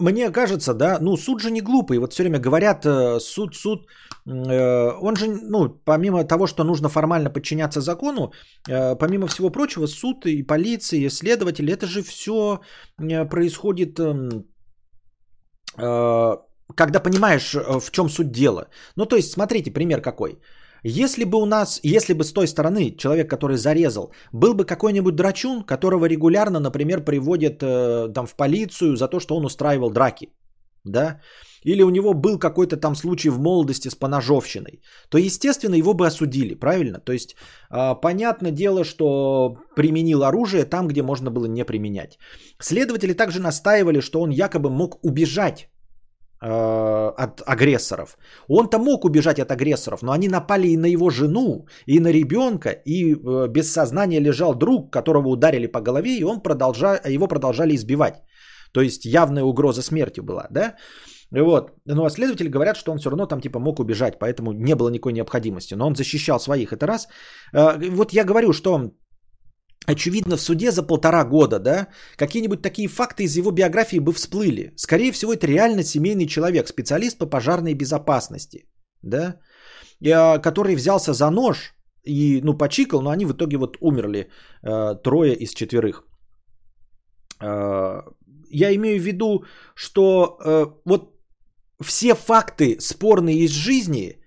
мне 0.00 0.30
кажется, 0.32 0.74
да, 0.74 0.98
ну 1.00 1.16
суд 1.16 1.40
же 1.40 1.50
не 1.50 1.60
глупый. 1.60 1.98
Вот 1.98 2.12
все 2.12 2.22
время 2.22 2.38
говорят, 2.38 2.84
э, 2.86 3.20
суд, 3.20 3.54
суд, 3.54 3.86
э, 4.26 4.92
он 5.02 5.16
же, 5.16 5.26
ну, 5.26 5.68
помимо 5.84 6.24
того, 6.24 6.46
что 6.46 6.64
нужно 6.64 6.88
формально 6.88 7.30
подчиняться 7.30 7.80
закону, 7.80 8.32
э, 8.68 8.96
помимо 8.96 9.26
всего 9.26 9.50
прочего, 9.50 9.86
суд 9.86 10.26
и 10.26 10.42
полиция, 10.42 11.00
и 11.00 11.10
следователи, 11.10 11.72
это 11.72 11.86
же 11.86 12.02
все 12.02 12.60
происходит 13.30 13.98
эм, 14.00 14.46
когда 16.76 17.00
понимаешь, 17.00 17.54
э, 17.54 17.80
в 17.80 17.90
чем 17.90 18.08
суть 18.08 18.32
дела. 18.32 18.68
Ну, 18.96 19.06
то 19.06 19.16
есть, 19.16 19.32
смотрите, 19.32 19.70
пример 19.70 20.00
какой. 20.00 20.38
Если 20.82 21.24
бы 21.24 21.38
у 21.38 21.46
нас, 21.46 21.80
если 21.82 22.14
бы 22.14 22.24
с 22.24 22.32
той 22.32 22.46
стороны 22.46 22.96
человек, 22.96 23.28
который 23.28 23.56
зарезал, 23.56 24.12
был 24.32 24.54
бы 24.54 24.64
какой-нибудь 24.64 25.14
драчун, 25.14 25.62
которого 25.62 26.06
регулярно, 26.06 26.60
например, 26.60 27.04
приводят 27.04 27.62
э, 27.62 28.08
там 28.14 28.26
в 28.26 28.34
полицию 28.34 28.96
за 28.96 29.08
то, 29.08 29.20
что 29.20 29.36
он 29.36 29.44
устраивал 29.44 29.90
драки, 29.90 30.28
да, 30.84 31.20
или 31.62 31.82
у 31.82 31.90
него 31.90 32.14
был 32.14 32.38
какой-то 32.38 32.76
там 32.76 32.94
случай 32.94 33.28
в 33.28 33.38
молодости 33.38 33.88
с 33.88 33.94
поножовщиной, 33.94 34.80
то, 35.10 35.18
естественно, 35.18 35.74
его 35.74 35.94
бы 35.94 36.06
осудили, 36.06 36.54
правильно? 36.54 36.98
То 36.98 37.12
есть, 37.12 37.36
э, 37.70 37.94
понятное 38.00 38.52
дело, 38.52 38.84
что 38.84 39.58
применил 39.76 40.24
оружие 40.24 40.64
там, 40.64 40.88
где 40.88 41.02
можно 41.02 41.30
было 41.30 41.46
не 41.46 41.64
применять. 41.64 42.18
Следователи 42.58 43.12
также 43.12 43.40
настаивали, 43.40 44.00
что 44.00 44.20
он 44.20 44.30
якобы 44.30 44.70
мог 44.70 45.04
убежать 45.04 45.69
от 46.40 47.42
агрессоров. 47.46 48.16
Он-то 48.48 48.78
мог 48.78 49.04
убежать 49.04 49.38
от 49.38 49.50
агрессоров, 49.50 50.02
но 50.02 50.12
они 50.12 50.28
напали 50.28 50.68
и 50.68 50.76
на 50.76 50.86
его 50.86 51.10
жену, 51.10 51.66
и 51.86 52.00
на 52.00 52.08
ребенка, 52.12 52.70
и 52.70 53.14
э, 53.14 53.48
без 53.48 53.72
сознания 53.72 54.20
лежал 54.20 54.54
друг, 54.54 54.90
которого 54.90 55.28
ударили 55.28 55.66
по 55.66 55.80
голове, 55.80 56.16
и 56.18 56.24
он 56.24 56.40
продолжа, 56.40 57.00
его 57.06 57.28
продолжали 57.28 57.74
избивать. 57.74 58.22
То 58.72 58.80
есть 58.80 59.04
явная 59.04 59.42
угроза 59.42 59.82
смерти 59.82 60.20
была, 60.20 60.46
да? 60.50 60.76
Вот. 61.30 61.72
Но 61.86 62.08
следователи 62.08 62.48
говорят, 62.48 62.76
что 62.76 62.92
он 62.92 62.98
все 62.98 63.10
равно 63.10 63.26
там 63.26 63.40
типа 63.40 63.58
мог 63.58 63.78
убежать, 63.78 64.18
поэтому 64.18 64.52
не 64.52 64.74
было 64.74 64.88
никакой 64.90 65.12
необходимости. 65.12 65.74
Но 65.74 65.86
он 65.86 65.94
защищал 65.94 66.40
своих, 66.40 66.72
это 66.72 66.86
раз. 66.86 67.08
Э, 67.52 67.78
вот 67.90 68.12
я 68.12 68.24
говорю, 68.24 68.52
что 68.52 68.90
очевидно, 69.86 70.36
в 70.36 70.40
суде 70.40 70.70
за 70.70 70.82
полтора 70.82 71.24
года, 71.24 71.58
да, 71.58 71.88
какие-нибудь 72.16 72.62
такие 72.62 72.88
факты 72.88 73.24
из 73.24 73.36
его 73.36 73.50
биографии 73.50 74.00
бы 74.00 74.12
всплыли. 74.12 74.72
Скорее 74.76 75.12
всего, 75.12 75.32
это 75.32 75.46
реально 75.46 75.82
семейный 75.82 76.26
человек, 76.26 76.68
специалист 76.68 77.18
по 77.18 77.26
пожарной 77.26 77.74
безопасности, 77.74 78.68
да, 79.02 79.36
а, 80.06 80.38
который 80.38 80.76
взялся 80.76 81.12
за 81.12 81.30
нож 81.30 81.74
и, 82.04 82.40
ну, 82.42 82.58
почикал, 82.58 83.02
но 83.02 83.10
они 83.10 83.26
в 83.26 83.32
итоге 83.32 83.56
вот 83.56 83.76
умерли, 83.80 84.30
э, 84.62 84.94
трое 85.02 85.34
из 85.34 85.54
четверых. 85.54 86.04
Э, 87.42 88.02
я 88.50 88.74
имею 88.74 89.00
в 89.00 89.04
виду, 89.04 89.44
что 89.74 90.38
э, 90.44 90.66
вот 90.84 91.14
все 91.82 92.14
факты 92.14 92.76
спорные 92.80 93.44
из 93.44 93.50
жизни– 93.50 94.16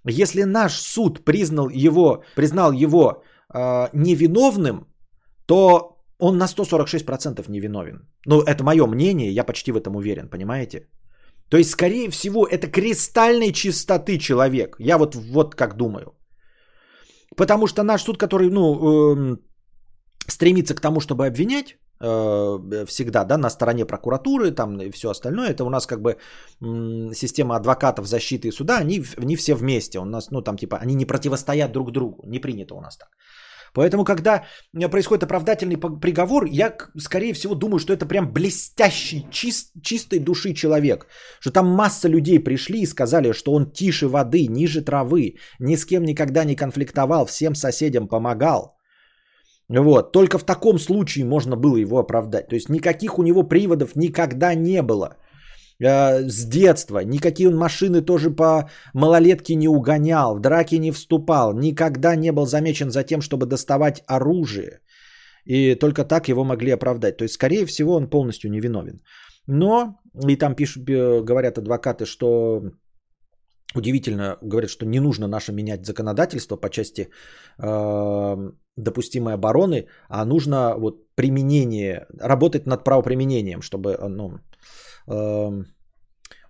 если 0.06 0.44
наш 0.44 0.78
суд 0.78 1.24
признал 1.24 1.70
его, 1.70 2.22
признал 2.36 2.72
его 2.72 3.22
э, 3.54 3.88
невиновным, 3.92 4.86
то 5.46 5.93
он 6.18 6.38
на 6.38 6.46
146% 6.46 7.50
невиновен. 7.50 8.08
Ну, 8.26 8.42
это 8.42 8.64
мое 8.64 8.86
мнение, 8.86 9.34
я 9.34 9.44
почти 9.44 9.72
в 9.72 9.76
этом 9.76 9.96
уверен, 9.96 10.28
понимаете? 10.28 10.88
То 11.48 11.56
есть, 11.56 11.70
скорее 11.70 12.10
всего, 12.10 12.46
это 12.46 12.66
кристальной 12.66 13.52
чистоты 13.52 14.18
человек. 14.18 14.76
Я 14.78 14.98
вот, 14.98 15.14
вот 15.14 15.54
как 15.54 15.76
думаю. 15.76 16.14
Потому 17.36 17.66
что 17.66 17.82
наш 17.82 18.02
суд, 18.02 18.18
который, 18.18 18.50
ну, 18.50 18.74
э, 18.74 19.36
стремится 20.28 20.74
к 20.74 20.80
тому, 20.80 21.00
чтобы 21.00 21.26
обвинять, 21.26 21.76
э, 22.00 22.84
всегда, 22.86 23.24
да, 23.24 23.36
на 23.36 23.50
стороне 23.50 23.84
прокуратуры, 23.84 24.50
там 24.50 24.80
и 24.80 24.90
все 24.90 25.10
остальное, 25.10 25.50
это 25.50 25.64
у 25.64 25.70
нас 25.70 25.86
как 25.86 26.00
бы 26.00 26.10
э, 26.10 27.14
система 27.14 27.56
адвокатов, 27.56 28.06
защиты 28.06 28.48
и 28.48 28.52
суда, 28.52 28.78
они, 28.78 29.04
они 29.22 29.36
все 29.36 29.54
вместе, 29.54 29.98
у 29.98 30.04
нас, 30.04 30.30
ну, 30.30 30.42
там 30.42 30.56
типа, 30.56 30.76
они 30.76 30.94
не 30.94 31.06
противостоят 31.06 31.72
друг 31.72 31.90
другу, 31.92 32.22
не 32.26 32.38
принято 32.38 32.74
у 32.74 32.80
нас 32.80 32.96
так. 32.96 33.08
Поэтому, 33.74 34.04
когда 34.04 34.44
происходит 34.90 35.24
оправдательный 35.24 35.76
приговор, 35.76 36.46
я, 36.46 36.76
скорее 36.96 37.32
всего, 37.32 37.54
думаю, 37.54 37.80
что 37.80 37.92
это 37.92 38.06
прям 38.06 38.32
блестящий, 38.32 39.26
чист, 39.30 39.72
чистой 39.82 40.20
души 40.20 40.54
человек. 40.54 41.06
Что 41.40 41.50
там 41.50 41.66
масса 41.66 42.08
людей 42.08 42.38
пришли 42.38 42.82
и 42.82 42.86
сказали, 42.86 43.32
что 43.32 43.52
он 43.52 43.70
тише 43.72 44.06
воды, 44.06 44.46
ниже 44.46 44.80
травы, 44.80 45.34
ни 45.58 45.76
с 45.76 45.84
кем 45.84 46.04
никогда 46.04 46.44
не 46.44 46.54
конфликтовал, 46.54 47.26
всем 47.26 47.54
соседям 47.54 48.08
помогал. 48.08 48.78
Вот. 49.68 50.12
Только 50.12 50.38
в 50.38 50.44
таком 50.44 50.78
случае 50.78 51.24
можно 51.24 51.56
было 51.56 51.76
его 51.76 51.98
оправдать. 51.98 52.48
То 52.48 52.54
есть 52.54 52.68
никаких 52.68 53.18
у 53.18 53.22
него 53.22 53.42
приводов 53.42 53.96
никогда 53.96 54.54
не 54.54 54.82
было. 54.82 55.16
Э, 55.80 56.28
с 56.28 56.46
детства. 56.46 57.04
Никакие 57.04 57.48
он 57.48 57.56
машины 57.56 58.02
тоже 58.02 58.30
по 58.30 58.70
малолетке 58.94 59.56
не 59.56 59.68
угонял, 59.68 60.36
в 60.36 60.40
драки 60.40 60.76
не 60.76 60.92
вступал, 60.92 61.52
никогда 61.54 62.16
не 62.16 62.32
был 62.32 62.46
замечен 62.46 62.90
за 62.90 63.02
тем, 63.02 63.20
чтобы 63.20 63.46
доставать 63.46 64.02
оружие. 64.06 64.80
И 65.44 65.74
только 65.74 66.04
так 66.04 66.28
его 66.28 66.44
могли 66.44 66.70
оправдать. 66.70 67.16
То 67.16 67.24
есть, 67.24 67.34
скорее 67.34 67.66
всего, 67.66 67.94
он 67.94 68.08
полностью 68.08 68.50
невиновен. 68.50 69.00
Но, 69.46 69.98
и 70.28 70.36
там 70.36 70.54
пишут, 70.54 70.88
э, 70.88 71.22
говорят 71.22 71.58
адвокаты, 71.58 72.06
что 72.06 72.62
удивительно, 73.74 74.38
говорят, 74.42 74.70
что 74.70 74.86
не 74.86 75.00
нужно 75.00 75.26
наше 75.26 75.52
менять 75.52 75.84
законодательство 75.84 76.56
по 76.56 76.70
части 76.70 77.08
э, 77.58 78.50
допустимой 78.76 79.34
обороны, 79.34 79.88
а 80.08 80.24
нужно 80.24 80.76
вот 80.78 81.14
применение, 81.16 82.06
работать 82.20 82.66
над 82.66 82.84
правоприменением, 82.84 83.60
чтобы 83.60 83.98
ну, 84.08 84.30
Эм, 84.30 84.40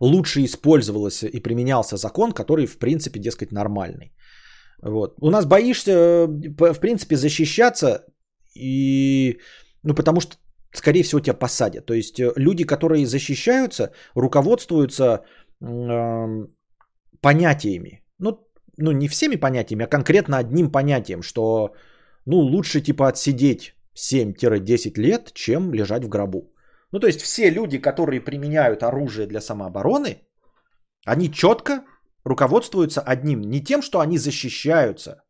лучше 0.01 0.45
использовался 0.45 1.27
и 1.27 1.41
применялся 1.41 1.97
закон, 1.97 2.33
который, 2.33 2.67
в 2.67 2.79
принципе, 2.79 3.21
дескать, 3.21 3.53
нормальный. 3.53 4.13
Вот. 4.83 5.17
У 5.21 5.31
нас 5.31 5.47
боишься, 5.47 5.93
э, 5.93 6.27
в 6.75 6.81
принципе, 6.81 7.17
защищаться, 7.17 8.05
и, 8.55 9.39
ну, 9.83 9.95
потому 9.95 10.21
что, 10.21 10.37
скорее 10.73 11.03
всего, 11.03 11.21
тебя 11.21 11.39
посадят. 11.39 11.87
То 11.87 11.95
есть 11.95 12.21
э, 12.21 12.33
люди, 12.37 12.65
которые 12.65 13.07
защищаются, 13.07 13.93
руководствуются 14.15 15.25
э, 15.61 16.47
понятиями. 17.21 18.05
Ну, 18.19 18.47
ну, 18.77 18.93
не 18.93 19.09
всеми 19.09 19.37
понятиями, 19.37 19.85
а 19.85 19.89
конкретно 19.89 20.39
одним 20.39 20.71
понятием, 20.71 21.23
что, 21.23 21.75
ну, 22.27 22.39
лучше, 22.39 22.81
типа, 22.81 23.09
отсидеть 23.09 23.75
7-10 23.97 24.99
лет, 25.01 25.33
чем 25.35 25.73
лежать 25.73 26.05
в 26.05 26.09
гробу. 26.09 26.54
Ну, 26.95 27.01
то 27.01 27.07
есть 27.09 27.23
все 27.23 27.51
люди, 27.51 27.79
которые 27.79 28.21
применяют 28.21 28.83
оружие 28.83 29.27
для 29.27 29.41
самообороны, 29.41 30.23
они 31.05 31.29
четко 31.29 31.85
руководствуются 32.25 33.01
одним, 33.01 33.41
не 33.41 33.61
тем, 33.65 33.83
что 33.83 33.99
они 33.99 34.17
защищаются, 34.19 35.25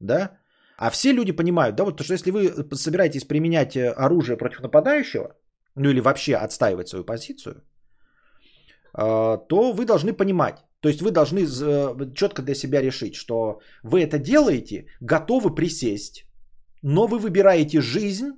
да, 0.00 0.38
а 0.76 0.90
все 0.90 1.12
люди 1.12 1.32
понимают, 1.32 1.76
да, 1.76 1.84
вот 1.84 2.00
что 2.00 2.14
если 2.14 2.30
вы 2.30 2.76
собираетесь 2.76 3.24
применять 3.24 3.76
э, 3.76 3.90
оружие 3.96 4.36
против 4.36 4.60
нападающего, 4.60 5.34
ну 5.74 5.90
или 5.90 6.00
вообще 6.00 6.36
отстаивать 6.36 6.88
свою 6.88 7.04
позицию, 7.04 7.54
э, 7.54 9.38
то 9.48 9.72
вы 9.72 9.86
должны 9.86 10.12
понимать, 10.12 10.64
то 10.80 10.88
есть 10.88 11.02
вы 11.02 11.10
должны 11.10 11.40
э, 11.40 12.14
четко 12.14 12.42
для 12.42 12.54
себя 12.54 12.80
решить, 12.80 13.16
что 13.16 13.60
вы 13.82 14.04
это 14.04 14.20
делаете, 14.20 14.86
готовы 15.00 15.52
присесть, 15.52 16.24
но 16.82 17.08
вы 17.08 17.18
выбираете 17.18 17.80
жизнь 17.80 18.34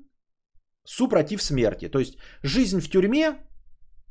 супротив 0.91 1.43
смерти. 1.43 1.89
То 1.89 1.99
есть 1.99 2.19
жизнь 2.43 2.81
в 2.81 2.89
тюрьме 2.91 3.37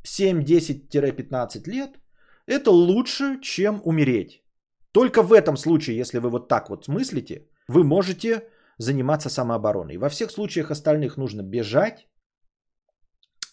7-10-15 0.05 1.69
лет– 1.69 1.99
это 2.47 2.71
лучше, 2.71 3.39
чем 3.41 3.81
умереть. 3.83 4.43
Только 4.91 5.21
в 5.21 5.33
этом 5.33 5.57
случае, 5.57 5.97
если 5.97 6.19
вы 6.19 6.29
вот 6.29 6.47
так 6.47 6.69
вот 6.69 6.85
смыслите, 6.85 7.47
вы 7.67 7.83
можете 7.83 8.43
заниматься 8.77 9.29
самообороной. 9.29 9.97
Во 9.97 10.09
всех 10.09 10.31
случаях 10.31 10.71
остальных 10.71 11.17
нужно 11.17 11.43
бежать 11.43 12.07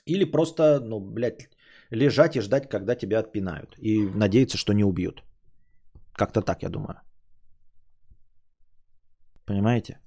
или 0.07 0.25
просто, 0.25 0.81
ну, 0.81 1.01
блядь, 1.01 1.49
лежать 1.91 2.37
и 2.37 2.41
ждать, 2.41 2.69
когда 2.69 2.95
тебя 2.95 3.19
отпинают. 3.19 3.77
И 3.79 4.07
надеяться, 4.15 4.57
что 4.57 4.73
не 4.73 4.85
убьют. 4.85 5.25
Как-то 6.13 6.43
так, 6.43 6.63
я 6.63 6.69
думаю. 6.69 7.01
Понимаете? 9.45 9.99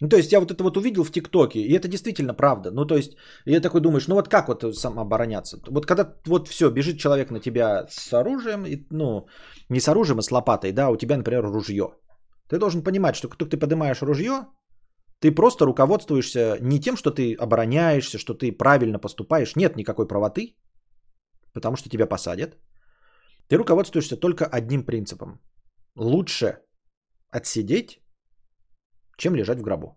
Ну, 0.00 0.08
то 0.08 0.16
есть 0.16 0.32
я 0.32 0.40
вот 0.40 0.50
это 0.50 0.62
вот 0.62 0.76
увидел 0.76 1.04
в 1.04 1.10
ТикТоке, 1.10 1.60
и 1.60 1.72
это 1.72 1.88
действительно 1.88 2.34
правда. 2.34 2.70
Ну, 2.70 2.84
то 2.86 2.96
есть, 2.96 3.16
я 3.46 3.60
такой 3.60 3.80
думаешь, 3.80 4.08
ну 4.08 4.14
вот 4.14 4.28
как 4.28 4.48
вот 4.48 4.76
самообороняться? 4.76 5.58
Вот 5.68 5.86
когда 5.86 6.14
вот 6.26 6.48
все, 6.48 6.70
бежит 6.70 6.98
человек 6.98 7.30
на 7.30 7.40
тебя 7.40 7.86
с 7.88 8.12
оружием, 8.12 8.66
и, 8.66 8.86
ну, 8.90 9.26
не 9.70 9.80
с 9.80 9.88
оружием, 9.88 10.18
а 10.18 10.22
с 10.22 10.30
лопатой, 10.30 10.72
да, 10.72 10.90
у 10.90 10.96
тебя, 10.96 11.16
например, 11.16 11.44
ружье. 11.44 11.94
Ты 12.48 12.58
должен 12.58 12.82
понимать, 12.82 13.16
что 13.16 13.28
как 13.28 13.38
только 13.38 13.50
ты 13.50 13.56
поднимаешь 13.56 14.02
ружье, 14.02 14.46
ты 15.20 15.34
просто 15.34 15.64
руководствуешься 15.64 16.58
не 16.60 16.78
тем, 16.78 16.96
что 16.96 17.10
ты 17.10 17.34
обороняешься, 17.34 18.18
что 18.18 18.34
ты 18.34 18.52
правильно 18.52 18.98
поступаешь. 18.98 19.56
Нет 19.56 19.76
никакой 19.76 20.06
правоты, 20.06 20.56
потому 21.54 21.76
что 21.76 21.88
тебя 21.88 22.06
посадят. 22.06 22.58
Ты 23.48 23.56
руководствуешься 23.56 24.16
только 24.16 24.44
одним 24.44 24.84
принципом. 24.84 25.40
Лучше 25.96 26.58
отсидеть, 27.30 28.02
чем 29.16 29.34
лежать 29.34 29.58
в 29.58 29.62
гробу. 29.62 29.96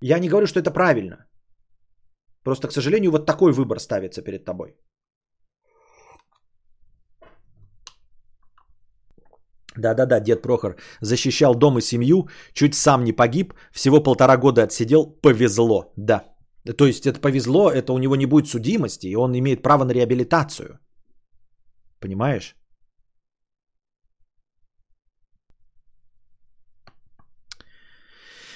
Я 0.00 0.18
не 0.18 0.28
говорю, 0.28 0.46
что 0.46 0.60
это 0.60 0.70
правильно. 0.70 1.26
Просто, 2.44 2.68
к 2.68 2.72
сожалению, 2.72 3.10
вот 3.10 3.26
такой 3.26 3.52
выбор 3.52 3.78
ставится 3.78 4.22
перед 4.22 4.44
тобой. 4.44 4.76
Да-да-да, 9.76 10.20
дед 10.20 10.42
Прохор 10.42 10.76
защищал 11.00 11.54
дом 11.54 11.78
и 11.78 11.80
семью, 11.80 12.28
чуть 12.52 12.74
сам 12.74 13.04
не 13.04 13.12
погиб, 13.12 13.54
всего 13.72 14.02
полтора 14.02 14.36
года 14.36 14.62
отсидел, 14.62 15.06
повезло, 15.22 15.92
да. 15.96 16.24
То 16.76 16.86
есть 16.86 17.06
это 17.06 17.20
повезло, 17.20 17.70
это 17.70 17.92
у 17.92 17.98
него 17.98 18.16
не 18.16 18.26
будет 18.26 18.48
судимости, 18.48 19.06
и 19.06 19.16
он 19.16 19.34
имеет 19.34 19.62
право 19.62 19.84
на 19.84 19.92
реабилитацию. 19.92 20.78
Понимаешь? 22.00 22.56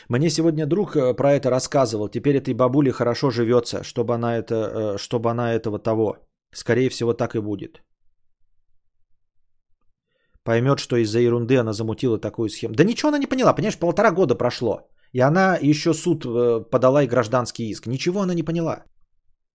Мне 0.08 0.30
сегодня 0.30 0.66
друг 0.66 0.96
э, 0.96 1.14
про 1.14 1.32
это 1.32 1.50
рассказывал. 1.50 2.08
Теперь 2.08 2.36
этой 2.36 2.54
бабуле 2.54 2.92
хорошо 2.92 3.30
живется, 3.30 3.82
чтобы 3.82 4.14
она, 4.14 4.38
это, 4.38 4.54
э, 4.54 4.98
чтобы 4.98 5.30
она 5.30 5.52
этого 5.52 5.78
того. 5.78 6.16
Скорее 6.54 6.90
всего, 6.90 7.12
так 7.12 7.34
и 7.34 7.40
будет. 7.40 7.82
Поймет, 10.44 10.78
что 10.78 10.96
из-за 10.96 11.18
ерунды 11.18 11.56
она 11.56 11.72
замутила 11.72 12.18
такую 12.18 12.48
схему. 12.48 12.74
Да 12.74 12.84
ничего 12.84 13.08
она 13.08 13.18
не 13.18 13.26
поняла, 13.26 13.52
понимаешь, 13.52 13.78
полтора 13.78 14.12
года 14.12 14.36
прошло. 14.36 14.88
И 15.12 15.20
она 15.20 15.58
еще 15.60 15.92
суд 15.92 16.24
э, 16.24 16.70
подала 16.70 17.02
и 17.02 17.08
гражданский 17.08 17.70
иск. 17.70 17.86
Ничего 17.86 18.20
она 18.20 18.34
не 18.34 18.44
поняла. 18.44 18.84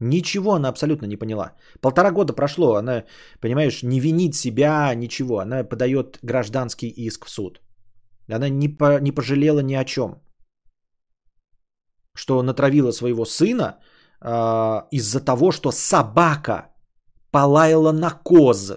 Ничего 0.02 0.54
она 0.54 0.68
абсолютно 0.68 1.06
не 1.06 1.16
поняла. 1.16 1.54
Полтора 1.80 2.12
года 2.12 2.34
прошло, 2.34 2.76
она, 2.76 3.06
понимаешь, 3.40 3.84
не 3.84 4.02
винит 4.02 4.36
себя, 4.36 4.94
ничего. 4.96 5.40
Она 5.40 5.64
подает 5.64 6.20
гражданский 6.24 6.90
иск 6.90 7.26
в 7.26 7.30
суд. 7.30 7.62
Она 8.28 8.50
не, 8.50 8.68
по, 8.68 9.00
не 9.00 9.12
пожалела 9.12 9.62
ни 9.62 9.76
о 9.76 9.86
чем 9.86 10.22
что 12.22 12.44
натравила 12.44 12.92
своего 12.92 13.26
сына 13.26 13.80
э, 14.22 14.28
из-за 14.92 15.20
того, 15.26 15.52
что 15.52 15.72
собака 15.72 16.70
полаяла 17.32 17.92
на 17.92 18.12
коз. 18.12 18.74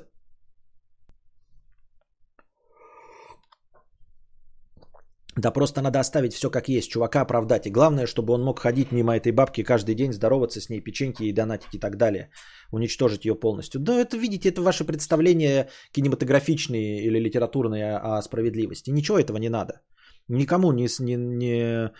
Да 5.36 5.50
просто 5.50 5.82
надо 5.82 6.00
оставить 6.00 6.32
все 6.32 6.50
как 6.50 6.68
есть, 6.68 6.90
чувака 6.90 7.20
оправдать. 7.20 7.66
И 7.66 7.70
главное, 7.70 8.06
чтобы 8.06 8.32
он 8.32 8.42
мог 8.42 8.60
ходить 8.60 8.92
мимо 8.92 9.14
этой 9.14 9.32
бабки 9.32 9.62
каждый 9.62 9.94
день, 9.94 10.12
здороваться 10.12 10.60
с 10.60 10.70
ней, 10.70 10.80
печеньки 10.80 11.24
и 11.24 11.32
донатить 11.32 11.74
и 11.74 11.78
так 11.78 11.96
далее. 11.96 12.30
Уничтожить 12.72 13.26
ее 13.26 13.34
полностью. 13.34 13.80
Да 13.80 13.92
это, 13.92 14.16
видите, 14.16 14.48
это 14.48 14.62
ваши 14.62 14.84
представления 14.84 15.68
кинематографичные 15.92 17.04
или 17.04 17.18
литературные 17.18 17.98
о 17.98 18.22
справедливости. 18.22 18.90
Ничего 18.90 19.18
этого 19.18 19.36
не 19.36 19.50
надо. 19.50 19.82
Никому 20.28 20.72
не, 20.72 20.88
не, 21.00 21.16
не 21.16 21.90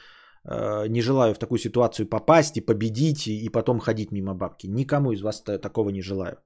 не 0.44 1.02
желаю 1.02 1.34
в 1.34 1.38
такую 1.38 1.58
ситуацию 1.58 2.08
попасть 2.08 2.56
и 2.56 2.60
победить, 2.60 3.26
и 3.26 3.48
потом 3.48 3.80
ходить 3.80 4.12
мимо 4.12 4.34
бабки. 4.34 4.66
Никому 4.66 5.12
из 5.12 5.22
вас 5.22 5.42
такого 5.42 5.90
не 5.90 6.02
желаю. 6.02 6.36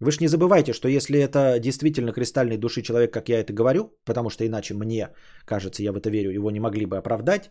Вы 0.00 0.10
же 0.10 0.18
не 0.20 0.28
забывайте, 0.28 0.72
что 0.72 0.88
если 0.88 1.18
это 1.18 1.58
действительно 1.58 2.12
кристальной 2.12 2.58
души 2.58 2.82
человек, 2.82 3.12
как 3.12 3.28
я 3.28 3.40
это 3.40 3.52
говорю, 3.52 3.92
потому 4.04 4.30
что 4.30 4.44
иначе 4.44 4.74
мне 4.74 5.08
кажется, 5.46 5.82
я 5.82 5.92
в 5.92 5.96
это 5.96 6.10
верю, 6.10 6.30
его 6.30 6.50
не 6.50 6.60
могли 6.60 6.86
бы 6.86 6.98
оправдать, 6.98 7.50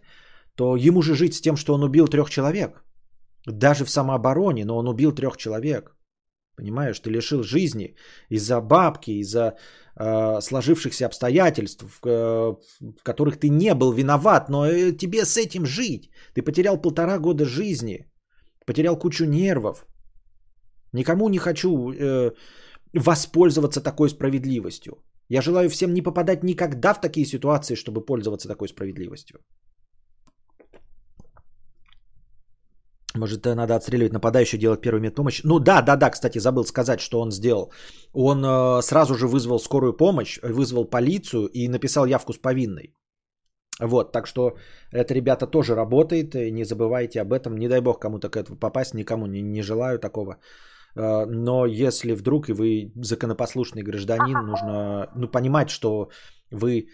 то 0.56 0.76
ему 0.76 1.02
же 1.02 1.16
жить 1.16 1.34
с 1.34 1.42
тем, 1.42 1.56
что 1.56 1.74
он 1.74 1.84
убил 1.84 2.08
трех 2.08 2.30
человек. 2.30 2.84
Даже 3.48 3.86
в 3.86 3.90
самообороне, 3.90 4.66
но 4.66 4.78
он 4.78 4.88
убил 4.88 5.12
трех 5.12 5.38
человек. 5.38 5.95
Понимаешь, 6.58 7.00
ты 7.00 7.10
лишил 7.10 7.44
жизни 7.44 7.96
из-за 8.30 8.62
бабки, 8.62 9.12
из-за 9.12 9.56
э, 10.00 10.42
сложившихся 10.42 11.06
обстоятельств, 11.06 11.84
в, 11.84 12.08
э, 12.08 12.56
в 12.80 13.04
которых 13.04 13.38
ты 13.38 13.50
не 13.50 13.74
был 13.74 13.92
виноват, 13.92 14.50
но 14.50 14.66
э, 14.66 14.92
тебе 14.98 15.26
с 15.26 15.38
этим 15.38 15.66
жить. 15.66 16.10
Ты 16.34 16.42
потерял 16.42 16.82
полтора 16.82 17.20
года 17.20 17.46
жизни, 17.46 18.06
потерял 18.66 18.98
кучу 18.98 19.26
нервов. 19.26 19.86
Никому 20.94 21.30
не 21.30 21.40
хочу 21.40 21.92
э, 21.92 22.32
воспользоваться 22.94 23.82
такой 23.82 24.10
справедливостью. 24.10 25.04
Я 25.30 25.42
желаю 25.42 25.70
всем 25.70 25.94
не 25.94 26.02
попадать 26.02 26.44
никогда 26.44 26.94
в 26.94 27.02
такие 27.02 27.26
ситуации, 27.26 27.76
чтобы 27.76 28.06
пользоваться 28.06 28.48
такой 28.48 28.68
справедливостью. 28.68 29.40
Может, 33.16 33.46
надо 33.46 33.76
отстреливать 33.76 34.14
нападающего, 34.14 34.60
делать 34.60 34.82
первую 34.82 35.02
медпомощь. 35.02 35.42
Ну 35.44 35.60
да, 35.60 35.82
да, 35.82 35.96
да, 35.96 36.10
кстати, 36.10 36.40
забыл 36.40 36.66
сказать, 36.66 37.00
что 37.00 37.22
он 37.22 37.32
сделал. 37.32 37.72
Он 38.14 38.44
э, 38.44 38.82
сразу 38.82 39.16
же 39.16 39.28
вызвал 39.28 39.60
скорую 39.60 39.94
помощь, 39.94 40.40
вызвал 40.44 40.86
полицию 40.86 41.48
и 41.54 41.68
написал 41.70 42.06
явку 42.06 42.34
с 42.34 42.38
повинной. 42.38 42.94
Вот, 43.80 44.12
так 44.12 44.28
что 44.28 44.56
это, 44.92 45.14
ребята, 45.14 45.48
тоже 45.48 45.76
работает. 45.76 46.34
Не 46.36 46.66
забывайте 46.66 47.22
об 47.22 47.34
этом. 47.34 47.58
Не 47.58 47.68
дай 47.68 47.82
бог 47.82 48.00
кому-то 48.00 48.30
к 48.30 48.38
этому 48.38 48.58
попасть, 48.58 48.94
никому 48.94 49.28
не, 49.28 49.42
не 49.42 49.62
желаю 49.62 50.00
такого. 50.00 50.38
Э, 50.96 51.26
но 51.26 51.66
если 51.66 52.14
вдруг 52.14 52.50
и 52.50 52.54
вы 52.54 52.92
законопослушный 52.96 53.84
гражданин, 53.84 54.46
нужно 54.46 55.10
ну, 55.16 55.28
понимать, 55.28 55.70
что 55.70 56.10
вы 56.52 56.88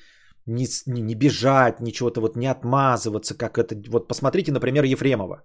не, 0.46 0.68
не 0.86 1.16
бежать, 1.16 1.80
ничего-то 1.80 2.22
вот 2.22 2.36
не 2.36 2.48
отмазываться, 2.48 3.38
как 3.38 3.58
это. 3.58 3.76
Вот 3.90 4.08
посмотрите, 4.08 4.52
например, 4.52 4.84
Ефремова. 4.84 5.44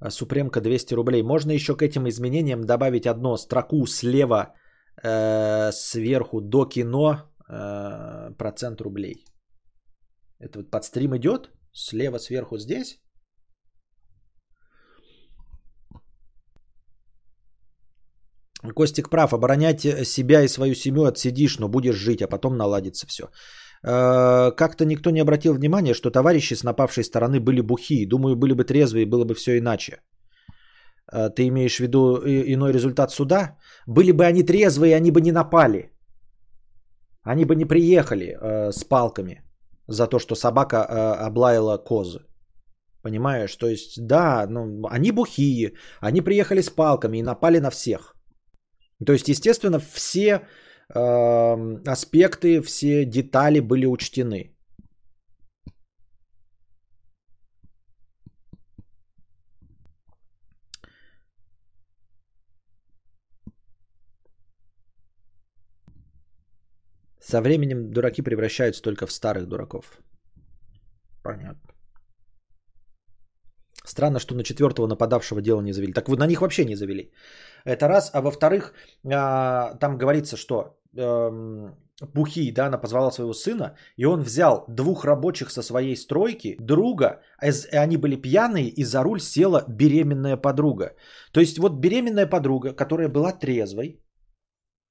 А 0.00 0.10
Супремка 0.10 0.60
200 0.60 0.94
рублей. 0.94 1.22
Можно 1.22 1.52
еще 1.52 1.76
к 1.76 1.82
этим 1.82 2.08
изменениям 2.08 2.64
добавить 2.64 3.06
одно 3.06 3.36
строку 3.36 3.86
слева 3.86 4.54
э, 5.02 5.72
сверху 5.72 6.40
до 6.40 6.66
кино 6.66 7.22
э, 7.48 8.30
процент 8.38 8.80
рублей. 8.80 9.24
Это 10.38 10.58
вот 10.58 10.70
под 10.70 10.84
стрим 10.84 11.16
идет, 11.16 11.50
слева 11.72 12.18
сверху 12.18 12.58
здесь. 12.58 13.00
Костик 18.74 19.10
прав, 19.10 19.32
оборонять 19.32 19.80
себя 20.04 20.42
и 20.42 20.48
свою 20.48 20.74
семью 20.74 21.04
отсидишь, 21.04 21.58
но 21.58 21.68
будешь 21.68 21.96
жить, 21.96 22.22
а 22.22 22.28
потом 22.28 22.56
наладится 22.56 23.06
все. 23.06 23.30
Как-то 23.82 24.84
никто 24.84 25.10
не 25.10 25.20
обратил 25.20 25.54
внимания, 25.54 25.94
что 25.94 26.10
товарищи 26.10 26.54
с 26.54 26.64
напавшей 26.64 27.04
стороны 27.04 27.40
были 27.40 27.60
бухие. 27.60 28.08
Думаю, 28.08 28.36
были 28.36 28.52
бы 28.52 28.64
трезвые, 28.64 29.06
было 29.06 29.24
бы 29.24 29.34
все 29.34 29.58
иначе. 29.58 29.98
Э, 31.12 31.30
ты 31.30 31.46
имеешь 31.48 31.76
в 31.76 31.80
виду 31.80 32.16
иной 32.24 32.72
результат 32.72 33.10
суда? 33.10 33.56
Были 33.86 34.12
бы 34.12 34.24
они 34.24 34.42
трезвые, 34.42 34.96
они 34.96 35.10
бы 35.10 35.20
не 35.20 35.32
напали. 35.32 35.90
Они 37.22 37.44
бы 37.44 37.54
не 37.56 37.64
приехали 37.64 38.26
э, 38.26 38.72
с 38.72 38.84
палками 38.84 39.42
за 39.88 40.06
то, 40.06 40.18
что 40.18 40.34
собака 40.34 40.76
э, 40.76 41.26
облаяла 41.26 41.78
козы. 41.78 42.20
Понимаешь? 43.02 43.56
То 43.56 43.66
есть, 43.66 44.06
да, 44.06 44.46
ну, 44.48 44.86
они 44.88 45.12
бухие, 45.12 45.72
они 46.00 46.20
приехали 46.20 46.60
с 46.60 46.70
палками 46.70 47.18
и 47.18 47.22
напали 47.22 47.60
на 47.60 47.70
всех. 47.70 48.14
То 49.06 49.12
есть, 49.12 49.28
естественно, 49.28 49.78
все 49.78 50.22
э, 50.22 50.40
аспекты, 50.88 52.62
все 52.62 53.04
детали 53.04 53.60
были 53.60 53.86
учтены. 53.86 54.56
Со 67.20 67.40
временем 67.40 67.90
дураки 67.90 68.22
превращаются 68.22 68.82
только 68.82 69.06
в 69.06 69.12
старых 69.12 69.48
дураков. 69.48 69.98
Понятно. 71.24 71.76
Странно, 73.84 74.20
что 74.20 74.34
на 74.34 74.44
четвертого 74.44 74.86
нападавшего 74.86 75.40
дело 75.42 75.60
не 75.60 75.72
завели. 75.72 75.92
Так 75.92 76.08
вы 76.08 76.16
на 76.16 76.26
них 76.26 76.40
вообще 76.40 76.64
не 76.64 76.76
завели. 76.76 77.10
Это 77.66 77.88
раз. 77.88 78.10
А 78.14 78.20
во-вторых, 78.22 78.72
а, 79.04 79.74
там 79.80 79.98
говорится, 79.98 80.36
что 80.36 80.78
эм, 80.96 81.74
Бухий, 82.14 82.52
да, 82.52 82.66
она 82.66 82.78
позвала 82.78 83.10
своего 83.10 83.32
сына, 83.32 83.74
и 83.96 84.06
он 84.06 84.22
взял 84.22 84.64
двух 84.68 85.04
рабочих 85.04 85.50
со 85.50 85.62
своей 85.62 85.96
стройки, 85.96 86.56
друга, 86.60 87.22
они 87.72 87.96
были 87.96 88.16
пьяные, 88.16 88.68
и 88.68 88.84
за 88.84 89.02
руль 89.02 89.20
села 89.20 89.64
беременная 89.68 90.36
подруга. 90.36 90.94
То 91.32 91.40
есть 91.40 91.58
вот 91.58 91.80
беременная 91.80 92.26
подруга, 92.26 92.72
которая 92.74 93.08
была 93.08 93.32
трезвой, 93.32 94.02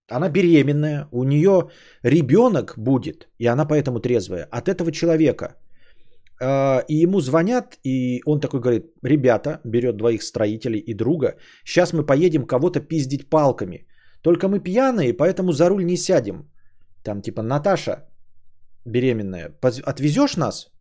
она 0.10 0.30
беременная, 0.30 1.08
у 1.12 1.24
нее 1.24 1.70
ребенок 2.04 2.74
будет, 2.78 3.30
и 3.40 3.46
она 3.46 3.66
поэтому 3.66 4.00
трезвая. 4.00 4.48
От 4.52 4.68
этого 4.68 4.92
человека. 4.92 5.56
А, 6.42 6.84
и 6.88 6.96
ему 7.04 7.22
звонят, 7.22 7.78
и 7.84 8.22
он 8.26 8.40
такой 8.40 8.60
говорит, 8.60 8.86
ребята, 9.04 9.60
берет 9.64 9.98
двоих 9.98 10.24
строителей 10.24 10.80
и 10.80 10.94
друга, 10.94 11.38
сейчас 11.64 11.94
мы 11.94 12.06
поедем 12.06 12.46
кого-то 12.46 12.80
пиздить 12.80 13.30
палками. 13.30 13.88
Только 14.22 14.48
мы 14.48 14.60
пьяные, 14.60 15.14
поэтому 15.14 15.52
за 15.52 15.70
руль 15.70 15.86
не 15.86 15.98
сядем. 15.98 16.50
Там 17.04 17.22
типа, 17.22 17.42
Наташа, 17.42 18.08
беременная, 18.86 19.54
отвезешь 19.62 20.38
нас? 20.38 20.72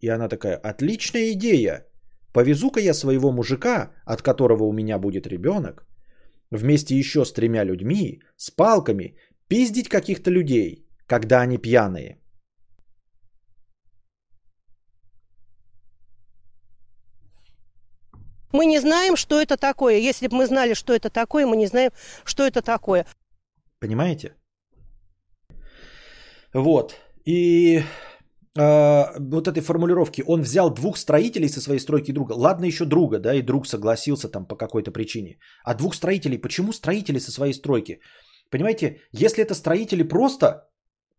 И 0.00 0.08
она 0.08 0.28
такая, 0.28 0.56
отличная 0.56 1.32
идея. 1.32 1.86
Повезу-ка 2.32 2.80
я 2.80 2.94
своего 2.94 3.32
мужика, 3.32 3.90
от 4.04 4.22
которого 4.22 4.64
у 4.64 4.72
меня 4.72 4.98
будет 4.98 5.26
ребенок, 5.26 5.86
вместе 6.50 6.98
еще 6.98 7.24
с 7.24 7.32
тремя 7.32 7.64
людьми, 7.64 8.20
с 8.36 8.50
палками, 8.50 9.16
пиздить 9.48 9.88
каких-то 9.88 10.30
людей, 10.30 10.86
когда 11.06 11.40
они 11.40 11.58
пьяные. 11.58 12.20
Мы 18.52 18.66
не 18.66 18.80
знаем, 18.80 19.16
что 19.16 19.40
это 19.40 19.56
такое. 19.56 19.98
Если 19.98 20.28
бы 20.28 20.36
мы 20.36 20.46
знали, 20.46 20.74
что 20.74 20.92
это 20.92 21.10
такое, 21.10 21.46
мы 21.46 21.56
не 21.56 21.66
знаем, 21.66 21.90
что 22.24 22.46
это 22.46 22.62
такое. 22.62 23.06
Понимаете? 23.80 24.34
Вот. 26.54 26.94
И 27.24 27.82
э, 28.58 29.18
вот 29.18 29.48
этой 29.48 29.62
формулировки. 29.62 30.24
Он 30.26 30.42
взял 30.42 30.74
двух 30.74 30.96
строителей 30.96 31.48
со 31.48 31.60
своей 31.60 31.80
стройки 31.80 32.12
друга. 32.12 32.32
Ладно, 32.32 32.66
еще 32.66 32.84
друга, 32.84 33.18
да, 33.18 33.34
и 33.34 33.42
друг 33.42 33.66
согласился 33.66 34.28
там 34.28 34.46
по 34.46 34.56
какой-то 34.56 34.90
причине. 34.90 35.38
А 35.64 35.74
двух 35.74 35.94
строителей, 35.94 36.38
почему 36.38 36.72
строители 36.72 37.20
со 37.20 37.30
своей 37.30 37.54
стройки? 37.54 38.00
Понимаете, 38.50 39.00
если 39.12 39.44
это 39.44 39.54
строители 39.54 40.02
просто, 40.02 40.68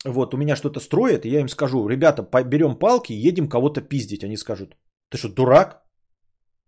вот 0.05 0.33
у 0.33 0.37
меня 0.37 0.55
что-то 0.55 0.79
строят, 0.79 1.25
я 1.25 1.39
им 1.39 1.47
скажу, 1.47 1.87
ребята, 1.87 2.23
берем 2.43 2.75
палки, 2.75 3.13
едем 3.13 3.47
кого-то 3.47 3.81
пиздить. 3.81 4.23
Они 4.23 4.37
скажут, 4.37 4.75
ты 5.09 5.17
что, 5.17 5.29
дурак? 5.29 5.80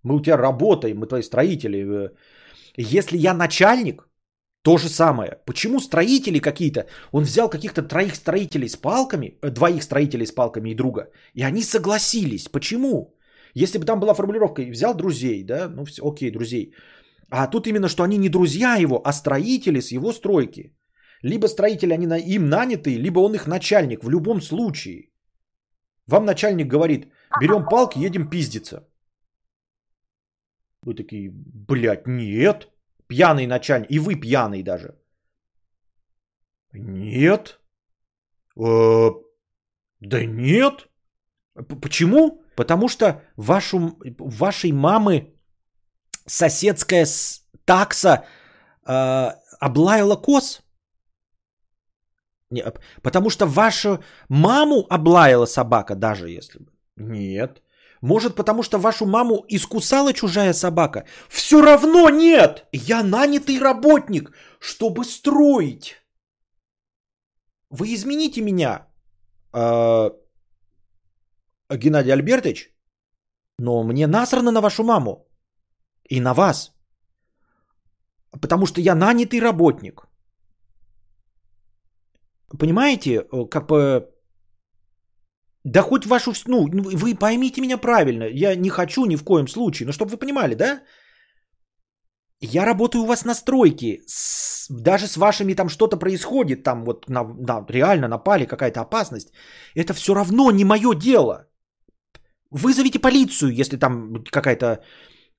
Мы 0.03 0.15
у 0.15 0.21
тебя 0.21 0.37
работаем, 0.37 0.97
мы 0.97 1.07
твои 1.07 1.21
строители. 1.21 2.11
Если 2.77 3.17
я 3.17 3.33
начальник, 3.33 4.07
то 4.63 4.77
же 4.77 4.89
самое. 4.89 5.39
Почему 5.45 5.79
строители 5.79 6.39
какие-то? 6.39 6.85
Он 7.11 7.23
взял 7.23 7.49
каких-то 7.49 7.81
троих 7.83 8.15
строителей 8.15 8.69
с 8.69 8.77
палками, 8.77 9.37
э, 9.41 9.49
двоих 9.49 9.83
строителей 9.83 10.25
с 10.25 10.31
палками 10.31 10.69
и 10.69 10.75
друга, 10.75 11.09
и 11.33 11.43
они 11.43 11.63
согласились. 11.63 12.47
Почему? 12.47 13.13
Если 13.55 13.77
бы 13.77 13.85
там 13.85 13.99
была 13.99 14.13
формулировка, 14.13 14.61
взял 14.61 14.95
друзей, 14.95 15.43
да, 15.43 15.67
ну 15.69 15.85
все, 15.85 16.01
окей, 16.01 16.31
друзей. 16.31 16.73
А 17.29 17.47
тут 17.47 17.67
именно, 17.67 17.89
что 17.89 18.03
они 18.03 18.17
не 18.17 18.29
друзья 18.29 18.75
его, 18.75 19.01
а 19.03 19.11
строители 19.13 19.81
с 19.81 19.91
его 19.91 20.13
стройки. 20.13 20.73
Либо 21.23 21.47
строители, 21.47 21.93
они 21.93 22.07
на, 22.07 22.17
им 22.17 22.49
наняты, 22.49 22.95
либо 22.97 23.19
он 23.19 23.33
их 23.35 23.47
начальник. 23.47 24.03
В 24.03 24.09
любом 24.09 24.41
случае. 24.41 25.09
Вам 26.07 26.25
начальник 26.25 26.67
говорит, 26.67 27.07
берем 27.41 27.65
палки, 27.65 27.99
едем 27.99 28.29
пиздиться. 28.29 28.87
Вы 30.85 30.95
такие, 30.95 31.31
блядь, 31.33 32.07
нет. 32.07 32.69
Пьяный 33.07 33.47
начальник. 33.47 33.91
И 33.91 33.99
вы 33.99 34.15
пьяный 34.15 34.63
даже. 34.63 34.95
Нет. 36.73 37.59
Э, 38.57 39.09
да 39.99 40.25
нет. 40.25 40.89
Почему? 41.81 42.43
Потому 42.55 42.89
что 42.89 43.21
вашу, 43.37 43.97
вашей 44.19 44.71
мамы 44.71 45.33
соседская 46.25 47.07
такса 47.65 48.25
э, 48.85 49.31
облаяла 49.59 50.15
коз. 50.15 50.61
Не, 52.49 52.63
потому 53.01 53.29
что 53.29 53.45
вашу 53.47 54.03
маму 54.29 54.85
облаяла 54.89 55.45
собака, 55.45 55.95
даже 55.95 56.29
если 56.29 56.59
бы. 56.59 56.71
Нет. 56.95 57.61
Может, 58.03 58.35
потому 58.35 58.63
что 58.63 58.79
вашу 58.79 59.05
маму 59.05 59.45
искусала 59.47 60.13
чужая 60.13 60.53
собака? 60.53 61.05
Все 61.29 61.61
равно 61.61 62.09
нет! 62.09 62.67
Я 62.73 63.03
нанятый 63.03 63.59
работник, 63.59 64.31
чтобы 64.59 65.05
строить. 65.05 65.95
Вы 67.69 67.93
измените 67.93 68.41
меня, 68.41 68.87
э, 69.53 70.11
Геннадий 71.69 72.11
Альбертович, 72.11 72.75
но 73.57 73.83
мне 73.83 74.07
насрано 74.07 74.51
на 74.51 74.61
вашу 74.61 74.83
маму 74.83 75.25
и 76.09 76.19
на 76.19 76.33
вас. 76.33 76.73
Потому 78.31 78.65
что 78.65 78.81
я 78.81 78.95
нанятый 78.95 79.39
работник. 79.39 80.07
Понимаете, 82.59 83.25
как 83.49 83.67
бы 83.69 84.12
да 85.63 85.81
хоть 85.81 86.05
вашу... 86.05 86.33
Ну, 86.47 86.67
вы 86.67 87.15
поймите 87.15 87.61
меня 87.61 87.77
правильно. 87.77 88.23
Я 88.23 88.55
не 88.55 88.69
хочу 88.69 89.05
ни 89.05 89.15
в 89.15 89.23
коем 89.23 89.47
случае. 89.47 89.85
Но 89.85 89.93
чтобы 89.93 90.11
вы 90.11 90.17
понимали, 90.17 90.55
да? 90.55 90.83
Я 92.41 92.65
работаю 92.65 93.03
у 93.03 93.05
вас 93.05 93.25
на 93.25 93.33
стройке. 93.33 94.01
С, 94.05 94.67
даже 94.69 95.07
с 95.07 95.17
вашими 95.17 95.55
там 95.55 95.69
что-то 95.69 95.97
происходит. 95.97 96.63
Там 96.63 96.83
вот 96.83 97.09
на, 97.09 97.23
на, 97.23 97.65
реально 97.69 98.07
напали, 98.07 98.45
какая-то 98.45 98.81
опасность. 98.81 99.31
Это 99.75 99.93
все 99.93 100.13
равно 100.13 100.51
не 100.51 100.65
мое 100.65 100.93
дело. 100.95 101.47
Вызовите 102.51 102.99
полицию, 102.99 103.53
если 103.53 103.77
там 103.77 104.23
какая-то 104.31 104.83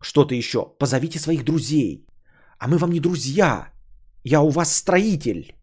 что-то 0.02 0.34
еще. 0.34 0.58
Позовите 0.78 1.18
своих 1.18 1.44
друзей. 1.44 2.06
А 2.58 2.68
мы 2.68 2.78
вам 2.78 2.90
не 2.90 3.00
друзья. 3.00 3.72
Я 4.24 4.40
у 4.40 4.48
вас 4.48 4.74
строитель. 4.74 5.54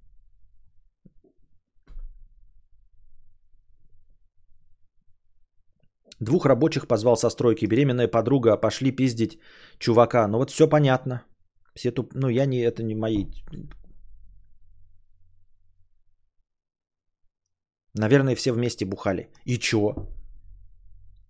Двух 6.22 6.46
рабочих 6.46 6.88
позвал 6.88 7.18
со 7.18 7.30
стройки, 7.30 7.66
беременная 7.66 8.08
подруга, 8.08 8.56
пошли 8.56 8.92
пиздить 8.92 9.40
чувака. 9.80 10.28
Ну 10.28 10.38
вот 10.38 10.52
все 10.52 10.70
понятно. 10.70 11.24
Все 11.76 11.92
туп... 11.92 12.14
Ну 12.14 12.30
я 12.30 12.46
не, 12.46 12.62
это 12.62 12.84
не 12.84 12.96
мои... 12.96 13.26
Наверное, 17.96 18.36
все 18.36 18.54
вместе 18.54 18.86
бухали. 18.86 19.30
И 19.46 19.58
чё? 19.58 19.96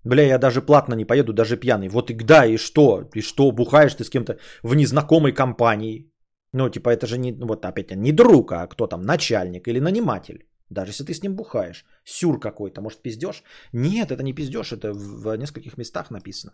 Бля, 0.03 0.23
я 0.23 0.37
даже 0.37 0.61
платно 0.61 0.95
не 0.95 1.05
поеду, 1.05 1.33
даже 1.33 1.57
пьяный. 1.57 1.87
Вот 1.87 2.09
и 2.09 2.13
да, 2.13 2.45
и 2.45 2.57
что? 2.57 3.09
И 3.15 3.21
что, 3.21 3.51
бухаешь 3.51 3.95
ты 3.95 4.03
с 4.03 4.09
кем-то 4.09 4.37
в 4.63 4.75
незнакомой 4.75 5.31
компании? 5.31 6.11
Ну, 6.53 6.69
типа, 6.69 6.89
это 6.89 7.07
же 7.07 7.17
не, 7.17 7.31
вот 7.31 7.65
опять, 7.65 7.95
не 7.95 8.11
друг, 8.11 8.51
а 8.51 8.67
кто 8.67 8.87
там, 8.87 9.01
начальник 9.01 9.67
или 9.67 9.79
наниматель. 9.79 10.45
Даже 10.71 10.91
если 10.91 11.03
ты 11.03 11.13
с 11.13 11.23
ним 11.23 11.35
бухаешь. 11.35 11.85
Сюр 12.05 12.39
какой-то, 12.39 12.81
может 12.81 13.01
пиздешь? 13.01 13.43
Нет, 13.73 14.11
это 14.11 14.23
не 14.23 14.33
пиздешь, 14.33 14.71
это 14.71 14.93
в 14.93 15.37
нескольких 15.37 15.77
местах 15.77 16.11
написано. 16.11 16.53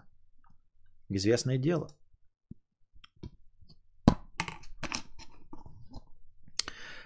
Известное 1.09 1.57
дело. 1.57 1.87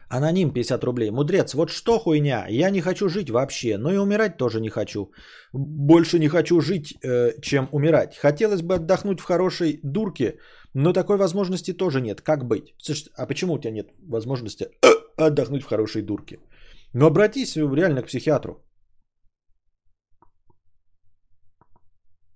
Аноним 0.09 0.51
50 0.51 0.83
рублей. 0.83 1.11
Мудрец, 1.11 1.53
вот 1.53 1.69
что 1.69 1.99
хуйня? 1.99 2.47
Я 2.49 2.69
не 2.69 2.81
хочу 2.81 3.09
жить 3.09 3.29
вообще, 3.29 3.77
но 3.77 3.91
и 3.91 3.97
умирать 3.97 4.37
тоже 4.37 4.59
не 4.59 4.69
хочу. 4.69 5.11
Больше 5.53 6.19
не 6.19 6.27
хочу 6.27 6.61
жить, 6.61 6.97
э, 7.03 7.41
чем 7.41 7.67
умирать. 7.71 8.17
Хотелось 8.17 8.61
бы 8.61 8.75
отдохнуть 8.75 9.19
в 9.19 9.23
хорошей 9.23 9.79
дурке, 9.83 10.37
но 10.73 10.93
такой 10.93 11.17
возможности 11.17 11.73
тоже 11.73 12.01
нет. 12.01 12.21
Как 12.21 12.45
быть? 12.45 12.73
Слушай, 12.77 13.11
а 13.15 13.25
почему 13.25 13.53
у 13.53 13.59
тебя 13.59 13.71
нет 13.71 13.87
возможности 14.07 14.67
отдохнуть 15.17 15.63
в 15.63 15.67
хорошей 15.67 16.01
дурке? 16.01 16.39
Ну 16.93 17.05
обратись 17.05 17.55
реально 17.55 18.01
к 18.01 18.07
психиатру. 18.07 18.65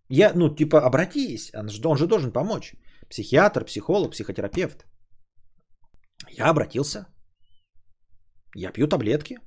Я, 0.09 0.33
ну, 0.35 0.55
типа, 0.55 0.85
обратись, 0.85 1.51
он 1.53 1.69
же, 1.69 1.81
он 1.87 1.97
же 1.97 2.07
должен 2.07 2.31
помочь. 2.31 2.75
Психиатр, 3.09 3.65
психолог, 3.65 4.11
психотерапевт. 4.11 4.85
Я 6.29 6.49
обратился. 6.49 7.07
Я 8.55 8.71
пью 8.71 8.87
таблетки. 8.87 9.37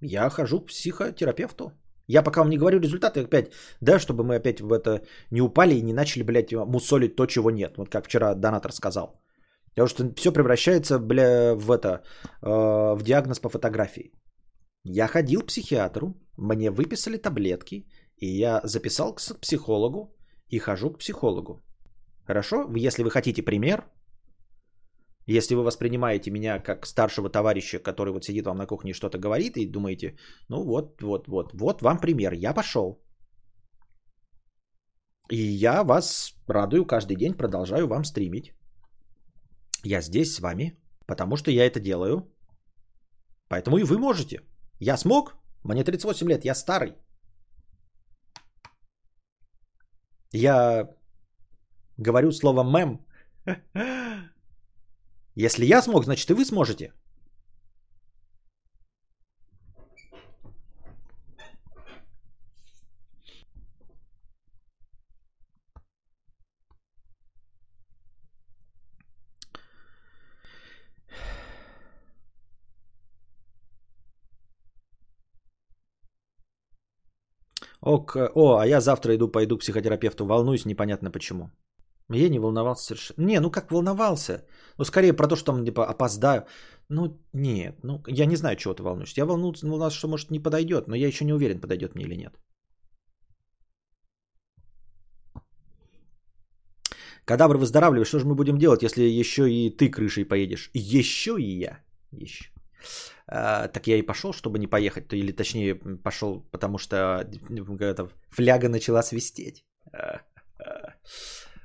Я 0.00 0.30
хожу 0.30 0.60
к 0.60 0.66
психотерапевту. 0.66 1.72
Я 2.08 2.22
пока 2.22 2.40
вам 2.40 2.50
не 2.50 2.58
говорю 2.58 2.78
результаты 2.78 3.20
опять, 3.20 3.52
да, 3.80 3.98
чтобы 3.98 4.22
мы 4.22 4.36
опять 4.36 4.60
в 4.60 4.72
это 4.72 5.04
не 5.30 5.40
упали 5.40 5.74
и 5.74 5.82
не 5.82 5.92
начали, 5.92 6.22
блядь, 6.22 6.52
мусолить 6.52 7.16
то, 7.16 7.26
чего 7.26 7.50
нет. 7.50 7.76
Вот 7.76 7.88
как 7.88 8.04
вчера 8.04 8.34
донатор 8.34 8.72
сказал. 8.72 9.25
Потому 9.76 9.88
что 9.88 10.14
все 10.16 10.32
превращается, 10.32 10.98
бля, 10.98 11.54
в 11.54 11.70
это, 11.70 12.02
э, 12.42 12.96
в 12.96 13.02
диагноз 13.02 13.40
по 13.40 13.50
фотографии. 13.50 14.10
Я 14.84 15.06
ходил 15.06 15.42
к 15.42 15.46
психиатру, 15.46 16.14
мне 16.38 16.70
выписали 16.70 17.18
таблетки, 17.18 17.86
и 18.16 18.26
я 18.26 18.60
записал 18.64 19.14
к 19.14 19.20
психологу 19.40 20.16
и 20.48 20.58
хожу 20.58 20.90
к 20.90 20.98
психологу. 20.98 21.62
Хорошо? 22.26 22.70
Если 22.86 23.02
вы 23.02 23.10
хотите 23.10 23.42
пример, 23.42 23.84
если 25.26 25.54
вы 25.54 25.62
воспринимаете 25.62 26.30
меня 26.30 26.58
как 26.58 26.86
старшего 26.86 27.28
товарища, 27.28 27.78
который 27.78 28.12
вот 28.12 28.24
сидит 28.24 28.46
вам 28.46 28.56
на 28.56 28.66
кухне 28.66 28.90
и 28.90 28.94
что-то 28.94 29.18
говорит, 29.18 29.56
и 29.56 29.66
думаете, 29.66 30.16
ну 30.48 30.64
вот, 30.64 31.02
вот, 31.02 31.28
вот, 31.28 31.52
вот 31.52 31.82
вам 31.82 31.98
пример, 31.98 32.32
я 32.32 32.54
пошел. 32.54 33.04
И 35.30 35.36
я 35.36 35.84
вас 35.84 36.34
радую 36.48 36.86
каждый 36.86 37.16
день, 37.16 37.34
продолжаю 37.34 37.86
вам 37.88 38.04
стримить. 38.04 38.56
Я 39.86 40.02
здесь 40.02 40.34
с 40.34 40.40
вами, 40.40 40.76
потому 41.06 41.36
что 41.36 41.50
я 41.50 41.64
это 41.64 41.78
делаю. 41.80 42.28
Поэтому 43.48 43.78
и 43.78 43.84
вы 43.84 43.98
можете. 43.98 44.40
Я 44.80 44.96
смог? 44.96 45.36
Мне 45.62 45.84
38 45.84 46.28
лет, 46.28 46.44
я 46.44 46.54
старый. 46.54 46.92
Я 50.32 50.88
говорю 51.98 52.32
слово 52.32 52.64
мем. 52.64 53.06
Если 55.36 55.66
я 55.66 55.82
смог, 55.82 56.04
значит 56.04 56.30
и 56.30 56.34
вы 56.34 56.44
сможете. 56.44 56.92
Ок, 77.86 78.16
о, 78.16 78.58
а 78.58 78.66
я 78.66 78.80
завтра 78.80 79.14
иду, 79.14 79.28
пойду 79.28 79.56
к 79.56 79.60
психотерапевту. 79.60 80.26
Волнуюсь 80.26 80.66
непонятно 80.66 81.10
почему. 81.10 81.50
Я 82.10 82.28
не 82.28 82.40
волновался 82.40 82.84
совершенно. 82.84 83.26
Не, 83.26 83.40
ну 83.40 83.50
как 83.50 83.70
волновался? 83.70 84.44
Ну, 84.78 84.84
скорее 84.84 85.12
про 85.12 85.28
то, 85.28 85.36
что 85.36 85.52
там, 85.52 85.64
типа, 85.64 85.86
опоздаю. 85.86 86.46
Ну, 86.88 87.16
нет, 87.32 87.76
ну, 87.84 88.02
я 88.08 88.26
не 88.26 88.36
знаю, 88.36 88.56
чего 88.56 88.74
ты 88.74 88.82
волнуешься. 88.82 89.20
Я 89.20 89.24
волнуюсь, 89.24 89.62
волновался, 89.62 89.98
что, 89.98 90.08
может, 90.08 90.30
не 90.30 90.40
подойдет, 90.40 90.88
но 90.88 90.96
я 90.96 91.06
еще 91.06 91.24
не 91.24 91.32
уверен, 91.32 91.60
подойдет 91.60 91.94
мне 91.94 92.04
или 92.04 92.16
нет. 92.16 92.32
Кадавр 97.24 97.56
выздоравливаешь, 97.56 98.08
что 98.08 98.18
же 98.18 98.26
мы 98.26 98.34
будем 98.34 98.58
делать, 98.58 98.82
если 98.82 99.02
еще 99.02 99.48
и 99.48 99.70
ты 99.70 99.90
крышей 99.90 100.24
поедешь? 100.24 100.70
Еще 100.74 101.36
и 101.38 101.58
я. 101.60 101.78
Еще. 102.10 102.50
А, 103.28 103.68
так 103.68 103.86
я 103.86 103.96
и 103.96 104.02
пошел, 104.02 104.32
чтобы 104.32 104.58
не 104.58 104.66
поехать, 104.66 105.12
или 105.12 105.32
точнее 105.32 105.74
пошел, 105.74 106.42
потому 106.52 106.78
что 106.78 107.28
это, 107.80 108.08
фляга 108.28 108.68
начала 108.68 109.02
свистеть. 109.02 109.64
А, 109.92 110.20
а. 110.58 110.94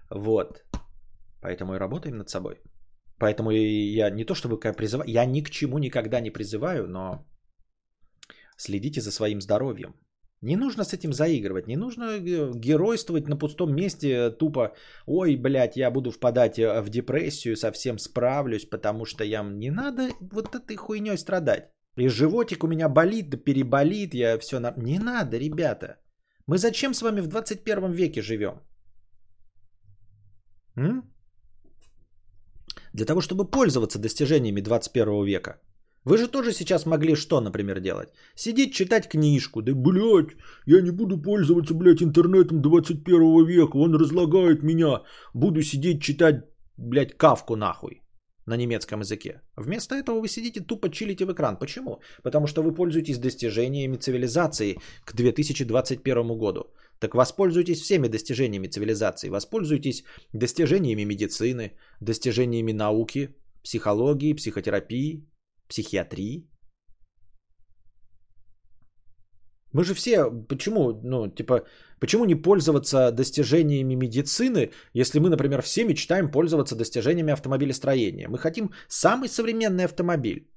Вот. 0.09 0.63
Поэтому 1.41 1.75
и 1.75 1.79
работаем 1.79 2.17
над 2.17 2.29
собой. 2.29 2.61
Поэтому 3.17 3.51
я 3.51 4.09
не 4.09 4.25
то 4.25 4.33
чтобы 4.33 4.59
призываю, 4.59 5.09
я 5.09 5.25
ни 5.25 5.41
к 5.41 5.49
чему 5.49 5.77
никогда 5.77 6.19
не 6.19 6.31
призываю, 6.31 6.87
но 6.87 7.25
следите 8.57 9.01
за 9.01 9.11
своим 9.11 9.41
здоровьем. 9.41 9.95
Не 10.41 10.55
нужно 10.55 10.83
с 10.83 10.93
этим 10.93 11.13
заигрывать, 11.13 11.67
не 11.67 11.77
нужно 11.77 12.03
э, 12.03 12.51
геройствовать 12.55 13.27
на 13.27 13.37
пустом 13.37 13.75
месте 13.75 14.31
тупо, 14.31 14.73
ой, 15.05 15.35
блядь, 15.35 15.77
я 15.77 15.91
буду 15.91 16.11
впадать 16.11 16.57
э, 16.57 16.81
в 16.81 16.89
депрессию, 16.89 17.55
совсем 17.55 17.99
справлюсь, 17.99 18.65
потому 18.65 19.05
что 19.05 19.23
я 19.23 19.43
не 19.43 19.69
надо 19.69 20.09
вот 20.19 20.55
этой 20.55 20.75
хуйней 20.75 21.17
страдать. 21.17 21.69
И 21.97 22.09
животик 22.09 22.63
у 22.63 22.67
меня 22.67 22.89
болит, 22.89 23.29
да 23.29 23.37
переболит, 23.37 24.13
я 24.13 24.39
все... 24.39 24.59
На... 24.59 24.73
Не 24.77 24.97
надо, 24.97 25.37
ребята. 25.37 25.97
Мы 26.47 26.57
зачем 26.57 26.93
с 26.93 27.01
вами 27.01 27.21
в 27.21 27.27
21 27.27 27.91
веке 27.91 28.21
живем? 28.21 28.61
М? 30.75 31.03
Для 32.93 33.05
того, 33.05 33.21
чтобы 33.21 33.45
пользоваться 33.45 33.99
достижениями 33.99 34.61
21 34.61 35.23
века. 35.23 35.59
Вы 36.03 36.17
же 36.17 36.27
тоже 36.27 36.51
сейчас 36.51 36.85
могли 36.85 37.15
что, 37.15 37.41
например, 37.41 37.79
делать? 37.79 38.09
Сидеть, 38.35 38.73
читать 38.73 39.07
книжку. 39.07 39.61
Да, 39.61 39.73
блядь, 39.75 40.35
я 40.65 40.81
не 40.81 40.91
буду 40.91 41.21
пользоваться, 41.21 41.73
блядь, 41.73 42.01
интернетом 42.01 42.61
21 42.61 43.45
века. 43.45 43.77
Он 43.77 43.95
разлагает 43.95 44.63
меня. 44.63 45.01
Буду 45.33 45.61
сидеть, 45.61 46.01
читать, 46.01 46.45
блядь, 46.77 47.17
кавку 47.17 47.55
нахуй 47.55 48.01
на 48.47 48.57
немецком 48.57 49.01
языке. 49.01 49.41
Вместо 49.55 49.95
этого 49.95 50.19
вы 50.19 50.27
сидите 50.27 50.61
тупо 50.61 50.89
чилите 50.89 51.25
в 51.25 51.31
экран. 51.31 51.57
Почему? 51.57 52.01
Потому 52.23 52.47
что 52.47 52.63
вы 52.63 52.73
пользуетесь 52.73 53.19
достижениями 53.19 53.97
цивилизации 53.97 54.77
к 55.05 55.13
2021 55.13 56.37
году. 56.37 56.73
Так 56.99 57.15
воспользуйтесь 57.15 57.81
всеми 57.81 58.07
достижениями 58.07 58.67
цивилизации. 58.67 59.29
Воспользуйтесь 59.29 60.03
достижениями 60.33 61.03
медицины, 61.03 61.71
достижениями 61.99 62.73
науки, 62.73 63.35
психологии, 63.63 64.33
психотерапии, 64.33 65.27
психиатрии. 65.71 66.47
Мы 69.73 69.83
же 69.83 69.93
все, 69.93 70.25
почему, 70.49 70.99
ну, 71.03 71.27
типа, 71.27 71.63
почему 71.99 72.25
не 72.25 72.35
пользоваться 72.35 73.11
достижениями 73.11 73.95
медицины, 73.95 74.71
если 74.93 75.19
мы, 75.19 75.29
например, 75.29 75.61
все 75.61 75.85
мечтаем 75.85 76.31
пользоваться 76.31 76.75
достижениями 76.75 77.33
автомобилестроения? 77.33 78.27
Мы 78.27 78.37
хотим 78.37 78.71
самый 78.89 79.29
современный 79.29 79.85
автомобиль. 79.85 80.47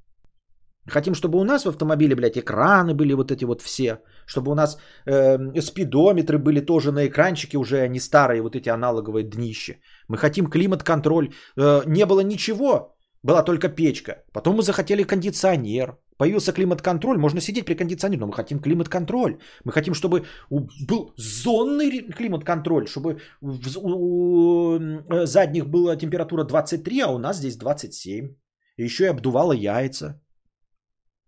Хотим, 0.93 1.15
чтобы 1.15 1.39
у 1.39 1.45
нас 1.45 1.65
в 1.65 1.69
автомобиле, 1.69 2.15
блядь, 2.15 2.37
экраны 2.37 2.95
были 2.95 3.15
вот 3.15 3.31
эти 3.31 3.45
вот 3.45 3.63
все, 3.63 3.99
чтобы 4.27 4.51
у 4.51 4.55
нас 4.55 4.79
э, 5.07 5.61
спидометры 5.61 6.39
были 6.39 6.61
тоже 6.61 6.93
на 6.93 7.07
экранчике, 7.07 7.57
уже 7.57 7.89
не 7.89 8.01
старые 8.01 8.43
вот 8.43 8.55
эти 8.55 8.69
аналоговые 8.69 9.25
днища. 9.25 9.77
Мы 10.09 10.19
хотим 10.19 10.47
климат-контроль. 10.47 11.31
Э, 11.57 11.83
не 11.87 12.05
было 12.05 12.21
ничего, 12.21 12.94
была 13.25 13.43
только 13.43 13.69
печка. 13.69 14.23
Потом 14.33 14.57
мы 14.57 14.63
захотели 14.63 15.03
кондиционер. 15.03 15.97
Появился 16.17 16.53
климат-контроль, 16.53 17.19
можно 17.19 17.41
сидеть 17.41 17.65
при 17.65 17.75
кондиционере, 17.75 18.21
но 18.21 18.27
мы 18.27 18.33
хотим 18.35 18.61
климат-контроль. 18.61 19.39
Мы 19.65 19.73
хотим, 19.73 19.95
чтобы 19.95 20.25
был 20.51 21.13
зонный 21.17 22.13
климат-контроль, 22.13 22.87
чтобы 22.87 23.19
у 23.43 24.79
задних 25.27 25.67
была 25.67 25.97
температура 25.97 26.45
23, 26.45 27.01
а 27.01 27.09
у 27.09 27.19
нас 27.19 27.39
здесь 27.39 27.57
27. 27.57 28.37
И 28.77 28.85
еще 28.85 29.05
и 29.05 29.11
обдувало 29.11 29.53
яйца. 29.53 30.21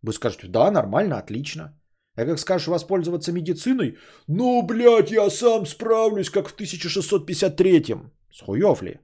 Вы 0.03 0.13
скажете, 0.13 0.49
да, 0.49 0.71
нормально, 0.71 1.19
отлично. 1.19 1.81
А 2.15 2.25
как 2.25 2.39
скажешь 2.39 2.69
воспользоваться 2.69 3.33
медициной? 3.33 3.97
Ну, 4.29 4.63
блядь, 4.63 5.11
я 5.11 5.31
сам 5.31 5.67
справлюсь, 5.67 6.31
как 6.31 6.49
в 6.49 6.55
1653-м. 6.57 8.13
Схуев 8.31 8.83
ли? 8.83 9.01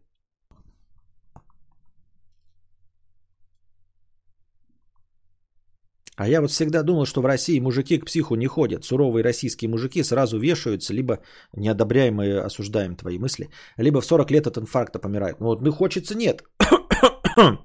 А 6.16 6.28
я 6.28 6.40
вот 6.40 6.50
всегда 6.50 6.82
думал, 6.82 7.06
что 7.06 7.22
в 7.22 7.26
России 7.26 7.60
мужики 7.60 7.98
к 7.98 8.04
психу 8.06 8.36
не 8.36 8.46
ходят. 8.46 8.84
Суровые 8.84 9.24
российские 9.24 9.70
мужики 9.70 10.02
сразу 10.02 10.38
вешаются, 10.38 10.92
либо 10.92 11.18
неодобряем 11.56 12.20
и 12.22 12.28
осуждаем 12.46 12.96
твои 12.96 13.18
мысли, 13.18 13.48
либо 13.78 14.00
в 14.00 14.06
40 14.06 14.30
лет 14.30 14.46
от 14.46 14.58
инфаркта 14.58 14.98
помирают. 14.98 15.40
Ну 15.40 15.46
вот, 15.46 15.62
ну 15.62 15.72
хочется 15.72 16.14
нет. 16.14 16.44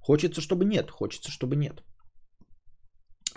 хочется, 0.00 0.40
чтобы 0.40 0.64
нет. 0.64 0.90
Хочется, 0.90 1.30
чтобы 1.30 1.56
нет. 1.56 1.82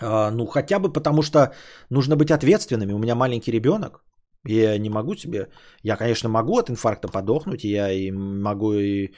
А, 0.00 0.30
ну, 0.30 0.46
хотя 0.46 0.78
бы 0.78 0.92
потому, 0.92 1.22
что 1.22 1.52
нужно 1.90 2.16
быть 2.16 2.30
ответственными. 2.30 2.92
У 2.92 2.98
меня 2.98 3.14
маленький 3.14 3.52
ребенок. 3.52 4.04
Я 4.44 4.78
не 4.78 4.90
могу 4.90 5.14
себе... 5.14 5.48
Я, 5.82 5.96
конечно, 5.96 6.28
могу 6.28 6.58
от 6.58 6.70
инфаркта 6.70 7.08
подохнуть. 7.08 7.64
Я 7.64 7.92
и 7.92 8.10
могу 8.10 8.74
и 8.74 9.14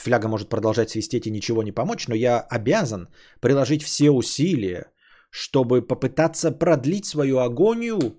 фляга 0.00 0.28
может 0.28 0.48
продолжать 0.48 0.90
свистеть 0.90 1.26
и 1.26 1.30
ничего 1.30 1.62
не 1.62 1.72
помочь, 1.72 2.08
но 2.08 2.14
я 2.14 2.40
обязан 2.40 3.08
приложить 3.40 3.82
все 3.82 4.10
усилия, 4.10 4.90
чтобы 5.30 5.82
попытаться 5.82 6.52
продлить 6.52 7.06
свою 7.06 7.38
агонию 7.38 8.18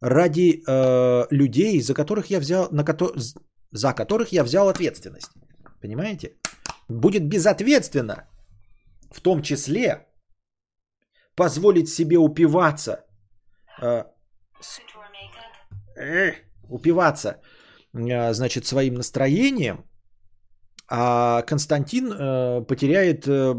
ради 0.00 0.62
э, 0.66 1.26
людей, 1.30 1.80
за 1.80 1.94
которых 1.94 2.30
я 2.30 2.40
взял, 2.40 2.68
на 2.70 2.84
ко- 2.84 3.14
за 3.72 3.92
которых 3.92 4.32
я 4.32 4.44
взял 4.44 4.68
ответственность. 4.68 5.30
Понимаете? 5.80 6.36
Будет 6.88 7.28
безответственно, 7.28 8.28
в 9.12 9.20
том 9.20 9.42
числе, 9.42 10.06
позволить 11.34 11.88
себе 11.88 12.16
упиваться, 12.16 13.04
э, 13.82 14.04
э, 15.96 16.34
упиваться, 16.68 17.40
э, 17.94 18.34
значит, 18.34 18.66
своим 18.66 18.94
настроением, 18.94 19.84
а 20.90 21.42
Константин 21.42 22.12
э, 22.12 22.66
потеряет 22.66 23.26
э, 23.28 23.54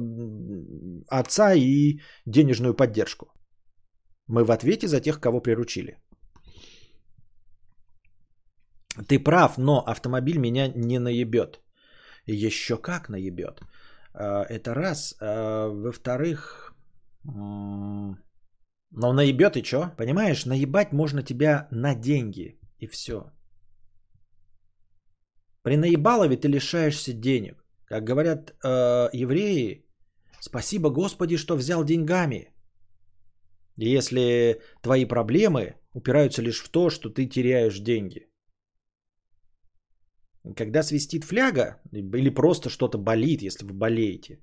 отца 1.07 1.53
и 1.53 1.99
денежную 2.25 2.73
поддержку. 2.75 3.25
Мы 4.27 4.43
в 4.43 4.51
ответе 4.51 4.87
за 4.87 4.99
тех, 4.99 5.19
кого 5.19 5.41
приручили. 5.41 5.97
Ты 9.07 9.23
прав, 9.23 9.57
но 9.57 9.81
автомобиль 9.87 10.37
меня 10.37 10.67
не 10.75 10.99
наебет. 10.99 11.61
Еще 12.25 12.77
как 12.77 13.09
наебет. 13.09 13.61
Э, 14.13 14.43
Это 14.49 14.73
раз. 14.73 15.15
Э, 15.21 15.69
Во-вторых, 15.69 16.67
но 17.23 18.17
наебет 19.13 19.55
и 19.55 19.63
что? 19.63 19.93
Понимаешь, 19.97 20.45
наебать 20.45 20.91
можно 20.91 21.23
тебя 21.23 21.67
на 21.71 21.95
деньги. 21.95 22.59
И 22.79 22.87
все. 22.87 23.31
При 25.63 25.77
наебалове 25.77 26.37
ты 26.37 26.47
лишаешься 26.47 27.13
денег. 27.13 27.63
Как 27.85 28.03
говорят 28.03 28.51
э, 28.63 29.09
евреи, 29.13 29.85
спасибо 30.39 30.89
Господи, 30.89 31.37
что 31.37 31.55
взял 31.55 31.83
деньгами. 31.83 32.53
Если 33.77 34.61
твои 34.81 35.05
проблемы 35.05 35.75
упираются 35.93 36.41
лишь 36.41 36.63
в 36.63 36.69
то, 36.69 36.89
что 36.89 37.09
ты 37.09 37.25
теряешь 37.25 37.79
деньги. 37.79 38.27
Когда 40.55 40.83
свистит 40.83 41.23
фляга, 41.23 41.81
или 41.91 42.29
просто 42.29 42.69
что-то 42.69 42.97
болит, 42.97 43.41
если 43.41 43.65
вы 43.65 43.73
болеете, 43.73 44.39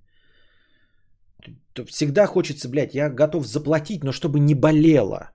то 1.72 1.84
всегда 1.84 2.26
хочется, 2.26 2.68
блядь, 2.68 2.94
я 2.94 3.10
готов 3.10 3.46
заплатить, 3.46 4.04
но 4.04 4.12
чтобы 4.12 4.38
не 4.38 4.54
болело. 4.54 5.30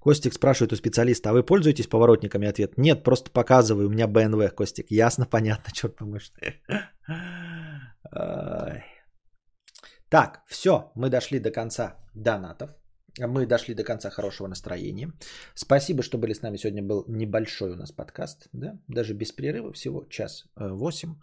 Костик 0.00 0.34
спрашивает 0.34 0.72
у 0.72 0.76
специалиста, 0.76 1.30
а 1.30 1.32
вы 1.32 1.44
пользуетесь 1.44 1.86
поворотниками? 1.86 2.48
Ответ, 2.48 2.76
нет, 2.76 3.04
просто 3.04 3.30
показываю, 3.30 3.86
у 3.86 3.90
меня 3.90 4.06
BMW, 4.06 4.48
Костик. 4.50 4.90
Ясно, 4.90 5.26
понятно, 5.26 5.72
черт. 5.72 5.96
Ай. 8.10 8.84
Так, 10.08 10.42
все, 10.48 10.90
мы 10.96 11.08
дошли 11.08 11.38
до 11.38 11.50
конца 11.50 11.96
донатов. 12.14 12.70
Мы 13.18 13.46
дошли 13.46 13.74
до 13.74 13.84
конца 13.84 14.10
хорошего 14.10 14.48
настроения. 14.48 15.12
Спасибо, 15.54 16.02
что 16.02 16.18
были 16.18 16.32
с 16.32 16.42
нами. 16.42 16.56
Сегодня 16.56 16.82
был 16.82 17.04
небольшой 17.08 17.72
у 17.72 17.76
нас 17.76 17.92
подкаст. 17.92 18.48
Да? 18.52 18.78
Даже 18.88 19.12
без 19.12 19.32
перерыва, 19.32 19.72
всего 19.72 20.06
час 20.08 20.46
э, 20.56 20.68
восемь. 20.68 21.16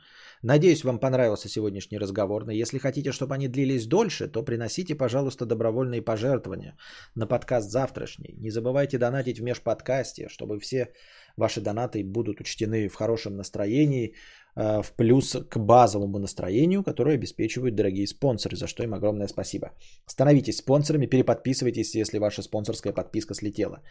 Надеюсь, 0.43 0.83
вам 0.83 0.99
понравился 0.99 1.49
сегодняшний 1.49 1.97
разговор. 1.97 2.45
Но 2.45 2.51
если 2.51 2.77
хотите, 2.77 3.11
чтобы 3.11 3.33
они 3.33 3.47
длились 3.47 3.87
дольше, 3.87 4.27
то 4.27 4.43
приносите, 4.43 4.95
пожалуйста, 4.95 5.45
добровольные 5.45 6.03
пожертвования 6.03 6.77
на 7.15 7.25
подкаст 7.25 7.71
завтрашний. 7.71 8.35
Не 8.37 8.51
забывайте 8.51 8.99
донатить 8.99 9.39
в 9.39 9.43
межподкасте, 9.43 10.29
чтобы 10.29 10.59
все 10.59 10.93
ваши 11.37 11.61
донаты 11.61 12.03
будут 12.03 12.39
учтены 12.39 12.87
в 12.87 12.95
хорошем 12.95 13.35
настроении, 13.35 14.13
в 14.55 14.93
плюс 14.97 15.37
к 15.49 15.57
базовому 15.57 16.19
настроению, 16.19 16.83
которое 16.83 17.15
обеспечивают 17.15 17.75
дорогие 17.75 18.07
спонсоры, 18.07 18.55
за 18.55 18.67
что 18.67 18.83
им 18.83 18.93
огромное 18.93 19.27
спасибо. 19.27 19.71
Становитесь 20.05 20.57
спонсорами, 20.57 21.05
переподписывайтесь, 21.05 21.95
если 21.95 22.19
ваша 22.19 22.41
спонсорская 22.41 22.93
подписка 22.93 23.33
слетела. 23.33 23.81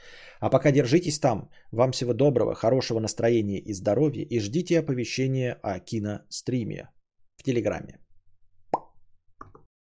А 0.40 0.50
пока 0.50 0.72
держитесь 0.72 1.18
там. 1.18 1.50
Вам 1.72 1.92
всего 1.92 2.12
доброго, 2.12 2.54
хорошего 2.54 3.00
настроения 3.00 3.58
и 3.58 3.72
здоровья 3.72 4.24
и 4.24 4.40
ждите 4.40 4.78
оповещения 4.78 5.58
о 5.62 5.78
киностриме 5.80 6.90
в 7.36 7.42
Телеграме. 7.44 7.98